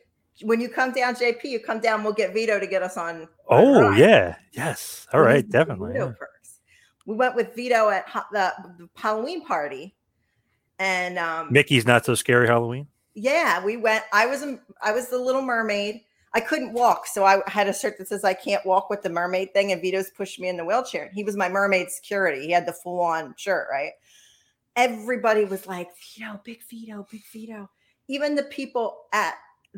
when 0.43 0.61
you 0.61 0.69
come 0.69 0.93
down, 0.93 1.17
JP, 1.17 1.43
you 1.45 1.59
come 1.59 1.81
down. 1.81 2.05
We'll 2.05 2.13
get 2.15 2.33
Vito 2.33 2.61
to 2.61 2.67
get 2.69 2.83
us 2.85 2.97
on. 2.97 3.23
on 3.23 3.29
Oh 3.49 3.81
rides. 3.83 3.99
yeah, 4.01 4.37
yes. 4.53 5.07
All 5.13 5.21
We 5.21 5.27
right, 5.27 5.49
definitely. 5.51 5.93
Vito 5.95 6.07
yeah. 6.07 6.13
perks. 6.19 6.61
We 7.05 7.17
went 7.17 7.35
with 7.35 7.55
Vito 7.57 7.91
at 7.91 8.07
ha- 8.09 8.29
the, 8.33 8.53
the 8.79 8.89
Halloween 8.97 9.45
party, 9.45 9.95
and 10.79 11.19
um, 11.19 11.49
Mickey's 11.53 11.85
not 11.85 12.05
so 12.07 12.15
scary 12.15 12.47
Halloween. 12.47 12.87
yeah, 13.15 13.63
we 13.63 13.77
went. 13.77 14.05
I 14.13 14.27
was 14.27 14.43
a, 14.45 14.59
I 14.81 14.93
was 14.93 15.09
the 15.09 15.19
Little 15.19 15.43
Mermaid. 15.43 16.03
I 16.33 16.41
couldn't 16.41 16.73
walk, 16.73 17.07
so 17.07 17.25
I 17.25 17.41
had 17.49 17.67
a 17.67 17.75
shirt 17.75 17.99
that 17.99 18.09
says 18.09 18.23
"I 18.23 18.35
can't 18.35 18.65
walk 18.65 18.89
with 18.89 19.03
the 19.03 19.11
mermaid" 19.11 19.53
thing, 19.53 19.73
and 19.73 19.83
Vito's 19.83 20.11
pushed 20.11 20.39
me 20.39 20.49
in 20.49 20.57
the 20.57 20.65
wheelchair. 20.65 21.11
He 21.13 21.25
was 21.25 21.37
my 21.37 21.49
mermaid 21.49 21.91
security. 21.91 22.47
He 22.47 22.53
had 22.53 22.67
the 22.67 22.73
full 22.73 23.01
on 23.01 23.35
shirt, 23.37 23.67
right? 23.71 23.93
Everybody 24.77 25.45
was 25.45 25.67
like, 25.67 25.89
"Vito, 26.15 26.41
big 26.45 26.61
Vito, 26.69 27.07
big 27.11 27.23
Vito." 27.33 27.69
Even 28.09 28.35
the 28.37 28.45
people 28.45 29.03
at 29.13 29.35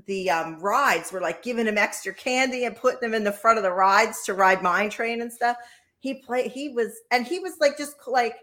the 0.06 0.30
um, 0.30 0.60
rides 0.60 1.12
were 1.12 1.20
like 1.20 1.42
giving 1.42 1.66
him 1.66 1.78
extra 1.78 2.12
candy 2.14 2.64
and 2.64 2.76
putting 2.76 3.02
him 3.02 3.14
in 3.14 3.24
the 3.24 3.32
front 3.32 3.58
of 3.58 3.64
the 3.64 3.72
rides 3.72 4.22
to 4.24 4.34
ride 4.34 4.62
mine 4.62 4.90
train 4.90 5.22
and 5.22 5.32
stuff. 5.32 5.56
He 6.00 6.14
played. 6.14 6.50
He 6.50 6.68
was, 6.68 7.00
and 7.10 7.26
he 7.26 7.38
was 7.38 7.54
like, 7.60 7.78
just 7.78 7.96
like, 8.06 8.36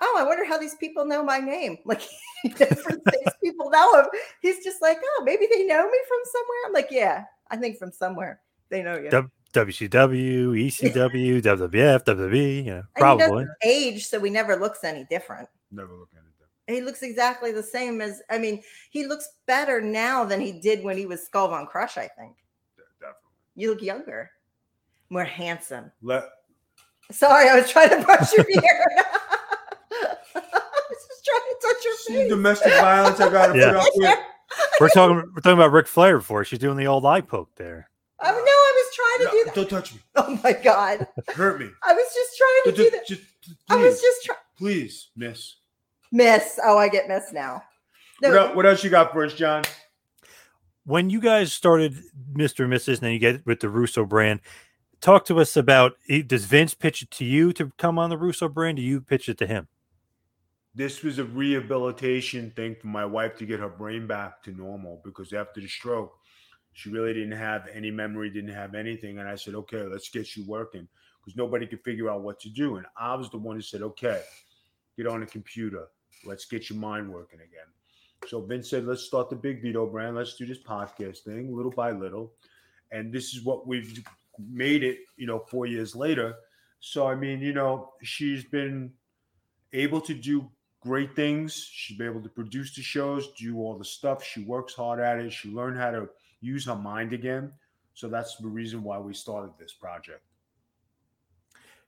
oh, 0.00 0.16
I 0.18 0.24
wonder 0.24 0.44
how 0.44 0.58
these 0.58 0.74
people 0.74 1.06
know 1.06 1.22
my 1.22 1.38
name. 1.38 1.78
Like 1.86 2.02
things 2.44 2.82
people 3.42 3.70
know 3.70 4.00
him. 4.00 4.06
He's 4.42 4.62
just 4.62 4.82
like, 4.82 4.98
oh, 5.02 5.22
maybe 5.24 5.48
they 5.50 5.64
know 5.64 5.88
me 5.88 5.98
from 6.06 6.18
somewhere. 6.24 6.58
I'm 6.66 6.72
like, 6.72 6.88
yeah, 6.90 7.24
I 7.50 7.56
think 7.56 7.78
from 7.78 7.92
somewhere 7.92 8.40
they 8.68 8.82
know 8.82 8.96
you. 8.98 9.10
Dub- 9.10 9.30
WCW, 9.52 10.48
ECW, 10.66 11.40
WWF, 11.42 12.04
WWE. 12.04 12.64
You 12.64 12.64
know, 12.64 12.76
And 12.76 12.84
he 12.96 13.00
probably. 13.00 13.46
age, 13.64 14.06
so 14.06 14.20
he 14.22 14.28
never 14.30 14.56
looks 14.56 14.84
any 14.84 15.04
different. 15.08 15.48
Never 15.70 15.94
look 15.94 16.10
at 16.14 16.18
it. 16.18 16.22
He 16.68 16.80
looks 16.80 17.02
exactly 17.02 17.52
the 17.52 17.62
same 17.62 18.00
as. 18.00 18.22
I 18.28 18.38
mean, 18.38 18.60
he 18.90 19.06
looks 19.06 19.28
better 19.46 19.80
now 19.80 20.24
than 20.24 20.40
he 20.40 20.50
did 20.60 20.82
when 20.82 20.96
he 20.98 21.06
was 21.06 21.22
Skull 21.24 21.46
Von 21.48 21.64
Krush. 21.66 21.96
I 21.96 22.08
think 22.18 22.34
Definitely. 23.00 23.14
you 23.54 23.70
look 23.70 23.82
younger, 23.82 24.32
more 25.08 25.22
handsome. 25.24 25.92
Let 26.02 26.24
Sorry, 27.12 27.48
I 27.48 27.60
was 27.60 27.70
trying 27.70 27.90
to 27.90 28.02
brush 28.04 28.32
your 28.32 28.44
beard. 28.52 28.62
I 29.92 30.10
was 30.90 31.06
just 31.08 31.24
trying 31.24 31.40
to 31.40 31.56
touch 31.62 31.84
your 31.84 31.94
see 31.98 32.14
face. 32.14 32.30
domestic 32.30 32.72
violence 32.74 33.20
I 33.20 33.30
gotta 33.30 33.56
Yeah. 33.58 33.72
put 33.72 33.76
up 33.76 33.92
with. 33.94 34.18
We're 34.80 34.88
talking. 34.88 35.16
We're 35.34 35.40
talking 35.40 35.58
about 35.58 35.72
Ric 35.72 35.86
Flair 35.86 36.18
before. 36.18 36.44
She's 36.44 36.58
doing 36.58 36.76
the 36.76 36.86
old 36.86 37.04
eye 37.06 37.20
poke 37.20 37.50
there. 37.56 37.88
Oh 38.22 38.30
no, 38.30 38.34
I 38.34 38.84
was 38.84 38.94
trying 38.94 39.18
to 39.18 39.24
No, 39.24 39.30
do 39.30 39.44
that. 39.44 39.54
don't 39.54 39.70
touch 39.70 39.94
me. 39.94 40.00
Oh 40.16 40.40
my 40.42 40.52
god, 40.52 41.06
Hurt 41.34 41.60
me. 41.60 41.68
I 41.82 41.92
was 41.92 42.04
just 42.14 42.36
trying 42.36 42.62
to 42.64 42.72
do 42.72 42.90
Just, 42.90 42.92
that. 42.92 43.06
just, 43.06 43.60
I 43.70 43.76
was 43.76 44.00
just 44.00 44.24
trying. 44.24 44.38
please, 44.58 45.08
miss. 45.16 45.56
Miss. 46.12 46.58
Oh, 46.64 46.78
I 46.78 46.88
get 46.88 47.08
miss 47.08 47.32
now. 47.32 47.62
No, 48.22 48.30
What, 48.30 48.38
el- 48.38 48.54
what 48.56 48.66
else 48.66 48.82
you 48.84 48.90
got 48.90 49.12
for 49.12 49.24
us, 49.24 49.34
John? 49.34 49.64
When 50.84 51.10
you 51.10 51.20
guys 51.20 51.52
started 51.52 51.96
Mr. 52.32 52.64
and 52.64 52.72
Mrs., 52.72 52.88
and 52.94 52.98
then 52.98 53.12
you 53.12 53.18
get 53.18 53.44
with 53.44 53.60
the 53.60 53.68
Russo 53.68 54.04
brand, 54.04 54.40
talk 55.00 55.24
to 55.26 55.40
us 55.40 55.56
about. 55.56 55.94
eh, 56.08 56.22
Does 56.24 56.44
Vince 56.44 56.74
pitch 56.74 57.02
it 57.02 57.10
to 57.12 57.24
you 57.24 57.52
to 57.54 57.72
come 57.76 57.98
on 57.98 58.08
the 58.08 58.16
Russo 58.16 58.48
brand? 58.48 58.76
Do 58.76 58.82
you 58.82 59.00
pitch 59.00 59.28
it 59.28 59.36
to 59.38 59.46
him? 59.46 59.68
This 60.76 61.02
was 61.02 61.18
a 61.18 61.24
rehabilitation 61.24 62.52
thing 62.54 62.76
for 62.78 62.88
my 62.88 63.06
wife 63.06 63.38
to 63.38 63.46
get 63.46 63.60
her 63.60 63.68
brain 63.70 64.06
back 64.06 64.42
to 64.42 64.50
normal 64.50 65.00
because 65.02 65.32
after 65.32 65.58
the 65.58 65.68
stroke, 65.68 66.14
she 66.74 66.90
really 66.90 67.14
didn't 67.14 67.32
have 67.32 67.66
any 67.72 67.90
memory, 67.90 68.28
didn't 68.28 68.52
have 68.52 68.74
anything. 68.74 69.18
And 69.18 69.26
I 69.26 69.36
said, 69.36 69.54
okay, 69.54 69.84
let's 69.84 70.10
get 70.10 70.36
you 70.36 70.44
working 70.46 70.86
because 71.18 71.34
nobody 71.34 71.66
could 71.66 71.82
figure 71.82 72.10
out 72.10 72.20
what 72.20 72.38
to 72.40 72.50
do. 72.50 72.76
And 72.76 72.84
I 72.94 73.14
was 73.14 73.30
the 73.30 73.38
one 73.38 73.56
who 73.56 73.62
said, 73.62 73.80
okay, 73.80 74.20
get 74.98 75.06
on 75.06 75.20
the 75.20 75.26
computer. 75.26 75.86
Let's 76.26 76.44
get 76.44 76.68
your 76.68 76.78
mind 76.78 77.10
working 77.10 77.40
again. 77.40 78.28
So 78.28 78.42
Vince 78.42 78.68
said, 78.68 78.84
let's 78.84 79.02
start 79.02 79.30
the 79.30 79.36
Big 79.36 79.62
Vito 79.62 79.86
brand. 79.86 80.14
Let's 80.14 80.36
do 80.36 80.44
this 80.44 80.62
podcast 80.62 81.20
thing 81.20 81.56
little 81.56 81.72
by 81.72 81.92
little. 81.92 82.34
And 82.92 83.10
this 83.10 83.32
is 83.32 83.42
what 83.42 83.66
we've 83.66 84.04
made 84.38 84.82
it, 84.82 84.98
you 85.16 85.26
know, 85.26 85.38
four 85.38 85.64
years 85.64 85.96
later. 85.96 86.34
So, 86.80 87.06
I 87.06 87.14
mean, 87.14 87.40
you 87.40 87.54
know, 87.54 87.94
she's 88.02 88.44
been 88.44 88.92
able 89.72 90.02
to 90.02 90.12
do 90.12 90.50
great 90.86 91.14
things. 91.16 91.68
She's 91.72 91.98
been 91.98 92.06
able 92.08 92.22
to 92.22 92.28
produce 92.28 92.74
the 92.74 92.82
shows, 92.82 93.32
do 93.32 93.58
all 93.58 93.76
the 93.76 93.84
stuff. 93.84 94.22
She 94.22 94.44
works 94.44 94.74
hard 94.74 95.00
at 95.00 95.18
it. 95.18 95.32
She 95.32 95.48
learned 95.50 95.76
how 95.78 95.90
to 95.90 96.08
use 96.40 96.64
her 96.66 96.76
mind 96.76 97.12
again. 97.12 97.52
So 97.94 98.08
that's 98.08 98.36
the 98.36 98.48
reason 98.48 98.82
why 98.82 98.98
we 98.98 99.14
started 99.14 99.50
this 99.58 99.72
project. 99.72 100.22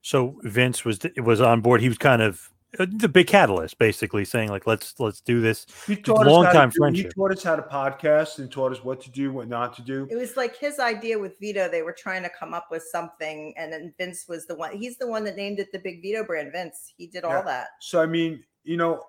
So 0.02 0.38
Vince 0.42 0.84
was 0.84 0.98
was 1.22 1.40
on 1.40 1.60
board. 1.60 1.80
He 1.80 1.88
was 1.88 1.98
kind 1.98 2.22
of 2.22 2.50
uh, 2.78 2.86
the 2.90 3.08
big 3.08 3.26
catalyst, 3.26 3.78
basically 3.78 4.24
saying 4.24 4.48
like, 4.50 4.66
"Let's 4.66 4.98
let's 5.00 5.20
do 5.20 5.40
this." 5.40 5.66
He 5.86 5.96
taught 5.96 6.26
us 6.26 6.30
long 6.32 6.44
how 6.44 6.52
to 6.52 6.58
time 6.58 6.70
do- 6.70 6.76
friendship. 6.78 7.06
He 7.14 7.20
taught 7.20 7.32
us 7.32 7.42
how 7.42 7.56
to 7.56 7.62
podcast 7.62 8.38
and 8.38 8.50
taught 8.50 8.72
us 8.72 8.82
what 8.84 9.00
to 9.02 9.10
do, 9.10 9.32
what 9.32 9.48
not 9.48 9.74
to 9.76 9.82
do. 9.82 10.06
it 10.10 10.16
was 10.16 10.36
like 10.36 10.56
his 10.56 10.78
idea 10.78 11.18
with 11.18 11.38
Vito. 11.40 11.68
They 11.68 11.82
were 11.82 11.92
trying 11.96 12.22
to 12.22 12.30
come 12.38 12.54
up 12.54 12.68
with 12.70 12.82
something, 12.84 13.54
and 13.56 13.72
then 13.72 13.92
Vince 13.98 14.26
was 14.28 14.46
the 14.46 14.54
one. 14.54 14.76
He's 14.76 14.96
the 14.98 15.08
one 15.08 15.24
that 15.24 15.36
named 15.36 15.58
it 15.58 15.72
the 15.72 15.78
Big 15.78 16.00
Vito 16.00 16.24
brand. 16.24 16.52
Vince. 16.52 16.92
He 16.96 17.06
did 17.06 17.24
all 17.24 17.32
Yeah. 17.32 17.42
that. 17.42 17.66
So 17.80 18.00
I 18.00 18.06
mean, 18.06 18.44
you 18.64 18.76
know, 18.76 19.02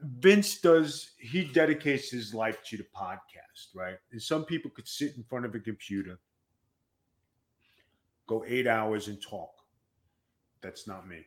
Vince 0.00 0.60
does 0.60 1.12
he 1.18 1.44
dedicates 1.44 2.10
his 2.10 2.34
life 2.34 2.58
to 2.64 2.76
the 2.76 2.86
podcast, 2.94 3.74
right? 3.74 3.96
And 4.10 4.20
some 4.20 4.44
people 4.44 4.70
could 4.70 4.88
sit 4.88 5.16
in 5.16 5.22
front 5.22 5.44
of 5.44 5.54
a 5.54 5.60
computer, 5.60 6.18
go 8.26 8.44
eight 8.46 8.66
hours 8.66 9.08
and 9.08 9.20
talk. 9.22 9.50
That's 10.60 10.86
not 10.86 11.08
me. 11.08 11.24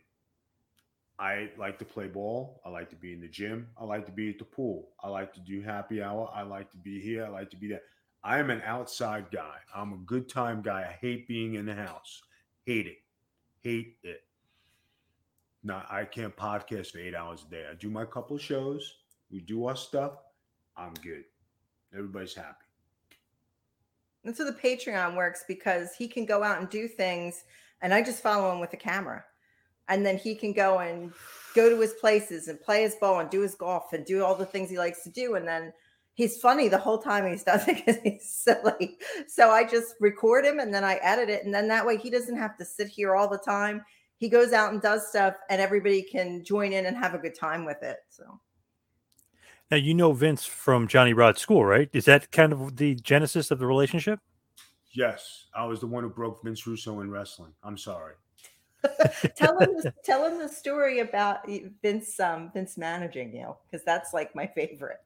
I 1.17 1.49
like 1.57 1.79
to 1.79 1.85
play 1.85 2.07
ball. 2.07 2.61
I 2.65 2.69
like 2.69 2.89
to 2.89 2.95
be 2.95 3.13
in 3.13 3.21
the 3.21 3.27
gym. 3.27 3.67
I 3.79 3.85
like 3.85 4.05
to 4.05 4.11
be 4.11 4.29
at 4.29 4.39
the 4.39 4.45
pool. 4.45 4.89
I 5.01 5.07
like 5.07 5.33
to 5.35 5.39
do 5.39 5.61
happy 5.61 6.01
hour. 6.01 6.29
I 6.33 6.41
like 6.41 6.69
to 6.71 6.77
be 6.77 6.99
here. 6.99 7.25
I 7.25 7.29
like 7.29 7.49
to 7.51 7.57
be 7.57 7.67
there. 7.67 7.81
I 8.23 8.39
am 8.39 8.49
an 8.49 8.61
outside 8.65 9.27
guy. 9.31 9.57
I'm 9.73 9.93
a 9.93 9.97
good 9.97 10.27
time 10.27 10.61
guy. 10.61 10.81
I 10.81 10.97
hate 10.99 11.27
being 11.27 11.53
in 11.55 11.65
the 11.65 11.75
house. 11.75 12.21
Hate 12.65 12.87
it. 12.87 12.97
Hate 13.61 13.97
it. 14.03 14.21
No, 15.65 15.81
I 15.89 16.05
can't 16.05 16.37
podcast 16.37 16.91
for 16.91 16.99
eight 16.99 17.15
hours 17.15 17.43
a 17.47 17.49
day. 17.49 17.65
I 17.69 17.73
do 17.73 17.89
my 17.89 18.05
couple 18.05 18.37
shows. 18.37 18.97
We 19.31 19.39
do 19.39 19.65
our 19.65 19.75
stuff. 19.75 20.11
I'm 20.77 20.93
good. 21.01 21.23
Everybody's 21.91 22.35
happy. 22.35 22.65
That's 24.23 24.37
how 24.37 24.45
the 24.45 24.51
Patreon 24.51 25.15
works 25.15 25.43
because 25.47 25.95
he 25.95 26.07
can 26.07 26.23
go 26.23 26.43
out 26.43 26.59
and 26.59 26.69
do 26.69 26.87
things, 26.87 27.45
and 27.81 27.95
I 27.95 28.03
just 28.03 28.21
follow 28.21 28.53
him 28.53 28.59
with 28.59 28.69
the 28.69 28.77
camera. 28.77 29.25
And 29.87 30.05
then 30.05 30.17
he 30.17 30.35
can 30.35 30.53
go 30.53 30.79
and 30.79 31.11
go 31.55 31.67
to 31.67 31.81
his 31.81 31.93
places 31.93 32.47
and 32.47 32.61
play 32.61 32.83
his 32.83 32.95
ball 32.95 33.19
and 33.19 33.29
do 33.31 33.41
his 33.41 33.55
golf 33.55 33.91
and 33.91 34.05
do 34.05 34.23
all 34.23 34.35
the 34.35 34.45
things 34.45 34.69
he 34.69 34.77
likes 34.77 35.03
to 35.05 35.09
do. 35.09 35.33
And 35.33 35.47
then 35.47 35.73
he's 36.13 36.37
funny 36.37 36.67
the 36.67 36.77
whole 36.77 36.99
time 36.99 37.27
he's 37.27 37.43
done 37.43 37.61
it 37.67 37.83
because 37.83 37.97
he's 38.03 38.29
silly. 38.29 38.99
So 39.27 39.49
I 39.49 39.63
just 39.63 39.95
record 39.99 40.45
him 40.45 40.59
and 40.59 40.71
then 40.71 40.83
I 40.83 40.99
edit 41.01 41.29
it. 41.29 41.43
And 41.43 41.53
then 41.53 41.67
that 41.69 41.87
way 41.87 41.97
he 41.97 42.11
doesn't 42.11 42.37
have 42.37 42.55
to 42.57 42.65
sit 42.65 42.87
here 42.87 43.15
all 43.15 43.27
the 43.27 43.39
time. 43.39 43.83
He 44.25 44.29
goes 44.29 44.53
out 44.53 44.73
and 44.73 44.81
does 44.81 45.07
stuff, 45.07 45.35
and 45.51 45.61
everybody 45.61 46.01
can 46.01 46.43
join 46.43 46.73
in 46.73 46.87
and 46.87 46.97
have 46.97 47.13
a 47.13 47.19
good 47.19 47.35
time 47.35 47.63
with 47.63 47.83
it. 47.83 47.97
So 48.09 48.39
Now 49.69 49.77
you 49.77 49.93
know 49.93 50.13
Vince 50.13 50.47
from 50.47 50.87
Johnny 50.87 51.13
Rodz 51.13 51.37
School, 51.37 51.63
right? 51.63 51.87
Is 51.93 52.05
that 52.05 52.31
kind 52.31 52.51
of 52.51 52.75
the 52.77 52.95
genesis 52.95 53.51
of 53.51 53.59
the 53.59 53.67
relationship? 53.67 54.19
Yes, 54.95 55.45
I 55.55 55.63
was 55.65 55.79
the 55.79 55.85
one 55.85 56.01
who 56.01 56.09
broke 56.09 56.43
Vince 56.43 56.65
Russo 56.65 57.01
in 57.01 57.11
wrestling. 57.11 57.53
I'm 57.61 57.77
sorry. 57.77 58.15
tell 59.35 59.59
him 59.59 59.75
the, 59.75 59.93
tell 60.03 60.25
him 60.25 60.39
the 60.39 60.49
story 60.49 61.01
about 61.01 61.47
Vince 61.83 62.19
um 62.19 62.49
Vince 62.51 62.79
managing 62.79 63.31
you 63.31 63.55
because 63.69 63.85
that's 63.85 64.11
like 64.11 64.35
my 64.35 64.47
favorite. 64.47 65.03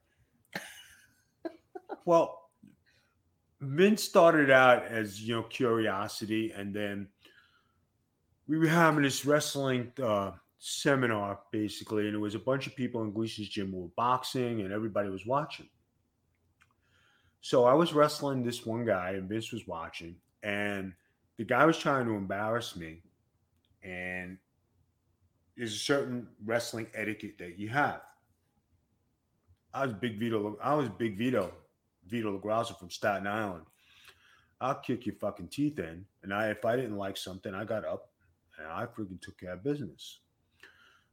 Well, 2.05 2.49
Vince 3.59 4.01
started 4.01 4.49
out 4.49 4.85
as 4.85 5.21
you 5.21 5.35
know 5.35 5.43
curiosity, 5.43 6.53
and 6.55 6.73
then 6.73 7.09
we 8.49 8.57
were 8.57 8.67
having 8.67 9.03
this 9.03 9.27
wrestling 9.27 9.91
uh, 10.03 10.31
seminar 10.57 11.39
basically, 11.51 12.07
and 12.07 12.15
it 12.15 12.19
was 12.19 12.33
a 12.33 12.39
bunch 12.39 12.65
of 12.65 12.75
people 12.75 13.03
in 13.03 13.13
Gleason's 13.13 13.47
gym 13.47 13.71
who 13.71 13.81
were 13.81 13.91
boxing, 13.95 14.61
and 14.61 14.73
everybody 14.73 15.07
was 15.07 15.25
watching. 15.27 15.69
So 17.41 17.65
I 17.65 17.73
was 17.73 17.93
wrestling 17.93 18.43
this 18.43 18.65
one 18.65 18.85
guy, 18.85 19.11
and 19.11 19.29
Vince 19.29 19.53
was 19.53 19.67
watching, 19.67 20.15
and 20.41 20.93
the 21.37 21.45
guy 21.45 21.63
was 21.63 21.77
trying 21.77 22.07
to 22.07 22.13
embarrass 22.13 22.75
me, 22.75 23.03
and 23.83 24.35
there's 25.55 25.73
a 25.73 25.77
certain 25.77 26.27
wrestling 26.43 26.87
etiquette 26.95 27.37
that 27.37 27.59
you 27.59 27.69
have. 27.69 28.01
I 29.75 29.85
was 29.85 29.93
big 29.93 30.19
Vito. 30.19 30.57
I 30.61 30.73
was 30.73 30.89
big 30.89 31.19
Vito, 31.19 31.53
Vito 32.07 32.35
LoGrasso 32.35 32.79
from 32.79 32.89
Staten 32.89 33.27
Island. 33.27 33.65
I'll 34.59 34.73
kick 34.73 35.05
your 35.05 35.15
fucking 35.15 35.49
teeth 35.49 35.77
in, 35.77 36.03
and 36.23 36.33
I 36.33 36.47
if 36.47 36.65
I 36.65 36.75
didn't 36.75 36.97
like 36.97 37.15
something, 37.15 37.53
I 37.53 37.63
got 37.63 37.85
up 37.85 38.09
and 38.59 38.67
I 38.71 38.85
freaking 38.85 39.21
took 39.21 39.39
care 39.39 39.53
of 39.53 39.63
business. 39.63 40.19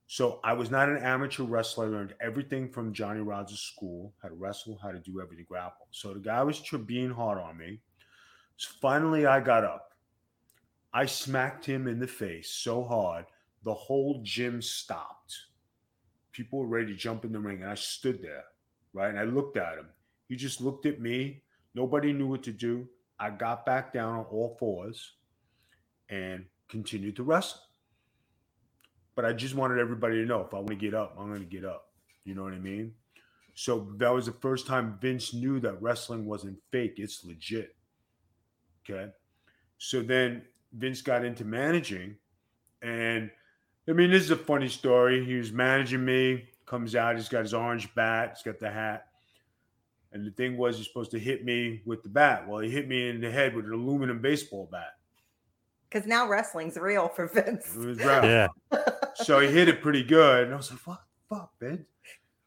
So 0.09 0.41
I 0.45 0.53
was 0.53 0.71
not 0.71 0.89
an 0.89 0.99
amateur 0.99 1.43
wrestler. 1.43 1.87
I 1.87 1.89
learned 1.89 2.15
everything 2.21 2.69
from 2.69 2.93
Johnny 2.93 3.21
Rodz' 3.21 3.59
school, 3.59 4.13
how 4.23 4.29
to 4.29 4.35
wrestle, 4.35 4.79
how 4.81 4.93
to 4.93 5.01
do 5.01 5.21
everything, 5.21 5.47
grapple. 5.49 5.89
So 5.91 6.15
the 6.15 6.21
guy 6.21 6.43
was 6.43 6.61
being 6.87 7.11
hard 7.11 7.39
on 7.39 7.57
me. 7.57 7.81
So 8.57 8.71
finally, 8.81 9.27
I 9.27 9.41
got 9.41 9.65
up. 9.65 9.95
I 10.93 11.07
smacked 11.07 11.67
him 11.67 11.89
in 11.89 11.99
the 11.99 12.07
face 12.07 12.51
so 12.51 12.85
hard, 12.85 13.27
the 13.65 13.75
whole 13.75 14.21
gym 14.23 14.63
stopped. 14.63 15.37
People 16.33 16.61
were 16.61 16.67
ready 16.67 16.87
to 16.87 16.95
jump 16.95 17.25
in 17.25 17.33
the 17.33 17.41
ring, 17.41 17.63
and 17.63 17.71
I 17.71 17.75
stood 17.75 18.23
there, 18.23 18.45
right? 18.95 19.11
And 19.11 19.19
I 19.19 19.25
looked 19.25 19.57
at 19.57 19.77
him. 19.77 19.89
He 20.29 20.37
just 20.37 20.61
looked 20.61 20.87
at 20.87 21.01
me. 21.01 21.43
Nobody 21.75 22.13
knew 22.13 22.29
what 22.29 22.43
to 22.45 22.53
do. 22.53 22.89
I 23.19 23.31
got 23.31 23.67
back 23.67 23.93
down 23.93 24.21
on 24.21 24.25
all 24.27 24.57
fours 24.59 25.15
and 26.09 26.45
continued 26.69 27.17
to 27.17 27.23
wrestle. 27.23 27.61
But 29.15 29.25
I 29.25 29.33
just 29.33 29.55
wanted 29.55 29.79
everybody 29.79 30.17
to 30.17 30.27
know 30.27 30.43
if 30.43 30.53
I 30.53 30.59
want 30.59 30.69
to 30.69 30.75
get 30.77 30.95
up, 30.95 31.17
I'm 31.19 31.29
going 31.29 31.41
to 31.41 31.47
get 31.47 31.65
up. 31.65 31.89
You 32.25 32.35
know 32.35 32.43
what 32.43 32.53
I 32.53 32.59
mean? 32.59 32.93
So 33.55 33.89
that 33.97 34.13
was 34.13 34.27
the 34.27 34.33
first 34.33 34.67
time 34.67 34.99
Vince 35.01 35.33
knew 35.33 35.59
that 35.61 35.81
wrestling 35.81 36.27
wasn't 36.27 36.59
fake, 36.71 36.95
it's 36.99 37.25
legit. 37.25 37.75
Okay. 38.85 39.11
So 39.79 40.03
then 40.03 40.43
Vince 40.73 41.01
got 41.01 41.25
into 41.25 41.45
managing. 41.45 42.17
And 42.83 43.31
I 43.89 43.93
mean, 43.93 44.11
this 44.11 44.25
is 44.25 44.31
a 44.31 44.37
funny 44.37 44.69
story. 44.69 45.25
He 45.25 45.37
was 45.37 45.53
managing 45.53 46.05
me, 46.05 46.49
comes 46.67 46.95
out, 46.95 47.17
he's 47.17 47.31
got 47.31 47.43
his 47.43 47.55
orange 47.55 47.95
bat, 47.95 48.35
he's 48.37 48.43
got 48.43 48.61
the 48.61 48.71
hat. 48.71 49.07
And 50.13 50.27
the 50.27 50.31
thing 50.31 50.57
was, 50.57 50.77
he's 50.77 50.87
supposed 50.87 51.11
to 51.13 51.19
hit 51.19 51.45
me 51.45 51.83
with 51.85 52.03
the 52.03 52.09
bat. 52.09 52.47
Well, 52.47 52.61
he 52.61 52.71
hit 52.71 52.89
me 52.89 53.09
in 53.09 53.21
the 53.21 53.31
head 53.31 53.55
with 53.55 53.65
an 53.65 53.73
aluminum 53.73 54.21
baseball 54.21 54.69
bat. 54.71 54.96
Because 55.89 56.07
now 56.07 56.29
wrestling's 56.29 56.77
real 56.77 57.09
for 57.09 57.27
Vince. 57.29 57.75
It. 57.77 57.99
Yeah. 58.01 58.49
So 59.15 59.41
he 59.41 59.49
hit 59.49 59.69
it 59.69 59.81
pretty 59.81 60.03
good. 60.03 60.45
And 60.45 60.55
I 60.55 60.57
was 60.57 60.71
like, 60.71 60.81
what 60.87 60.99
the 61.29 61.35
fuck, 61.37 61.53
Vince? 61.61 61.87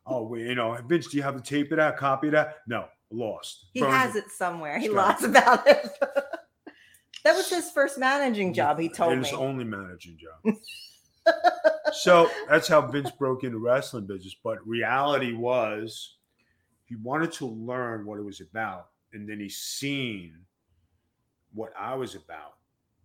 Oh, 0.06 0.28
wait, 0.28 0.42
you 0.48 0.56
know, 0.56 0.78
Vince, 0.88 1.08
do 1.08 1.18
you 1.18 1.24
have 1.24 1.36
the 1.36 1.42
tape 1.42 1.72
of 1.72 1.78
that, 1.78 1.98
copy 1.98 2.28
of 2.28 2.34
that? 2.34 2.58
No, 2.68 2.86
lost. 3.12 3.68
He 3.74 3.80
Burned 3.82 3.94
has 3.94 4.16
it 4.16 4.30
somewhere. 4.32 4.80
He 4.80 4.88
It's 4.88 4.96
lies 4.96 5.24
about 5.24 5.68
it. 5.68 5.88
that 7.24 7.36
was 7.36 7.50
his 7.50 7.70
first 7.72 7.98
managing 7.98 8.54
job, 8.54 8.80
he 8.80 8.90
told 8.90 9.14
It 9.14 9.18
me. 9.18 9.22
was 9.22 9.34
only 9.34 9.64
managing 9.64 10.18
job. 10.18 10.56
so 11.94 12.30
that's 12.50 12.68
how 12.68 12.82
Vince 12.82 13.12
broke 13.12 13.44
into 13.44 13.60
wrestling 13.60 14.06
business. 14.08 14.36
But 14.44 14.66
reality 14.68 15.34
was 15.34 16.18
he 16.86 16.96
wanted 16.96 17.32
to 17.34 17.46
learn 17.48 18.06
what 18.06 18.20
it 18.20 18.24
was 18.24 18.42
about. 18.42 18.88
And 19.14 19.28
then 19.30 19.40
he 19.40 19.50
seen 19.50 20.36
what 21.54 21.72
I 21.78 21.96
was 21.96 22.16
about 22.16 22.54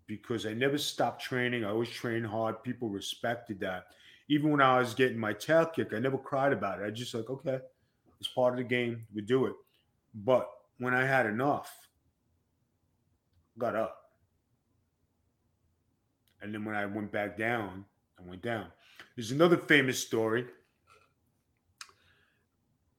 because 0.06 0.46
I 0.46 0.52
never 0.52 0.78
stopped 0.78 1.22
training. 1.22 1.64
I 1.64 1.70
always 1.70 1.88
trained 1.88 2.26
hard. 2.26 2.62
People 2.62 2.88
respected 2.88 3.60
that. 3.60 3.86
Even 4.28 4.50
when 4.50 4.60
I 4.60 4.78
was 4.78 4.94
getting 4.94 5.18
my 5.18 5.32
tail 5.32 5.66
kicked, 5.66 5.92
I 5.92 5.98
never 5.98 6.18
cried 6.18 6.52
about 6.52 6.80
it. 6.80 6.86
I 6.86 6.90
just 6.90 7.14
like, 7.14 7.28
okay, 7.28 7.58
it's 8.18 8.28
part 8.28 8.54
of 8.54 8.58
the 8.58 8.64
game. 8.64 9.06
We 9.14 9.22
do 9.22 9.46
it. 9.46 9.54
But 10.14 10.48
when 10.78 10.94
I 10.94 11.04
had 11.04 11.26
enough, 11.26 11.70
got 13.58 13.76
up. 13.76 14.10
And 16.40 16.54
then 16.54 16.64
when 16.64 16.74
I 16.74 16.86
went 16.86 17.12
back 17.12 17.38
down, 17.38 17.84
I 18.18 18.28
went 18.28 18.42
down. 18.42 18.66
There's 19.16 19.30
another 19.30 19.56
famous 19.56 19.98
story. 19.98 20.46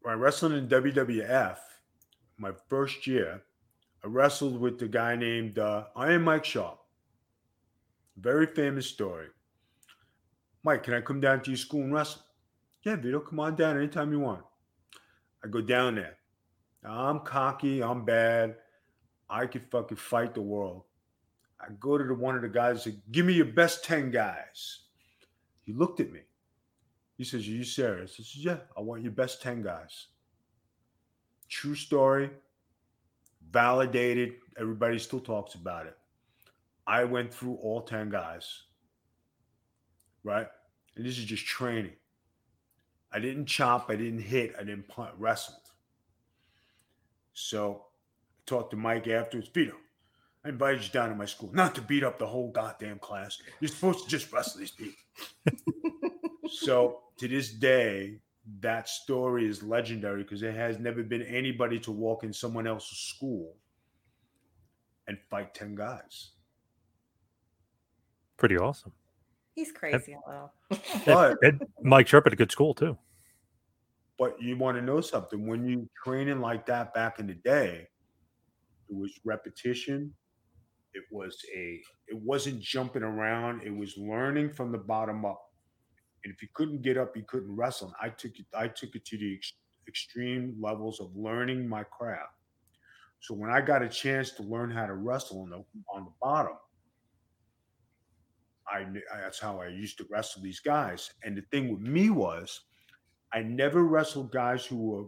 I 0.08 0.14
wrestled 0.14 0.54
in 0.54 0.68
WWF, 0.68 1.58
my 2.38 2.52
first 2.70 3.08
year, 3.08 3.42
I 4.04 4.08
wrestled 4.08 4.60
with 4.60 4.78
the 4.78 4.88
guy 4.88 5.16
named 5.16 5.58
uh, 5.58 5.86
Iron 5.96 6.22
Mike 6.22 6.46
Sharpe. 6.46 6.80
Very 8.18 8.48
famous 8.48 8.88
story. 8.88 9.28
Mike, 10.64 10.84
can 10.84 10.94
I 10.94 11.02
come 11.02 11.20
down 11.20 11.42
to 11.42 11.52
your 11.52 11.58
school 11.58 11.82
and 11.82 11.94
wrestle? 11.94 12.22
Yeah, 12.84 12.96
Vito, 12.96 13.20
come 13.20 13.40
on 13.40 13.56
down 13.56 13.78
anytime 13.78 14.12
you 14.12 14.20
want. 14.20 14.44
I 15.44 15.48
go 15.48 15.62
down 15.62 15.96
there. 15.96 16.18
I'm 16.84 17.20
cocky. 17.20 17.84
I'm 17.84 18.06
bad. 18.06 18.56
I 19.30 19.48
could 19.48 19.64
fucking 19.72 19.98
fight 19.98 20.34
the 20.34 20.42
world. 20.42 20.84
I 21.60 21.68
go 21.80 21.98
to 21.98 22.04
the, 22.04 22.14
one 22.14 22.36
of 22.36 22.42
the 22.42 22.50
guys 22.50 22.86
and 22.86 22.96
say, 22.96 23.00
Give 23.12 23.26
me 23.26 23.34
your 23.34 23.46
best 23.46 23.84
10 23.84 24.12
guys. 24.12 24.82
He 25.62 25.74
looked 25.74 26.00
at 26.00 26.12
me. 26.12 26.22
He 27.18 27.24
says, 27.24 27.48
Are 27.48 27.52
you 27.52 27.64
serious? 27.64 28.16
I 28.20 28.24
said, 28.24 28.42
Yeah, 28.44 28.58
I 28.78 28.82
want 28.82 29.02
your 29.02 29.12
best 29.12 29.42
10 29.42 29.64
guys. 29.64 30.08
True 31.50 31.76
story, 31.76 32.30
validated. 33.52 34.34
Everybody 34.60 35.00
still 35.00 35.20
talks 35.20 35.56
about 35.56 35.86
it. 35.86 35.98
I 36.88 37.04
went 37.04 37.34
through 37.34 37.56
all 37.56 37.82
10 37.82 38.10
guys, 38.10 38.64
right? 40.24 40.48
And 40.96 41.06
this 41.06 41.18
is 41.18 41.26
just 41.26 41.46
training. 41.46 41.94
I 43.12 43.20
didn't 43.20 43.46
chop, 43.46 43.90
I 43.90 43.96
didn't 43.96 44.22
hit, 44.22 44.56
I 44.60 44.64
didn't 44.64 44.88
punt, 44.88 45.12
wrestled. 45.18 45.58
So 47.34 47.86
I 47.86 48.42
talked 48.46 48.72
to 48.72 48.78
Mike 48.78 49.08
afterwards. 49.08 49.50
Vito, 49.54 49.76
I 50.44 50.50
invited 50.50 50.84
you 50.84 50.90
down 50.90 51.10
to 51.10 51.16
my 51.16 51.26
school, 51.26 51.50
not 51.54 51.76
to 51.76 51.82
beat 51.82 52.04
up 52.04 52.20
the 52.20 52.28
whole 52.28 52.52
goddamn 52.52 53.00
class. 53.00 53.42
You're 53.60 53.70
supposed 53.70 54.04
to 54.04 54.10
just 54.10 54.32
wrestle 54.32 54.60
these 54.60 54.72
people. 54.72 56.12
so 56.50 57.00
to 57.18 57.28
this 57.28 57.52
day, 57.52 58.20
that 58.60 58.88
story 58.88 59.48
is 59.48 59.64
legendary 59.64 60.24
because 60.24 60.42
there 60.42 60.52
has 60.52 60.78
never 60.78 61.02
been 61.02 61.24
anybody 61.24 61.80
to 61.80 61.92
walk 61.92 62.24
in 62.24 62.32
someone 62.32 62.68
else's 62.68 62.98
school 62.98 63.56
and 65.08 65.18
fight 65.30 65.54
10 65.54 65.76
guys. 65.76 66.32
Pretty 68.38 68.58
awesome. 68.58 68.92
He's 69.54 69.72
crazy 69.72 70.14
a 70.14 70.30
little. 70.30 70.54
But 71.06 71.38
And 71.42 71.62
Mike 71.82 72.08
Sharpe 72.08 72.28
at 72.28 72.34
a 72.34 72.36
good 72.36 72.52
school 72.52 72.74
too. 72.74 72.98
but 74.20 74.42
you 74.42 74.58
want 74.58 74.78
to 74.78 74.82
know 74.82 75.00
something 75.02 75.48
when 75.48 75.66
you 75.66 75.90
training 76.04 76.40
like 76.42 76.66
that 76.66 76.94
back 76.94 77.20
in 77.20 77.28
the 77.28 77.34
day, 77.36 77.88
it 78.90 78.96
was 78.96 79.12
repetition. 79.24 80.14
It 80.94 81.04
was 81.12 81.38
a 81.56 81.82
it 82.08 82.18
wasn't 82.18 82.62
jumping 82.62 83.04
around, 83.04 83.64
it 83.64 83.76
was 83.76 83.98
learning 83.98 84.52
from 84.54 84.72
the 84.72 84.78
bottom 84.78 85.26
up. 85.26 85.42
And 86.24 86.34
if 86.34 86.42
you 86.42 86.48
couldn't 86.54 86.82
get 86.82 86.98
up, 86.98 87.16
you 87.16 87.24
couldn't 87.28 87.56
wrestle. 87.56 87.88
And 87.88 88.12
I 88.12 88.14
took 88.14 88.38
it, 88.40 88.46
I 88.54 88.68
took 88.68 88.96
it 88.96 89.06
to 89.06 89.18
the 89.18 89.36
ex- 89.36 89.54
extreme 89.88 90.56
levels 90.60 91.00
of 91.00 91.16
learning 91.16 91.68
my 91.68 91.84
craft. 91.84 92.34
So 93.20 93.34
when 93.36 93.52
I 93.52 93.62
got 93.62 93.82
a 93.84 93.90
chance 93.90 94.32
to 94.32 94.44
learn 94.44 94.72
how 94.72 94.86
to 94.86 94.96
wrestle 94.96 95.42
on 95.42 95.50
the 95.52 95.64
on 95.94 96.06
the 96.06 96.12
bottom, 96.22 96.58
I 98.68 98.86
that's 99.22 99.40
how 99.40 99.62
I 99.62 99.68
used 99.68 99.98
to 100.00 100.06
wrestle 100.10 100.42
these 100.42 100.60
guys. 100.60 101.12
And 101.24 101.38
the 101.38 101.44
thing 101.52 101.72
with 101.72 101.82
me 101.82 102.10
was, 102.10 102.62
I 103.34 103.42
never 103.42 103.84
wrestled 103.84 104.32
guys 104.32 104.66
who 104.66 104.78
were 104.78 105.06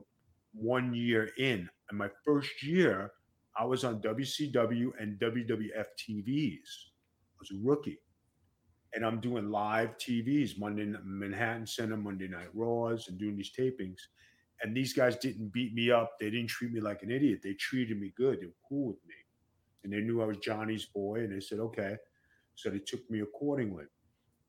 one 0.54 0.94
year 0.94 1.30
in. 1.38 1.70
And 1.90 1.98
my 1.98 2.10
first 2.26 2.64
year, 2.64 3.12
I 3.58 3.66
was 3.66 3.84
on 3.84 4.02
WCW 4.02 4.92
and 5.00 5.20
WWF 5.20 5.86
TVs. 5.98 6.60
I 6.60 7.40
was 7.40 7.52
a 7.52 7.60
rookie. 7.64 8.00
And 8.94 9.06
I'm 9.06 9.20
doing 9.20 9.50
live 9.50 9.98
TVs, 9.98 10.58
Monday 10.58 10.92
Manhattan 11.04 11.68
Center, 11.68 11.98
Monday 11.98 12.28
Night 12.28 12.50
Raws, 12.54 13.08
and 13.08 13.18
doing 13.18 13.36
these 13.36 13.52
tapings. 13.58 14.00
And 14.62 14.76
these 14.76 14.94
guys 14.94 15.18
didn't 15.18 15.54
beat 15.54 15.74
me 15.74 15.92
up. 15.92 16.14
They 16.20 16.30
didn't 16.30 16.50
treat 16.50 16.72
me 16.72 16.80
like 16.80 17.04
an 17.04 17.12
idiot. 17.12 17.42
They 17.44 17.54
treated 17.54 18.00
me 18.00 18.14
good. 18.18 18.42
They 18.42 18.48
were 18.48 18.68
cool 18.68 18.88
with 18.88 19.06
me. 19.08 19.16
And 19.84 19.94
they 19.94 20.00
knew 20.00 20.22
I 20.22 20.26
was 20.26 20.38
Johnny's 20.38 20.86
boy. 20.86 21.20
And 21.20 21.34
they 21.34 21.40
said, 21.40 21.60
okay. 21.60 21.98
So 22.58 22.72
they 22.72 22.80
took 22.82 23.10
me 23.12 23.22
accordingly. 23.22 23.86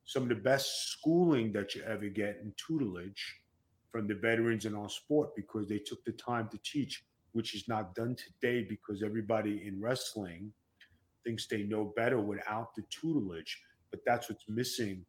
Some 0.07 0.25
of 0.25 0.31
the 0.31 0.37
best 0.37 0.91
schooling 0.91 1.53
that 1.55 1.75
you 1.77 1.83
ever 1.85 2.09
get 2.09 2.39
in 2.43 2.55
tutelage 2.57 3.41
from 3.93 4.09
the 4.09 4.17
veterans 4.17 4.67
in 4.67 4.75
our 4.77 4.91
sport 4.91 5.31
because 5.37 5.69
they 5.69 5.79
took 5.79 6.05
the 6.05 6.13
time 6.13 6.49
to 6.51 6.59
teach, 6.65 7.05
which 7.33 7.55
is 7.55 7.69
not 7.69 7.95
done 7.95 8.17
today 8.17 8.67
because 8.69 9.03
everybody 9.05 9.67
in 9.67 9.81
wrestling 9.81 10.53
thinks 11.25 11.47
they 11.49 11.65
know 11.65 11.93
better 11.97 12.21
without 12.21 12.75
the 12.77 12.83
tutelage. 12.91 13.63
But 13.91 14.01
that's 14.07 14.31
what's 14.31 14.45
missing 14.49 15.07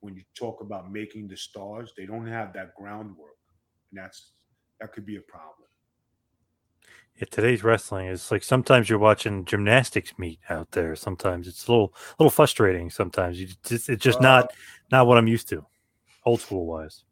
when 0.00 0.16
you 0.16 0.24
talk 0.36 0.60
about 0.62 0.92
making 0.92 1.28
the 1.28 1.36
stars. 1.38 1.92
They 1.96 2.06
don't 2.06 2.28
have 2.28 2.52
that 2.54 2.74
groundwork, 2.76 3.38
and 3.92 4.00
that's 4.02 4.32
that 4.80 4.92
could 4.92 5.06
be 5.06 5.16
a 5.16 5.22
problem. 5.22 5.61
Yeah, 7.16 7.26
today's 7.30 7.62
wrestling 7.62 8.06
is 8.06 8.30
like 8.30 8.42
sometimes 8.42 8.88
you're 8.88 8.98
watching 8.98 9.44
gymnastics 9.44 10.18
meet 10.18 10.40
out 10.48 10.70
there. 10.72 10.96
Sometimes 10.96 11.46
it's 11.46 11.68
a 11.68 11.70
little 11.72 11.94
little 12.18 12.30
frustrating. 12.30 12.90
Sometimes 12.90 13.38
you 13.40 13.48
just 13.64 13.88
it's 13.88 14.02
just 14.02 14.20
Well- 14.20 14.40
not 14.40 14.52
not 14.90 15.06
what 15.06 15.18
I'm 15.18 15.28
used 15.28 15.48
to, 15.50 15.64
old 16.24 16.40
school 16.40 16.66
wise. 16.66 17.04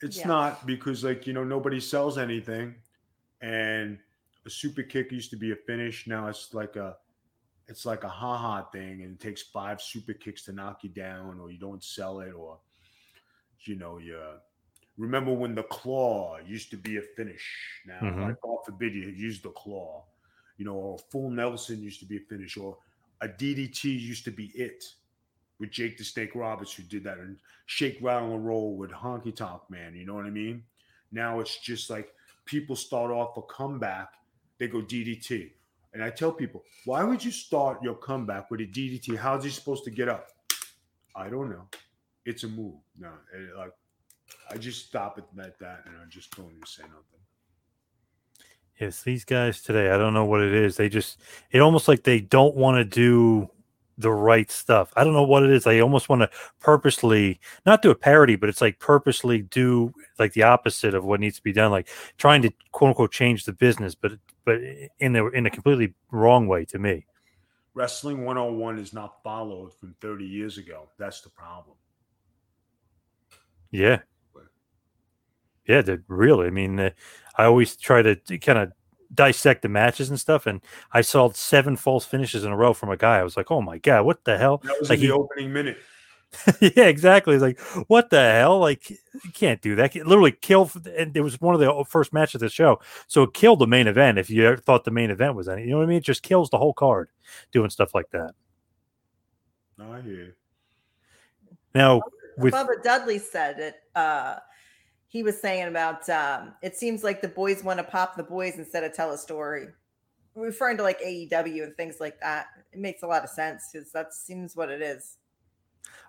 It's 0.00 0.18
Yeah. 0.18 0.28
not 0.28 0.66
because 0.66 1.02
like 1.02 1.26
you 1.26 1.32
know 1.32 1.44
nobody 1.44 1.80
sells 1.80 2.18
anything, 2.18 2.76
and 3.40 3.98
a 4.44 4.50
super 4.50 4.82
kick 4.82 5.10
used 5.12 5.30
to 5.30 5.36
be 5.36 5.50
a 5.52 5.56
finish. 5.56 6.06
Now 6.06 6.28
it's 6.28 6.54
like 6.54 6.76
a 6.76 6.98
it's 7.66 7.84
like 7.84 8.04
a 8.04 8.08
ha 8.08 8.36
ha 8.36 8.62
thing, 8.70 9.02
and 9.02 9.14
it 9.14 9.20
takes 9.20 9.42
five 9.42 9.80
super 9.82 10.14
kicks 10.14 10.44
to 10.44 10.52
knock 10.52 10.84
you 10.84 10.90
down, 10.90 11.40
or 11.40 11.50
you 11.50 11.58
don't 11.58 11.82
sell 11.82 12.20
it, 12.20 12.32
or 12.32 12.60
you 13.60 13.74
know, 13.76 13.98
you 13.98 14.20
remember 14.98 15.32
when 15.32 15.54
the 15.54 15.62
claw 15.62 16.38
used 16.44 16.70
to 16.70 16.76
be 16.76 16.98
a 16.98 17.02
finish. 17.02 17.82
Now, 17.86 18.00
Mhm. 18.00 18.20
like, 18.28 18.40
God 18.40 18.58
forbid 18.66 18.94
you 18.94 19.08
use 19.08 19.40
the 19.40 19.50
claw, 19.50 20.04
you 20.56 20.64
know, 20.64 20.74
or 20.74 20.98
full 20.98 21.30
Nelson 21.30 21.80
used 21.80 22.00
to 22.00 22.06
be 22.06 22.16
a 22.16 22.20
finish, 22.20 22.56
or 22.56 22.78
a 23.20 23.28
DDT 23.28 23.90
used 23.96 24.24
to 24.24 24.30
be 24.30 24.46
it 24.48 24.84
with 25.58 25.70
Jake 25.70 25.96
the 25.96 26.04
Snake 26.04 26.34
Roberts, 26.34 26.74
who 26.74 26.82
did 26.82 27.04
that, 27.04 27.18
and 27.18 27.38
Shake, 27.66 28.00
Rattle, 28.00 28.34
and 28.34 28.46
Roll 28.46 28.76
with 28.76 28.90
Honky 28.90 29.34
Tonk 29.34 29.68
Man. 29.70 29.94
You 29.94 30.04
know 30.04 30.14
what 30.14 30.26
I 30.26 30.30
mean? 30.30 30.64
Now 31.10 31.40
it's 31.40 31.58
just 31.58 31.90
like 31.90 32.14
people 32.44 32.76
start 32.76 33.10
off 33.10 33.36
a 33.36 33.42
comeback, 33.42 34.14
they 34.58 34.68
go 34.68 34.82
DDT. 34.82 35.52
And 35.94 36.02
I 36.04 36.10
tell 36.10 36.32
people, 36.32 36.64
why 36.84 37.02
would 37.02 37.24
you 37.24 37.30
start 37.30 37.82
your 37.82 37.94
comeback 37.94 38.50
with 38.50 38.60
a 38.60 38.66
DDT? 38.66 39.16
How's 39.16 39.44
he 39.44 39.50
supposed 39.50 39.84
to 39.84 39.90
get 39.90 40.08
up? 40.08 40.28
I 41.14 41.28
don't 41.28 41.50
know. 41.50 41.68
It's 42.24 42.44
a 42.44 42.48
move. 42.48 42.80
No, 42.98 43.12
it, 43.32 43.56
like 43.56 43.72
I 44.50 44.56
just 44.56 44.86
stop 44.86 45.18
it 45.18 45.24
at 45.38 45.58
that, 45.58 45.84
and 45.86 45.96
I 45.96 46.08
just 46.08 46.36
don't 46.36 46.50
even 46.50 46.66
say 46.66 46.82
nothing. 46.82 47.20
Yes, 48.80 49.02
these 49.02 49.24
guys 49.24 49.62
today, 49.62 49.90
I 49.90 49.98
don't 49.98 50.14
know 50.14 50.24
what 50.24 50.40
it 50.40 50.54
is. 50.54 50.76
They 50.76 50.88
just, 50.88 51.18
it 51.50 51.60
almost 51.60 51.88
like 51.88 52.04
they 52.04 52.20
don't 52.20 52.54
want 52.54 52.76
to 52.76 52.84
do 52.84 53.50
the 53.98 54.12
right 54.12 54.50
stuff. 54.50 54.92
I 54.96 55.02
don't 55.02 55.12
know 55.12 55.24
what 55.24 55.42
it 55.42 55.50
is. 55.50 55.64
They 55.64 55.80
almost 55.80 56.08
want 56.08 56.22
to 56.22 56.30
purposely 56.60 57.40
not 57.66 57.82
do 57.82 57.90
a 57.90 57.94
parody, 57.96 58.36
but 58.36 58.48
it's 58.48 58.60
like 58.60 58.78
purposely 58.78 59.42
do 59.42 59.92
like 60.18 60.32
the 60.32 60.44
opposite 60.44 60.94
of 60.94 61.04
what 61.04 61.20
needs 61.20 61.36
to 61.36 61.42
be 61.42 61.52
done, 61.52 61.72
like 61.72 61.88
trying 62.16 62.42
to 62.42 62.52
quote 62.70 62.90
unquote 62.90 63.10
change 63.10 63.44
the 63.44 63.52
business, 63.52 63.94
but 63.96 64.12
but 64.44 64.60
in 65.00 65.12
the 65.12 65.26
in 65.30 65.46
a 65.46 65.50
completely 65.50 65.94
wrong 66.12 66.46
way 66.46 66.64
to 66.66 66.78
me. 66.78 67.04
Wrestling 67.74 68.24
101 68.24 68.78
is 68.78 68.92
not 68.92 69.22
followed 69.22 69.74
from 69.74 69.94
30 70.00 70.24
years 70.24 70.58
ago. 70.58 70.88
That's 70.98 71.20
the 71.20 71.28
problem. 71.28 71.76
Yeah. 73.70 74.00
Yeah, 75.68 75.82
they 75.82 75.98
really. 76.08 76.46
I 76.46 76.50
mean, 76.50 76.80
uh, 76.80 76.90
I 77.36 77.44
always 77.44 77.76
try 77.76 78.02
to 78.02 78.16
kind 78.38 78.58
of 78.58 78.72
dissect 79.14 79.62
the 79.62 79.68
matches 79.68 80.08
and 80.10 80.18
stuff, 80.18 80.46
and 80.46 80.60
I 80.92 81.02
saw 81.02 81.30
seven 81.30 81.76
false 81.76 82.04
finishes 82.04 82.42
in 82.44 82.50
a 82.50 82.56
row 82.56 82.72
from 82.72 82.90
a 82.90 82.96
guy. 82.96 83.18
I 83.18 83.22
was 83.22 83.36
like, 83.36 83.50
"Oh 83.50 83.60
my 83.60 83.78
god, 83.78 84.04
what 84.04 84.24
the 84.24 84.38
hell?" 84.38 84.60
That 84.64 84.80
was 84.80 84.88
Like 84.90 84.98
in 84.98 85.08
the 85.08 85.12
he- 85.14 85.18
opening 85.20 85.52
minute. 85.52 85.76
yeah, 86.60 86.84
exactly. 86.84 87.34
It's 87.34 87.40
like, 87.42 87.58
what 87.88 88.10
the 88.10 88.20
hell? 88.20 88.58
Like, 88.58 88.90
you 88.90 89.30
can't 89.32 89.62
do 89.62 89.74
that. 89.76 89.96
It 89.96 90.06
literally 90.06 90.32
kill. 90.32 90.70
And 90.94 91.16
it 91.16 91.22
was 91.22 91.40
one 91.40 91.54
of 91.54 91.60
the 91.60 91.84
first 91.88 92.12
matches 92.12 92.34
of 92.36 92.40
the 92.40 92.48
show, 92.50 92.80
so 93.06 93.22
it 93.22 93.32
killed 93.32 93.60
the 93.60 93.66
main 93.66 93.86
event. 93.86 94.18
If 94.18 94.28
you 94.28 94.46
ever 94.46 94.56
thought 94.58 94.84
the 94.84 94.90
main 94.90 95.10
event 95.10 95.34
was 95.36 95.48
any, 95.48 95.62
you 95.64 95.70
know 95.70 95.78
what 95.78 95.84
I 95.84 95.86
mean? 95.86 95.98
It 95.98 96.04
just 96.04 96.22
kills 96.22 96.50
the 96.50 96.58
whole 96.58 96.74
card 96.74 97.08
doing 97.50 97.70
stuff 97.70 97.94
like 97.94 98.10
that. 98.10 98.32
No, 99.78 99.92
I 99.92 100.00
hear 100.02 100.12
you. 100.14 100.32
Now, 101.74 102.02
with 102.36 102.52
Bubba 102.52 102.82
Dudley 102.82 103.18
said 103.18 103.58
it. 103.58 103.76
Uh, 103.94 104.36
he 105.08 105.22
was 105.22 105.40
saying 105.40 105.68
about 105.68 106.08
um, 106.10 106.54
it 106.62 106.76
seems 106.76 107.02
like 107.02 107.20
the 107.22 107.28
boys 107.28 107.64
want 107.64 107.78
to 107.78 107.84
pop 107.84 108.16
the 108.16 108.22
boys 108.22 108.54
instead 108.56 108.84
of 108.84 108.92
tell 108.92 109.10
a 109.12 109.18
story, 109.18 109.68
referring 110.34 110.76
to 110.76 110.82
like 110.82 111.00
AEW 111.00 111.62
and 111.64 111.74
things 111.76 111.96
like 111.98 112.20
that. 112.20 112.46
It 112.72 112.78
makes 112.78 113.02
a 113.02 113.06
lot 113.06 113.24
of 113.24 113.30
sense 113.30 113.70
because 113.72 113.90
that 113.92 114.12
seems 114.12 114.54
what 114.54 114.70
it 114.70 114.82
is. 114.82 115.16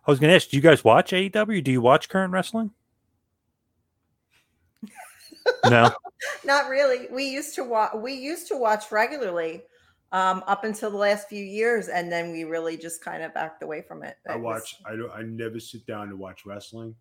I 0.06 0.12
was 0.12 0.20
going 0.20 0.30
to 0.30 0.36
ask, 0.36 0.50
do 0.50 0.58
you 0.58 0.62
guys 0.62 0.84
watch 0.84 1.12
AEW? 1.12 1.64
Do 1.64 1.72
you 1.72 1.82
watch 1.82 2.10
current 2.10 2.34
wrestling? 2.34 2.72
no. 5.70 5.92
Not 6.44 6.70
really. 6.70 7.08
We 7.12 7.26
used 7.30 7.56
to 7.56 7.64
watch. 7.64 7.92
We 7.96 8.14
used 8.14 8.48
to 8.50 8.58
watch 8.58 8.92
regularly 8.92 9.64
um, 10.12 10.44
up 10.48 10.64
until 10.66 10.92
the 10.92 10.98
last 10.98 11.30
few 11.30 11.44
years, 11.44 11.88
and 11.88 12.12
then 12.12 12.32
we 12.32 12.44
really 12.44 12.76
just 12.76 13.02
kind 13.04 13.24
of 13.24 13.34
backed 13.34 13.64
away 13.64 13.82
from 13.82 14.04
it. 14.04 14.18
I 14.28 14.34
It 14.34 14.42
was- 14.42 14.62
watch. 14.62 14.76
I 14.86 14.96
don't. 14.98 15.12
I 15.12 15.22
never 15.22 15.60
sit 15.60 15.86
down 15.86 16.10
to 16.10 16.16
watch 16.18 16.46
wrestling. 16.46 16.96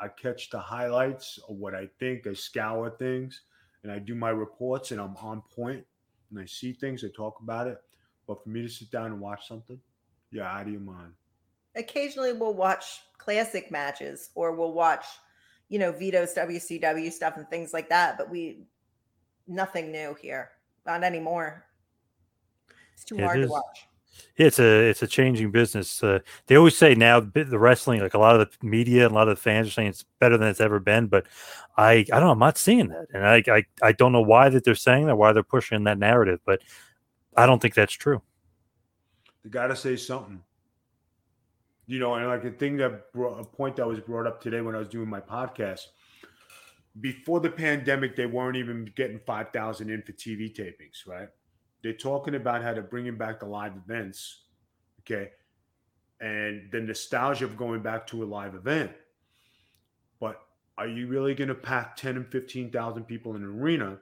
I 0.00 0.08
catch 0.08 0.50
the 0.50 0.58
highlights 0.58 1.38
of 1.48 1.56
what 1.56 1.74
I 1.74 1.88
think. 1.98 2.26
I 2.26 2.34
scour 2.34 2.90
things, 2.90 3.42
and 3.82 3.92
I 3.92 3.98
do 3.98 4.14
my 4.14 4.30
reports, 4.30 4.90
and 4.90 5.00
I'm 5.00 5.16
on 5.16 5.42
point, 5.54 5.84
and 6.30 6.38
I 6.40 6.46
see 6.46 6.72
things. 6.72 7.04
I 7.04 7.08
talk 7.16 7.40
about 7.42 7.66
it. 7.68 7.78
But 8.26 8.42
for 8.42 8.48
me 8.50 8.62
to 8.62 8.68
sit 8.68 8.90
down 8.90 9.06
and 9.06 9.20
watch 9.20 9.46
something, 9.48 9.80
yeah, 10.30 10.50
out 10.50 10.66
of 10.66 10.72
your 10.72 10.80
mind. 10.80 11.12
occasionally 11.76 12.32
we'll 12.32 12.54
watch 12.54 13.00
classic 13.18 13.70
matches 13.70 14.30
or 14.34 14.52
we'll 14.52 14.72
watch 14.72 15.04
you 15.68 15.78
know 15.78 15.90
vito's 15.92 16.34
wcw 16.34 17.10
stuff 17.12 17.36
and 17.36 17.48
things 17.50 17.72
like 17.72 17.88
that 17.88 18.16
but 18.18 18.30
we 18.30 18.64
nothing 19.48 19.90
new 19.90 20.14
here 20.20 20.50
not 20.86 21.02
anymore 21.02 21.64
it's 22.92 23.04
too 23.04 23.18
It 23.18 23.22
hard 23.24 23.40
is. 23.40 23.46
to 23.46 23.50
watch 23.52 23.86
It's 24.36 24.58
a 24.58 24.88
it's 24.88 25.02
a 25.02 25.06
changing 25.06 25.50
business. 25.52 26.02
Uh, 26.02 26.18
they 26.46 26.56
always 26.56 26.76
say 26.76 26.94
now 26.94 27.20
the 27.20 27.58
wrestling, 27.58 28.00
like 28.00 28.14
a 28.14 28.18
lot 28.18 28.40
of 28.40 28.50
the 28.50 28.66
media 28.66 29.04
and 29.04 29.12
a 29.12 29.14
lot 29.14 29.28
of 29.28 29.36
the 29.36 29.40
fans 29.40 29.68
are 29.68 29.70
saying 29.70 29.88
it's 29.88 30.04
better 30.18 30.36
than 30.36 30.48
it's 30.48 30.60
ever 30.60 30.80
been. 30.80 31.06
But 31.06 31.26
I 31.76 31.92
I 31.92 32.04
don't 32.04 32.24
know. 32.24 32.30
I'm 32.32 32.38
not 32.38 32.58
seeing 32.58 32.88
that, 32.88 33.06
and 33.14 33.26
I 33.26 33.42
I, 33.48 33.64
I 33.82 33.92
don't 33.92 34.12
know 34.12 34.22
why 34.22 34.48
that 34.48 34.64
they're 34.64 34.74
saying 34.74 35.06
that, 35.06 35.16
why 35.16 35.32
they're 35.32 35.42
pushing 35.42 35.84
that 35.84 35.98
narrative. 35.98 36.40
But 36.44 36.62
I 37.36 37.46
don't 37.46 37.62
think 37.62 37.74
that's 37.74 37.92
true. 37.92 38.22
They 39.44 39.50
got 39.50 39.68
to 39.68 39.76
say 39.76 39.96
something. 39.96 40.42
You 41.86 41.98
know, 41.98 42.14
and 42.14 42.26
like 42.26 42.44
a 42.44 42.50
thing 42.50 42.78
that 42.78 43.12
brought 43.12 43.38
a 43.38 43.44
point 43.44 43.76
that 43.76 43.86
was 43.86 44.00
brought 44.00 44.26
up 44.26 44.40
today 44.40 44.62
when 44.62 44.74
I 44.74 44.78
was 44.78 44.88
doing 44.88 45.08
my 45.08 45.20
podcast. 45.20 45.80
Before 47.00 47.40
the 47.40 47.50
pandemic, 47.50 48.16
they 48.16 48.26
weren't 48.26 48.56
even 48.56 48.90
getting 48.96 49.20
five 49.26 49.50
thousand 49.52 49.90
in 49.90 50.02
for 50.02 50.12
TV 50.12 50.54
tapings, 50.54 51.06
right? 51.06 51.28
They're 51.84 51.92
talking 51.92 52.34
about 52.34 52.62
how 52.62 52.72
they're 52.72 52.82
bringing 52.82 53.18
back 53.18 53.40
the 53.40 53.46
live 53.46 53.74
events, 53.76 54.44
okay, 55.00 55.32
and 56.18 56.70
the 56.72 56.80
nostalgia 56.80 57.44
of 57.44 57.58
going 57.58 57.82
back 57.82 58.06
to 58.06 58.24
a 58.24 58.26
live 58.26 58.54
event. 58.54 58.90
But 60.18 60.40
are 60.78 60.88
you 60.88 61.06
really 61.08 61.34
going 61.34 61.48
to 61.48 61.54
pack 61.54 61.94
ten 61.94 62.16
and 62.16 62.26
fifteen 62.26 62.70
thousand 62.70 63.04
people 63.04 63.36
in 63.36 63.42
an 63.44 63.60
arena? 63.60 63.98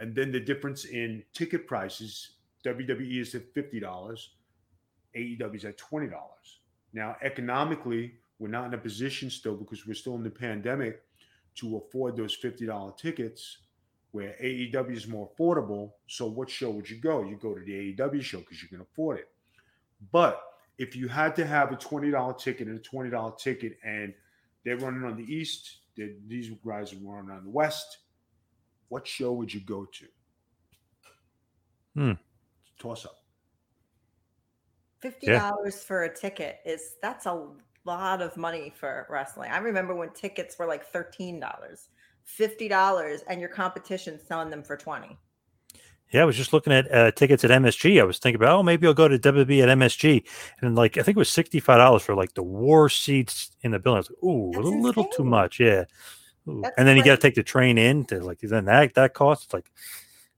And 0.00 0.16
then 0.16 0.32
the 0.32 0.40
difference 0.40 0.84
in 0.84 1.22
ticket 1.32 1.68
prices, 1.68 2.32
WWE 2.66 3.20
is 3.20 3.36
at 3.36 3.54
fifty 3.54 3.78
dollars, 3.78 4.30
AEW 5.16 5.54
is 5.54 5.64
at 5.64 5.78
twenty 5.78 6.08
dollars. 6.08 6.58
Now, 6.92 7.14
economically, 7.22 8.14
we're 8.40 8.48
not 8.48 8.66
in 8.66 8.74
a 8.74 8.78
position 8.78 9.30
still 9.30 9.54
because 9.54 9.86
we're 9.86 9.94
still 9.94 10.16
in 10.16 10.24
the 10.24 10.30
pandemic 10.30 11.02
to 11.54 11.76
afford 11.76 12.16
those 12.16 12.34
fifty 12.34 12.66
dollar 12.66 12.92
tickets. 12.98 13.58
Where 14.12 14.36
AEW 14.42 14.94
is 14.94 15.08
more 15.08 15.30
affordable. 15.30 15.92
So, 16.06 16.26
what 16.26 16.48
show 16.50 16.70
would 16.70 16.88
you 16.88 16.98
go? 16.98 17.22
You 17.24 17.36
go 17.36 17.54
to 17.54 17.64
the 17.64 17.94
AEW 17.96 18.22
show 18.22 18.38
because 18.40 18.62
you 18.62 18.68
can 18.68 18.80
afford 18.82 19.18
it. 19.18 19.28
But 20.12 20.40
if 20.78 20.94
you 20.94 21.08
had 21.08 21.34
to 21.36 21.46
have 21.46 21.72
a 21.72 21.76
twenty 21.76 22.10
dollar 22.10 22.34
ticket 22.34 22.68
and 22.68 22.78
a 22.78 22.82
twenty 22.82 23.10
dollar 23.10 23.32
ticket, 23.36 23.78
and 23.84 24.12
they're 24.64 24.76
running 24.76 25.04
on 25.04 25.16
the 25.16 25.24
east, 25.24 25.78
they- 25.96 26.16
these 26.26 26.50
guys 26.64 26.92
are 26.92 26.96
running 26.96 27.30
on 27.30 27.44
the 27.44 27.50
west, 27.50 27.98
what 28.88 29.06
show 29.06 29.32
would 29.32 29.52
you 29.52 29.60
go 29.60 29.86
to? 29.86 30.06
Hmm. 31.94 32.12
Toss 32.78 33.06
up. 33.06 33.18
Fifty 35.00 35.26
Yeah. 35.28 35.50
dollars 35.50 35.82
for 35.82 36.04
a 36.04 36.14
ticket 36.14 36.60
is 36.64 36.96
that's 37.00 37.26
a 37.26 37.50
lot 37.84 38.22
of 38.22 38.36
money 38.36 38.70
for 38.70 39.06
wrestling. 39.10 39.50
I 39.50 39.58
remember 39.58 39.94
when 39.94 40.10
tickets 40.12 40.58
were 40.58 40.66
like 40.66 40.84
thirteen 40.84 41.40
dollars, 41.40 41.88
fifty 42.24 42.68
dollars, 42.68 43.22
and 43.28 43.40
your 43.40 43.48
competition 43.48 44.18
selling 44.18 44.50
them 44.50 44.62
for 44.62 44.76
twenty. 44.76 45.18
Yeah, 46.12 46.22
I 46.22 46.24
was 46.26 46.36
just 46.36 46.52
looking 46.52 46.74
at 46.74 46.94
uh, 46.94 47.10
tickets 47.12 47.42
at 47.42 47.50
MSG. 47.50 47.98
I 47.98 48.04
was 48.04 48.18
thinking 48.18 48.36
about, 48.36 48.58
oh, 48.58 48.62
maybe 48.62 48.86
I'll 48.86 48.92
go 48.92 49.08
to 49.08 49.18
WWE 49.18 49.62
at 49.62 49.78
MSG, 49.78 50.24
and 50.60 50.76
like 50.76 50.98
I 50.98 51.02
think 51.02 51.16
it 51.16 51.18
was 51.18 51.30
sixty 51.30 51.58
five 51.58 51.78
dollars 51.78 52.02
for 52.02 52.14
like 52.14 52.34
the 52.34 52.42
war 52.42 52.88
seats 52.88 53.50
in 53.62 53.70
the 53.70 53.78
building. 53.78 53.96
I 53.96 54.00
was 54.00 54.10
like, 54.10 54.24
ooh, 54.24 54.50
That's 54.52 54.66
a 54.66 54.70
little 54.70 55.04
too 55.04 55.24
much, 55.24 55.58
yeah. 55.58 55.84
And 56.46 56.88
then 56.88 56.96
you 56.96 57.04
got 57.04 57.14
to 57.14 57.20
take 57.20 57.36
the 57.36 57.42
train 57.42 57.78
in 57.78 58.04
to 58.06 58.20
like 58.20 58.40
then 58.40 58.64
that 58.64 58.94
that 58.94 59.14
costs 59.14 59.52
like 59.54 59.70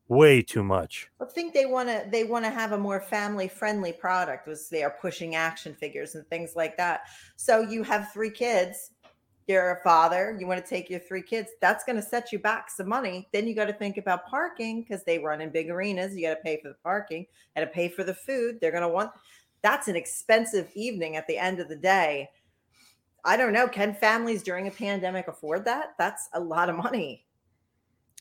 way 0.09 0.43
too 0.43 0.63
much. 0.63 1.09
I 1.21 1.25
think 1.25 1.55
they 1.55 1.67
want 1.67 1.89
to 1.89 2.07
they 2.11 2.25
want 2.25 2.45
to 2.45 2.51
have 2.51 2.73
a 2.73 2.79
more 2.79 3.01
family 3.01 3.49
friendly 3.49 3.93
product 3.93 4.47
was 4.47 4.69
they 4.69 4.83
are 4.83 4.95
pushing 5.01 5.35
action 5.35 5.75
figures 5.75 6.15
and 6.15 6.27
things 6.29 6.55
like 6.55 6.77
that. 6.77 7.03
So 7.37 7.63
you 7.63 7.83
have 7.85 8.13
three 8.13 8.31
kids, 8.31 8.91
you're 9.47 9.73
a 9.73 9.83
father, 9.83 10.37
you 10.39 10.47
want 10.47 10.63
to 10.63 10.69
take 10.69 10.89
your 10.89 11.01
three 11.01 11.23
kids, 11.23 11.51
that's 11.61 11.85
going 11.85 11.97
to 11.97 12.03
set 12.03 12.33
you 12.33 12.39
back 12.39 12.71
some 12.71 12.89
money. 12.89 13.29
Then 13.33 13.47
you 13.47 13.55
got 13.55 13.67
to 13.67 13.73
think 13.73 13.97
about 13.97 14.27
parking 14.27 14.83
because 14.83 15.05
they 15.05 15.19
run 15.19 15.41
in 15.41 15.51
big 15.51 15.71
arenas, 15.71 16.17
you 16.17 16.29
got 16.29 16.35
to 16.35 16.43
pay 16.43 16.59
for 16.63 16.69
the 16.69 16.77
parking, 16.83 17.27
got 17.57 17.63
to 17.63 17.67
pay 17.69 17.89
for 17.89 18.05
the 18.05 18.15
food. 18.15 18.59
They're 18.61 18.71
going 18.71 18.83
to 18.83 18.89
want 18.89 19.11
that's 19.63 19.89
an 19.89 19.97
expensive 19.97 20.71
evening 20.75 21.17
at 21.17 21.27
the 21.27 21.39
end 21.39 21.59
of 21.59 21.69
the 21.69 21.77
day. 21.77 22.29
I 23.25 23.39
don't 23.39 23.55
know, 23.55 23.67
can 23.67 23.95
families 23.95 24.43
during 24.43 24.69
a 24.69 24.71
pandemic 24.71 25.29
afford 25.29 25.65
that? 25.65 25.95
That's 25.99 26.29
a 26.35 26.41
lot 26.41 26.69
of 26.69 26.77
money. 26.77 27.25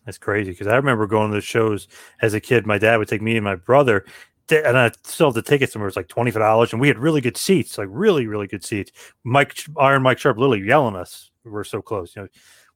That's 0.05 0.17
crazy 0.17 0.51
because 0.51 0.67
I 0.67 0.75
remember 0.75 1.07
going 1.07 1.31
to 1.31 1.35
the 1.35 1.41
shows 1.41 1.87
as 2.21 2.33
a 2.33 2.39
kid. 2.39 2.65
My 2.65 2.77
dad 2.77 2.97
would 2.97 3.07
take 3.07 3.21
me 3.21 3.35
and 3.35 3.43
my 3.43 3.55
brother, 3.55 4.05
and 4.49 4.77
I 4.77 4.91
sold 5.03 5.35
the 5.35 5.41
tickets, 5.41 5.73
and 5.73 5.81
it 5.81 5.85
was 5.85 5.95
like 5.95 6.07
twenty 6.07 6.31
five 6.31 6.41
dollars, 6.41 6.71
and 6.73 6.81
we 6.81 6.87
had 6.87 6.97
really 6.97 7.21
good 7.21 7.37
seats, 7.37 7.77
like 7.77 7.87
really, 7.89 8.27
really 8.27 8.47
good 8.47 8.63
seats. 8.63 8.91
Mike 9.23 9.57
Iron 9.77 10.03
Mike 10.03 10.19
Sharpe, 10.19 10.37
literally 10.37 10.65
yelling 10.65 10.95
at 10.95 11.01
us—we're 11.01 11.63
so 11.63 11.81
close, 11.81 12.15
you 12.15 12.23
know. 12.23 12.27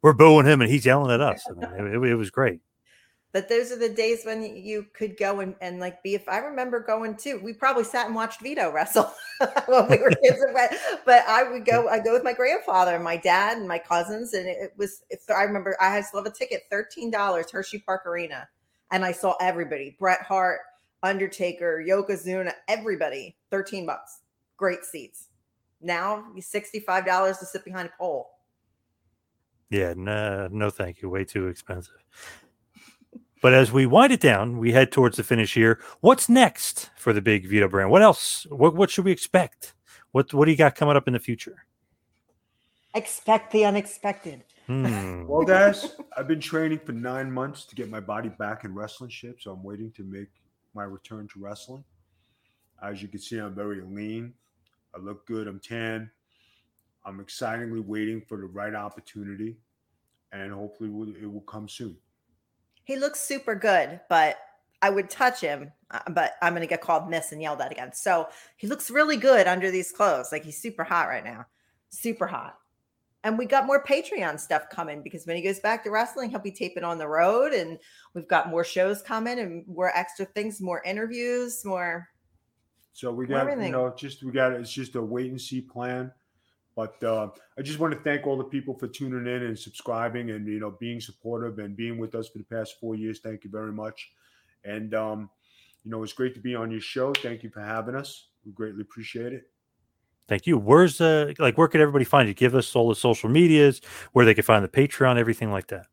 We're 0.02 0.14
booing 0.14 0.46
him, 0.46 0.62
and 0.62 0.70
he's 0.70 0.86
yelling 0.86 1.12
at 1.12 1.22
us. 1.22 1.44
I 1.50 1.54
mean, 1.54 1.88
it, 1.88 2.10
it 2.12 2.16
was 2.16 2.30
great. 2.30 2.62
But 3.34 3.50
those 3.50 3.72
are 3.72 3.78
the 3.78 3.90
days 3.90 4.24
when 4.24 4.56
you 4.56 4.86
could 4.94 5.18
go 5.18 5.42
and, 5.42 5.54
and 5.60 5.80
like 5.80 6.02
be. 6.02 6.16
If 6.16 6.28
I 6.30 6.38
remember 6.38 6.80
going 6.80 7.16
too, 7.16 7.40
we 7.44 7.54
probably 7.54 7.84
sat 7.84 8.06
and 8.06 8.16
watched 8.16 8.42
Vito 8.42 8.72
wrestle 8.72 9.14
when 9.68 9.90
we 9.90 9.98
were 9.98 10.10
kids. 10.24 10.44
but 11.06 11.24
I 11.28 11.44
would 11.44 11.66
go. 11.66 11.90
I 11.90 12.00
go 12.00 12.14
with 12.14 12.24
my 12.24 12.34
grandfather 12.34 12.96
and 12.96 13.04
my 13.04 13.18
dad 13.18 13.58
and 13.58 13.68
my 13.68 13.80
cousins, 13.80 14.34
and 14.34 14.48
it, 14.48 14.72
was. 14.78 15.04
If 15.10 15.20
I 15.30 15.44
remember, 15.44 15.76
I 15.82 15.90
had 15.90 16.06
still 16.06 16.24
have 16.24 16.32
a 16.32 16.36
ticket, 16.36 16.64
thirteen 16.72 17.12
dollars, 17.12 17.52
Hershey 17.52 17.80
Park 17.80 18.06
Arena, 18.06 18.48
and 18.92 19.04
I 19.04 19.12
saw 19.12 19.36
everybody: 19.42 19.98
Bret 20.00 20.22
Hart, 20.22 20.62
Undertaker, 21.04 21.84
Yokozuna, 21.88 22.54
everybody, 22.68 23.36
thirteen 23.52 23.86
bucks, 23.86 24.22
great 24.58 24.84
seats. 24.84 25.30
Now 25.82 26.26
sixty 26.40 26.80
five 26.80 27.06
dollars 27.06 27.38
to 27.38 27.46
sit 27.46 27.64
behind 27.64 27.90
a 27.90 27.98
pole. 27.98 28.30
Yeah, 29.70 29.94
no, 29.96 30.48
no, 30.52 30.70
thank 30.70 31.02
you. 31.02 31.10
Way 31.10 31.26
too 31.26 31.48
expensive. 31.48 32.04
But 33.42 33.54
as 33.54 33.72
we 33.72 33.86
wind 33.86 34.12
it 34.12 34.20
down, 34.20 34.58
we 34.58 34.72
head 34.72 34.92
towards 34.92 35.18
the 35.18 35.24
finish 35.24 35.54
here. 35.54 35.80
What's 36.00 36.28
next 36.28 36.90
for 36.98 37.14
the 37.14 37.22
big 37.22 37.48
Vito 37.48 37.68
brand? 37.68 37.92
What 37.92 38.02
else? 38.02 38.48
What 38.50 38.76
what 38.76 38.90
should 38.90 39.06
we 39.06 39.12
expect? 39.12 39.74
What 40.12 40.34
what 40.34 40.46
do 40.46 40.52
you 40.52 40.58
got 40.58 40.76
coming 40.76 40.96
up 40.96 41.08
in 41.08 41.14
the 41.14 41.20
future? 41.20 41.66
Expect 42.96 43.52
the 43.52 43.66
unexpected. 43.66 44.44
Hmm. 44.66 45.26
Well, 45.28 45.46
guys, 45.46 45.96
I've 46.18 46.28
been 46.28 46.42
training 46.42 46.80
for 46.80 46.94
nine 46.94 47.32
months 47.32 47.66
to 47.66 47.76
get 47.76 47.90
my 47.90 48.00
body 48.00 48.30
back 48.30 48.64
in 48.64 48.74
wrestling 48.74 49.12
shape, 49.12 49.40
so 49.40 49.52
I'm 49.52 49.64
waiting 49.64 49.92
to 49.92 50.04
make 50.04 50.30
my 50.78 50.84
return 50.84 51.28
to 51.34 51.40
wrestling. 51.40 51.84
As 52.82 53.02
you 53.02 53.08
can 53.08 53.20
see, 53.20 53.38
I'm 53.40 53.56
very 53.56 53.82
lean. 53.82 54.34
I 54.96 55.00
look 55.00 55.26
good. 55.26 55.48
I'm 55.48 55.60
tan. 55.60 56.10
I'm 57.04 57.20
excitingly 57.20 57.80
waiting 57.80 58.22
for 58.22 58.38
the 58.38 58.46
right 58.46 58.76
opportunity, 58.76 59.58
and 60.32 60.52
hopefully 60.52 60.90
it 61.22 61.26
will 61.26 61.42
come 61.42 61.68
soon. 61.68 61.98
He 62.84 62.98
looks 62.98 63.20
super 63.20 63.56
good, 63.56 64.02
but 64.10 64.38
I 64.82 64.90
would 64.90 65.10
touch 65.10 65.42
him, 65.42 65.72
uh, 65.90 66.00
but 66.12 66.34
I'm 66.42 66.54
going 66.54 66.62
to 66.62 66.68
get 66.68 66.82
called 66.82 67.10
miss 67.10 67.32
and 67.32 67.42
yelled 67.42 67.62
at 67.62 67.72
again. 67.72 67.94
So 67.94 68.28
he 68.58 68.68
looks 68.68 68.92
really 68.92 69.18
good 69.18 69.48
under 69.48 69.72
these 69.72 69.92
clothes. 69.92 70.32
Like 70.32 70.46
he's 70.46 70.62
super 70.62 70.84
hot 70.84 71.08
right 71.08 71.24
now, 71.24 71.46
super 71.90 72.28
hot. 72.28 72.58
And 73.28 73.38
we 73.38 73.46
got 73.46 73.66
more 73.66 73.84
Patreon 73.84 74.40
stuff 74.40 74.70
coming 74.70 75.02
because 75.04 75.28
when 75.28 75.36
he 75.36 75.44
goes 75.44 75.60
back 75.60 75.84
to 75.84 75.92
wrestling, 75.92 76.30
he'll 76.30 76.40
be 76.40 76.50
taping 76.50 76.86
on 76.86 76.98
the 76.98 77.10
road, 77.10 77.52
and 77.52 77.78
we've 78.14 78.26
got 78.26 78.50
more 78.50 78.64
shows 78.64 79.02
coming 79.02 79.40
and 79.40 79.68
more 79.68 79.92
extra 79.94 80.26
things, 80.28 80.62
more 80.62 80.82
interviews, 80.86 81.66
more. 81.66 82.08
So 82.94 83.12
we 83.12 83.28
got 83.28 83.42
everything. 83.42 83.66
you 83.66 83.72
know 83.74 83.94
just 83.98 84.24
we 84.24 84.32
got 84.32 84.54
it's 84.54 84.72
just 84.72 84.96
a 84.96 85.02
wait 85.02 85.30
and 85.30 85.42
see 85.42 85.60
plan. 85.60 86.10
But 86.74 87.04
uh, 87.04 87.28
I 87.60 87.64
just 87.64 87.80
want 87.80 87.92
to 87.96 88.00
thank 88.00 88.26
all 88.26 88.38
the 88.38 88.46
people 88.46 88.74
for 88.76 88.88
tuning 88.88 89.28
in 89.28 89.44
and 89.44 89.60
subscribing 89.60 90.32
and 90.32 90.48
you 90.48 90.62
know 90.62 90.78
being 90.80 91.02
supportive 91.02 91.60
and 91.60 91.76
being 91.76 91.98
with 91.98 92.16
us 92.16 92.30
for 92.30 92.38
the 92.38 92.46
past 92.46 92.80
four 92.80 92.96
years. 92.96 93.20
Thank 93.20 93.44
you 93.44 93.50
very 93.50 93.74
much. 93.74 94.10
And 94.64 94.94
um, 94.94 95.30
you 95.84 95.92
know 95.92 96.02
it's 96.02 96.14
great 96.14 96.34
to 96.36 96.40
be 96.40 96.56
on 96.56 96.72
your 96.72 96.80
show. 96.80 97.12
Thank 97.12 97.44
you 97.44 97.50
for 97.50 97.60
having 97.60 97.94
us. 97.94 98.30
We 98.46 98.54
greatly 98.54 98.84
appreciate 98.84 99.34
it. 99.34 99.52
Thank 100.28 100.46
you. 100.46 100.58
Where's 100.58 100.98
the 100.98 101.36
like 101.40 101.58
where 101.58 101.68
could 101.68 101.82
everybody 101.82 102.06
find 102.06 102.28
you? 102.28 102.34
Give 102.34 102.56
us 102.56 102.76
all 102.76 102.90
the 102.90 102.96
social 102.96 103.30
medias, 103.30 103.82
where 104.14 104.26
they 104.26 104.34
can 104.34 104.44
find 104.44 104.64
the 104.64 104.70
Patreon, 104.70 105.18
everything 105.18 105.52
like 105.52 105.68
that. 105.68 105.88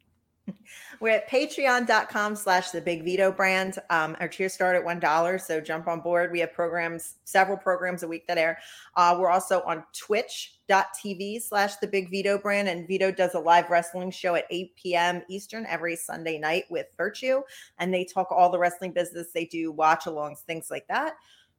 We're 1.01 1.11
at 1.11 1.29
patreon.com 1.29 2.37
slash 2.37 2.71
the 2.71 2.81
big 2.81 3.05
Vito 3.05 3.31
brand. 3.33 3.79
Um, 3.91 4.17
our 4.21 4.29
tiers 4.29 4.53
start 4.53 4.77
at 4.77 4.85
$1. 4.85 5.41
So 5.41 5.61
jump 5.61 5.89
on 5.89 6.01
board. 6.01 6.33
We 6.33 6.41
have 6.41 6.53
programs, 6.53 7.17
several 7.25 7.57
programs 7.57 8.03
a 8.03 8.09
week 8.09 8.27
that 8.27 8.39
air. 8.39 8.59
Uh, 8.97 9.17
we're 9.19 9.31
also 9.31 9.63
on 9.63 9.85
twitch.tv 9.93 11.43
slash 11.43 11.77
the 11.77 11.87
big 11.87 12.11
Vito 12.11 12.39
brand. 12.39 12.69
And 12.69 12.87
Vito 12.87 13.11
does 13.11 13.35
a 13.35 13.39
live 13.39 13.71
wrestling 13.71 14.11
show 14.11 14.35
at 14.35 14.47
8 14.51 14.77
p.m. 14.77 15.23
Eastern 15.29 15.67
every 15.67 15.97
Sunday 15.97 16.39
night 16.39 16.65
with 16.71 16.87
Virtue. 16.97 17.43
And 17.79 17.93
they 17.93 18.05
talk 18.05 18.31
all 18.31 18.51
the 18.51 18.59
wrestling 18.59 18.93
business. 18.93 19.29
They 19.35 19.47
do 19.47 19.73
watch 19.73 20.05
alongs, 20.05 20.41
things 20.41 20.71
like 20.71 20.87
that 20.89 21.15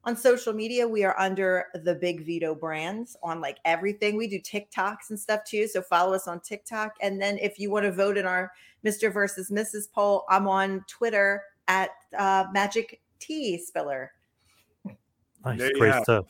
on 0.06 0.16
social 0.16 0.52
media 0.52 0.86
we 0.86 1.04
are 1.04 1.18
under 1.18 1.66
the 1.74 1.94
big 1.94 2.24
Vito 2.24 2.54
brands 2.54 3.16
on 3.22 3.40
like 3.40 3.58
everything. 3.64 4.16
We 4.16 4.28
do 4.28 4.40
tiktoks 4.40 5.10
and 5.10 5.18
stuff 5.20 5.40
too 5.44 5.68
so 5.68 5.82
follow 5.82 6.14
us 6.14 6.26
on 6.26 6.40
tiktok. 6.40 6.94
And 7.02 7.20
then 7.20 7.38
if 7.38 7.58
you 7.58 7.70
want 7.70 7.84
to 7.84 7.92
vote 7.92 8.16
in 8.16 8.24
our 8.24 8.52
mr 8.84 9.12
versus 9.12 9.50
mrs 9.50 9.90
poll 9.92 10.24
i'm 10.28 10.46
on 10.46 10.84
twitter 10.86 11.42
at 11.68 11.90
uh, 12.16 12.44
magic 12.52 13.00
tea 13.18 13.58
spiller. 13.58 14.12
Nice 15.44 15.70
great 15.78 16.02
stuff 16.02 16.26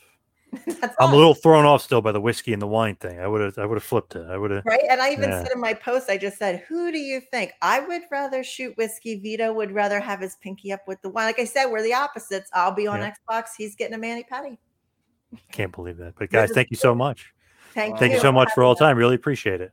I'm 1.01 1.13
a 1.13 1.17
little 1.17 1.35
thrown 1.35 1.65
off 1.65 1.83
still 1.83 2.01
by 2.01 2.13
the 2.13 2.21
whiskey 2.21 2.53
and 2.53 2.61
the 2.61 2.67
wine 2.67 2.97
thing. 2.97 3.21
I 3.21 3.27
would 3.27 3.41
have, 3.41 3.59
I 3.59 3.67
would 3.67 3.77
have 3.77 3.85
flipped 3.85 4.17
it. 4.17 4.27
I 4.29 4.37
would 4.37 4.51
have. 4.51 4.65
Right, 4.65 4.81
and 4.89 5.01
I 5.01 5.13
even 5.13 5.31
yeah. 5.31 5.43
said 5.43 5.53
in 5.55 5.61
my 5.61 5.75
post, 5.75 6.09
I 6.09 6.17
just 6.17 6.39
said, 6.39 6.65
"Who 6.69 6.93
do 6.93 6.99
you 6.99 7.21
think?" 7.21 7.53
I 7.63 7.81
would 7.81 8.03
rather 8.11 8.43
shoot 8.45 8.77
whiskey. 8.77 9.19
Vito 9.19 9.53
would 9.53 9.73
rather 9.73 10.01
have 10.01 10.21
his 10.21 10.37
pinky 10.37 10.73
up 10.73 10.81
with 10.87 11.01
the 11.03 11.09
wine. 11.09 11.27
Like 11.27 11.39
I 11.39 11.45
said, 11.45 11.67
we're 11.67 11.83
the 11.83 11.95
opposites. 11.95 12.51
I'll 12.53 12.75
be 12.75 12.87
on 12.87 13.01
yeah. 13.01 13.13
Xbox. 13.31 13.51
He's 13.57 13.75
getting 13.75 13.95
a 13.95 13.99
mani 13.99 14.25
pedi. 14.31 14.59
Can't 15.53 15.73
believe 15.73 15.97
that, 15.99 16.15
but 16.19 16.31
guys, 16.31 16.51
thank 16.53 16.71
you 16.71 16.77
so 16.77 16.95
much. 16.95 17.33
Thank, 17.75 17.95
you. 17.95 17.99
thank 17.99 18.11
you, 18.11 18.17
you 18.17 18.23
so 18.23 18.33
much 18.33 18.51
for 18.55 18.63
all 18.63 18.75
the 18.75 18.79
time. 18.79 18.97
Really 18.97 19.17
appreciate 19.17 19.61
it. 19.61 19.73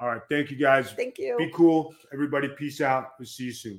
All 0.00 0.08
right, 0.08 0.22
thank 0.30 0.50
you 0.50 0.56
guys. 0.56 0.92
Thank 0.92 1.18
you. 1.18 1.36
Be 1.36 1.50
cool, 1.54 1.94
everybody. 2.12 2.48
Peace 2.48 2.80
out. 2.80 3.12
We'll 3.18 3.26
see 3.26 3.44
you 3.44 3.52
soon. 3.52 3.78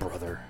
brother. 0.00 0.49